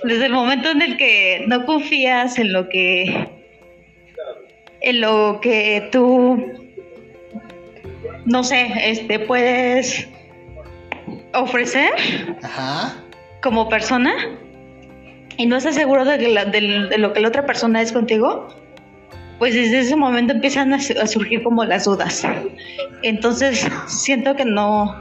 Desde 0.04 0.26
el 0.26 0.32
momento 0.32 0.70
en 0.70 0.82
el 0.82 0.96
que 0.96 1.44
no 1.48 1.64
confías 1.66 2.38
en 2.38 2.52
lo 2.52 2.68
que 2.68 3.28
en 4.80 5.00
lo 5.00 5.40
que 5.42 5.88
tú 5.90 6.52
no 8.24 8.44
sé, 8.44 8.70
este 8.84 9.18
puedes 9.18 10.06
ofrecer 11.34 11.90
Ajá. 12.42 12.96
como 13.42 13.68
persona 13.68 14.14
y 15.36 15.46
no 15.46 15.56
estás 15.56 15.74
seguro 15.74 16.04
de, 16.04 16.18
que 16.18 16.28
la- 16.28 16.44
de 16.44 16.98
lo 16.98 17.12
que 17.12 17.20
la 17.20 17.28
otra 17.28 17.46
persona 17.46 17.82
es 17.82 17.92
contigo, 17.92 18.48
pues 19.38 19.54
desde 19.54 19.80
ese 19.80 19.96
momento 19.96 20.32
empiezan 20.32 20.72
a, 20.72 20.76
a 20.76 21.06
surgir 21.06 21.42
como 21.42 21.64
las 21.64 21.84
dudas. 21.84 22.22
Entonces 23.02 23.66
siento 23.86 24.34
que 24.34 24.44
no, 24.44 24.94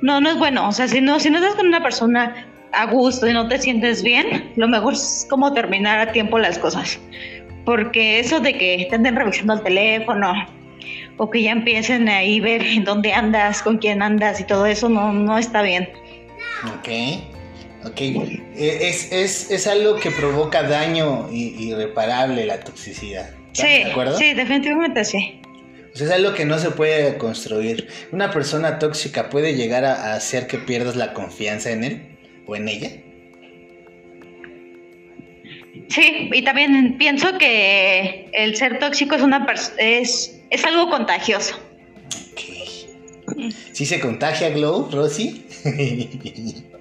no, 0.00 0.20
no 0.20 0.30
es 0.30 0.38
bueno. 0.38 0.68
O 0.68 0.72
sea, 0.72 0.88
si 0.88 1.00
no, 1.00 1.18
si 1.18 1.30
no 1.30 1.38
estás 1.38 1.54
con 1.54 1.66
una 1.66 1.82
persona 1.82 2.46
a 2.72 2.86
gusto 2.86 3.28
y 3.28 3.32
no 3.32 3.48
te 3.48 3.58
sientes 3.58 4.02
bien, 4.02 4.52
lo 4.56 4.68
mejor 4.68 4.94
es 4.94 5.26
como 5.30 5.52
terminar 5.52 5.98
a 5.98 6.12
tiempo 6.12 6.38
las 6.38 6.58
cosas. 6.58 6.98
Porque 7.64 8.18
eso 8.18 8.40
de 8.40 8.52
que 8.52 8.86
te 8.88 8.96
anden 8.96 9.16
revisando 9.16 9.54
el 9.54 9.62
teléfono 9.62 10.34
o 11.16 11.30
que 11.30 11.42
ya 11.42 11.52
empiecen 11.52 12.08
ahí 12.08 12.40
ver 12.40 12.62
en 12.62 12.84
dónde 12.84 13.12
andas, 13.12 13.62
con 13.62 13.78
quién 13.78 14.02
andas 14.02 14.40
y 14.40 14.44
todo 14.44 14.66
eso 14.66 14.88
no, 14.88 15.12
no 15.12 15.38
está 15.38 15.62
bien. 15.62 15.88
Ok. 16.64 17.33
Ok. 17.86 18.00
Eh, 18.00 18.78
Es, 18.82 19.12
es, 19.12 19.50
es 19.50 19.66
algo 19.66 19.96
que 19.96 20.10
provoca 20.10 20.62
daño 20.62 21.28
irreparable 21.32 22.46
la 22.46 22.60
toxicidad. 22.60 23.30
¿Estás 23.52 23.66
Sí, 23.66 23.84
¿De 23.84 23.84
acuerdo? 23.90 24.18
sí, 24.18 24.34
definitivamente 24.34 25.04
sí. 25.04 25.40
O 25.92 25.96
sea, 25.96 26.06
es 26.08 26.12
algo 26.12 26.34
que 26.34 26.44
no 26.44 26.58
se 26.58 26.70
puede 26.72 27.16
construir. 27.18 27.88
Una 28.10 28.30
persona 28.32 28.78
tóxica 28.80 29.30
puede 29.30 29.54
llegar 29.54 29.84
a, 29.84 30.12
a 30.12 30.14
hacer 30.16 30.46
que 30.48 30.58
pierdas 30.58 30.96
la 30.96 31.12
confianza 31.12 31.70
en 31.70 31.84
él 31.84 32.16
o 32.46 32.56
en 32.56 32.68
ella. 32.68 32.90
Sí, 35.88 36.30
y 36.32 36.42
también 36.42 36.96
pienso 36.98 37.38
que 37.38 38.28
el 38.32 38.56
ser 38.56 38.78
tóxico 38.80 39.14
es 39.14 39.22
una 39.22 39.46
es, 39.78 40.40
es 40.50 40.64
algo 40.64 40.90
contagioso. 40.90 41.54
Ok. 42.32 43.52
¿Sí 43.72 43.86
se 43.86 44.00
contagia, 44.00 44.50
Glow, 44.50 44.88
Rosy? 44.90 45.44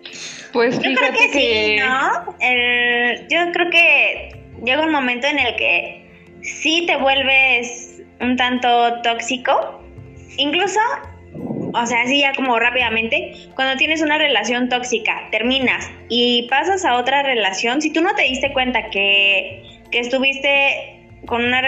Pues 0.54 0.76
Yo 0.80 0.93
creo 0.93 1.12
que 1.12 1.30
sí, 1.30 1.78
¿no? 1.80 2.36
El- 2.39 3.28
yo 3.30 3.51
creo 3.51 3.70
que 3.70 4.36
llega 4.64 4.86
un 4.86 4.91
momento 4.91 5.28
en 5.28 5.39
el 5.39 5.56
que 5.56 6.06
sí 6.41 6.86
te 6.88 6.95
vuelves 6.97 8.01
un 8.22 8.38
tanto 8.38 9.01
tóxico. 9.01 9.82
Incluso, 10.38 10.80
o 11.74 11.86
sea, 11.86 12.01
así 12.04 12.22
ya 12.22 12.34
como 12.34 12.58
rápidamente, 12.60 13.34
cuando 13.56 13.76
tienes 13.78 14.01
una 14.01 14.18
relación 14.18 14.70
tóxica, 14.70 15.28
terminas 15.32 15.89
y 16.10 16.47
pasas 16.49 16.86
a 16.86 16.95
otra 16.97 17.24
relación, 17.24 17.82
si 17.82 17.91
tú 17.91 18.01
no 18.01 18.14
te 18.16 18.24
diste 18.24 18.54
cuenta 18.54 18.89
que, 18.91 19.64
que 19.91 19.99
estuviste 19.99 20.99
con 21.26 21.43
una, 21.45 21.62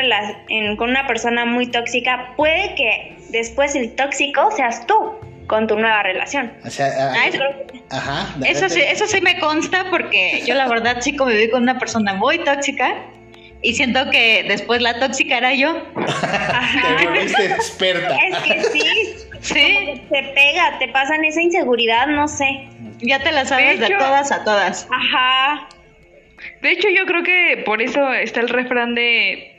en- 0.50 0.76
con 0.78 0.90
una 0.90 1.08
persona 1.08 1.46
muy 1.46 1.68
tóxica, 1.68 2.34
puede 2.38 2.76
que 2.76 3.16
después 3.30 3.76
el 3.76 3.96
tóxico 3.96 4.52
seas 4.52 4.86
tú 4.86 5.14
con 5.48 5.68
tu 5.68 5.76
nueva 5.78 6.04
relación. 6.04 6.54
o 6.66 6.70
sea, 6.70 6.88
ah, 7.00 7.14
Ah, 7.18 7.28
eso, 7.28 7.44
ajá. 7.92 8.36
eso 8.46 8.70
sí, 8.70 8.82
eso 8.82 9.06
sí 9.08 9.22
me 9.22 9.40
consta 9.40 9.86
porque 9.90 10.44
yo 10.46 10.56
la 10.56 10.68
verdad 10.68 10.98
sí 11.02 11.16
conviví 11.16 11.50
con 11.50 11.64
una 11.64 11.78
persona 11.78 12.14
muy 12.14 12.40
tóxica 12.40 12.96
y 13.62 13.74
siento 13.74 14.10
que 14.10 14.46
después 14.48 14.82
la 14.82 15.00
tóxica 15.00 15.38
era 15.38 15.54
yo. 15.54 15.82
Te 15.96 17.06
volviste 17.06 17.46
experta. 17.46 18.16
Es 18.16 18.38
que 18.40 18.64
sí, 18.64 19.16
Sí, 19.42 20.02
te 20.12 20.24
pega, 20.34 20.78
te 20.80 20.88
pasan 20.90 21.24
esa 21.24 21.42
inseguridad, 21.42 22.08
no 22.08 22.28
sé. 22.28 22.68
ya 23.00 23.20
te 23.20 23.32
la 23.32 23.46
sabes 23.46 23.80
de, 23.80 23.90
todas 23.90 24.32
a 24.32 24.44
todas. 24.44 24.88
Ajá. 24.92 25.68
De 26.62 26.72
hecho, 26.72 26.88
yo 26.90 27.06
creo 27.06 27.24
que 27.24 27.62
por 27.66 27.82
eso 27.82 28.12
está 28.14 28.40
el 28.40 28.50
refrán 28.50 28.96
de, 28.96 29.56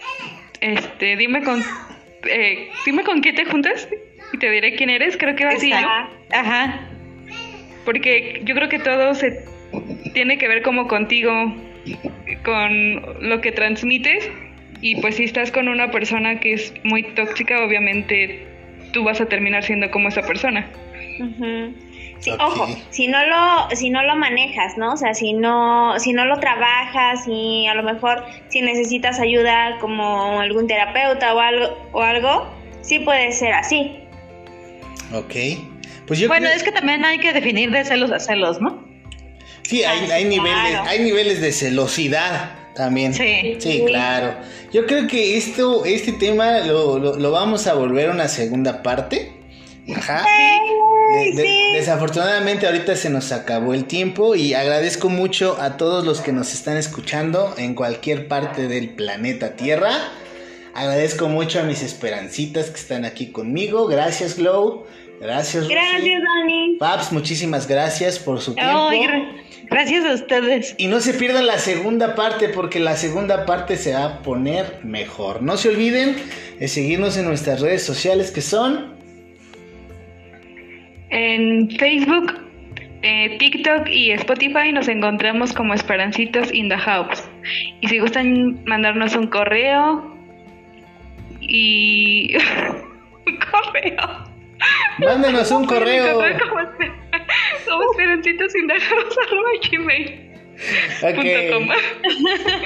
este, 0.60 1.16
dime 1.16 1.42
con, 1.44 1.64
eh, 2.28 2.68
dime 2.84 3.04
con 3.04 3.20
qué 3.22 3.32
te 3.32 3.44
juntas 3.44 3.88
y 4.32 4.38
te 4.38 4.50
diré 4.50 4.74
quién 4.74 4.90
eres. 4.90 5.16
Creo 5.16 5.34
que 5.36 5.44
va 5.44 5.52
así. 5.52 5.72
Ajá. 5.72 6.88
Porque 7.84 8.42
yo 8.44 8.54
creo 8.54 8.68
que 8.68 8.78
todo 8.78 9.14
se 9.14 9.44
tiene 10.14 10.38
que 10.38 10.48
ver 10.48 10.62
como 10.62 10.88
contigo, 10.88 11.32
con 12.44 13.28
lo 13.28 13.40
que 13.40 13.52
transmites. 13.52 14.30
Y 14.80 15.00
pues 15.00 15.16
si 15.16 15.24
estás 15.24 15.50
con 15.50 15.68
una 15.68 15.90
persona 15.90 16.40
que 16.40 16.52
es 16.52 16.74
muy 16.84 17.02
tóxica, 17.14 17.64
obviamente 17.64 18.46
tú 18.92 19.04
vas 19.04 19.20
a 19.20 19.26
terminar 19.26 19.62
siendo 19.62 19.90
como 19.90 20.08
esa 20.08 20.22
persona. 20.22 20.68
Sí, 22.18 22.30
ojo, 22.40 22.66
si 22.90 23.08
no 23.08 23.24
lo, 23.26 23.76
si 23.76 23.90
no 23.90 24.02
lo 24.02 24.16
manejas, 24.16 24.76
¿no? 24.78 24.94
O 24.94 24.96
sea, 24.96 25.14
si 25.14 25.32
no, 25.32 25.98
si 25.98 26.12
no 26.12 26.24
lo 26.24 26.38
trabajas 26.40 27.24
y 27.28 27.66
a 27.66 27.74
lo 27.74 27.82
mejor 27.82 28.24
si 28.48 28.62
necesitas 28.62 29.20
ayuda 29.20 29.78
como 29.80 30.40
algún 30.40 30.66
terapeuta 30.66 31.34
o 31.34 31.40
algo, 31.40 31.88
o 31.92 32.02
algo, 32.02 32.48
sí 32.80 33.00
puede 33.00 33.32
ser 33.32 33.52
así. 33.52 34.05
Ok. 35.12 35.34
Pues 36.06 36.18
yo 36.20 36.28
Bueno, 36.28 36.46
creo- 36.46 36.56
es 36.56 36.62
que 36.62 36.72
también 36.72 37.04
hay 37.04 37.18
que 37.18 37.32
definir 37.32 37.70
de 37.70 37.84
celos 37.84 38.10
a 38.12 38.18
celos, 38.20 38.60
¿no? 38.60 38.84
Sí, 39.62 39.82
hay, 39.82 40.06
Ah, 40.10 40.14
hay 40.14 40.24
niveles, 40.24 40.78
hay 40.86 41.00
niveles 41.00 41.40
de 41.40 41.52
celosidad 41.52 42.54
también. 42.74 43.12
Sí. 43.14 43.56
Sí, 43.58 43.82
claro. 43.86 44.36
Yo 44.72 44.86
creo 44.86 45.08
que 45.08 45.36
esto, 45.36 45.84
este 45.84 46.12
tema 46.12 46.60
lo, 46.60 46.98
lo- 46.98 47.16
lo 47.16 47.30
vamos 47.32 47.66
a 47.66 47.74
volver 47.74 48.10
a 48.10 48.12
una 48.12 48.28
segunda 48.28 48.82
parte. 48.82 49.32
Ajá. 49.96 50.24
De- 51.14 51.32
de- 51.34 51.42
sí. 51.42 51.60
Desafortunadamente 51.74 52.66
ahorita 52.66 52.94
se 52.96 53.10
nos 53.10 53.32
acabó 53.32 53.74
el 53.74 53.84
tiempo 53.86 54.34
y 54.34 54.54
agradezco 54.54 55.08
mucho 55.08 55.56
a 55.60 55.76
todos 55.76 56.04
los 56.04 56.20
que 56.20 56.32
nos 56.32 56.52
están 56.52 56.76
escuchando 56.76 57.54
en 57.58 57.74
cualquier 57.74 58.28
parte 58.28 58.68
del 58.68 58.90
planeta 58.90 59.56
Tierra. 59.56 59.90
Agradezco 60.76 61.28
mucho 61.28 61.60
a 61.60 61.62
mis 61.62 61.82
esperancitas 61.82 62.70
que 62.70 62.76
están 62.76 63.04
aquí 63.06 63.32
conmigo. 63.32 63.86
Gracias, 63.86 64.36
Glow. 64.38 64.84
Gracias, 65.20 65.64
Rosy. 65.64 65.74
Gracias, 65.74 66.22
Dani. 66.22 66.76
Paps, 66.78 67.12
muchísimas 67.12 67.66
gracias 67.66 68.18
por 68.18 68.40
su 68.40 68.54
tiempo. 68.54 68.90
Gra- 68.90 69.42
gracias 69.70 70.04
a 70.04 70.12
ustedes. 70.12 70.74
Y 70.76 70.88
no 70.88 71.00
se 71.00 71.14
pierdan 71.14 71.46
la 71.46 71.58
segunda 71.58 72.14
parte 72.14 72.50
porque 72.50 72.78
la 72.78 72.94
segunda 72.96 73.46
parte 73.46 73.78
se 73.78 73.94
va 73.94 74.04
a 74.04 74.22
poner 74.22 74.80
mejor. 74.84 75.40
No 75.42 75.56
se 75.56 75.70
olviden 75.70 76.16
de 76.60 76.68
seguirnos 76.68 77.16
en 77.16 77.24
nuestras 77.24 77.60
redes 77.62 77.82
sociales 77.82 78.30
que 78.30 78.42
son... 78.42 78.94
En 81.08 81.70
Facebook, 81.78 82.32
eh, 83.02 83.38
TikTok 83.38 83.88
y 83.88 84.10
Spotify 84.10 84.72
nos 84.72 84.88
encontramos 84.88 85.52
como 85.52 85.72
Esperancitos 85.72 86.52
in 86.52 86.68
the 86.68 86.76
House. 86.76 87.22
Y 87.80 87.88
si 87.88 88.00
gustan 88.00 88.62
mandarnos 88.66 89.14
un 89.14 89.28
correo 89.28 90.15
y... 91.48 92.36
un 92.36 93.38
correo. 93.50 94.24
Mándenos 94.98 95.50
un 95.50 95.66
correo. 95.72 96.14
Como, 96.14 96.22
esper- 96.60 96.92
como 97.68 97.90
Esperancitos 97.92 98.54
in 98.56 98.66
the 98.68 98.80
House 98.80 99.16
arroba 99.26 99.50
gmail. 99.70 100.22
Ok. 101.02 101.14
Punto 101.16 101.52
coma. 101.52 101.74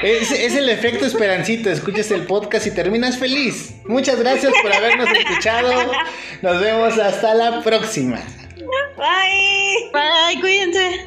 Es, 0.02 0.30
es 0.30 0.54
el 0.54 0.68
efecto 0.68 1.06
esperancito. 1.06 1.70
Escuchas 1.70 2.10
el 2.12 2.24
podcast 2.26 2.68
y 2.68 2.70
terminas 2.74 3.18
feliz. 3.18 3.74
Muchas 3.86 4.20
gracias 4.20 4.52
por 4.62 4.72
habernos 4.72 5.10
escuchado. 5.10 5.90
Nos 6.42 6.60
vemos 6.60 6.96
hasta 6.98 7.34
la 7.34 7.62
próxima. 7.62 8.20
Bye. 8.96 9.90
Bye, 9.92 10.40
cuídense. 10.40 11.06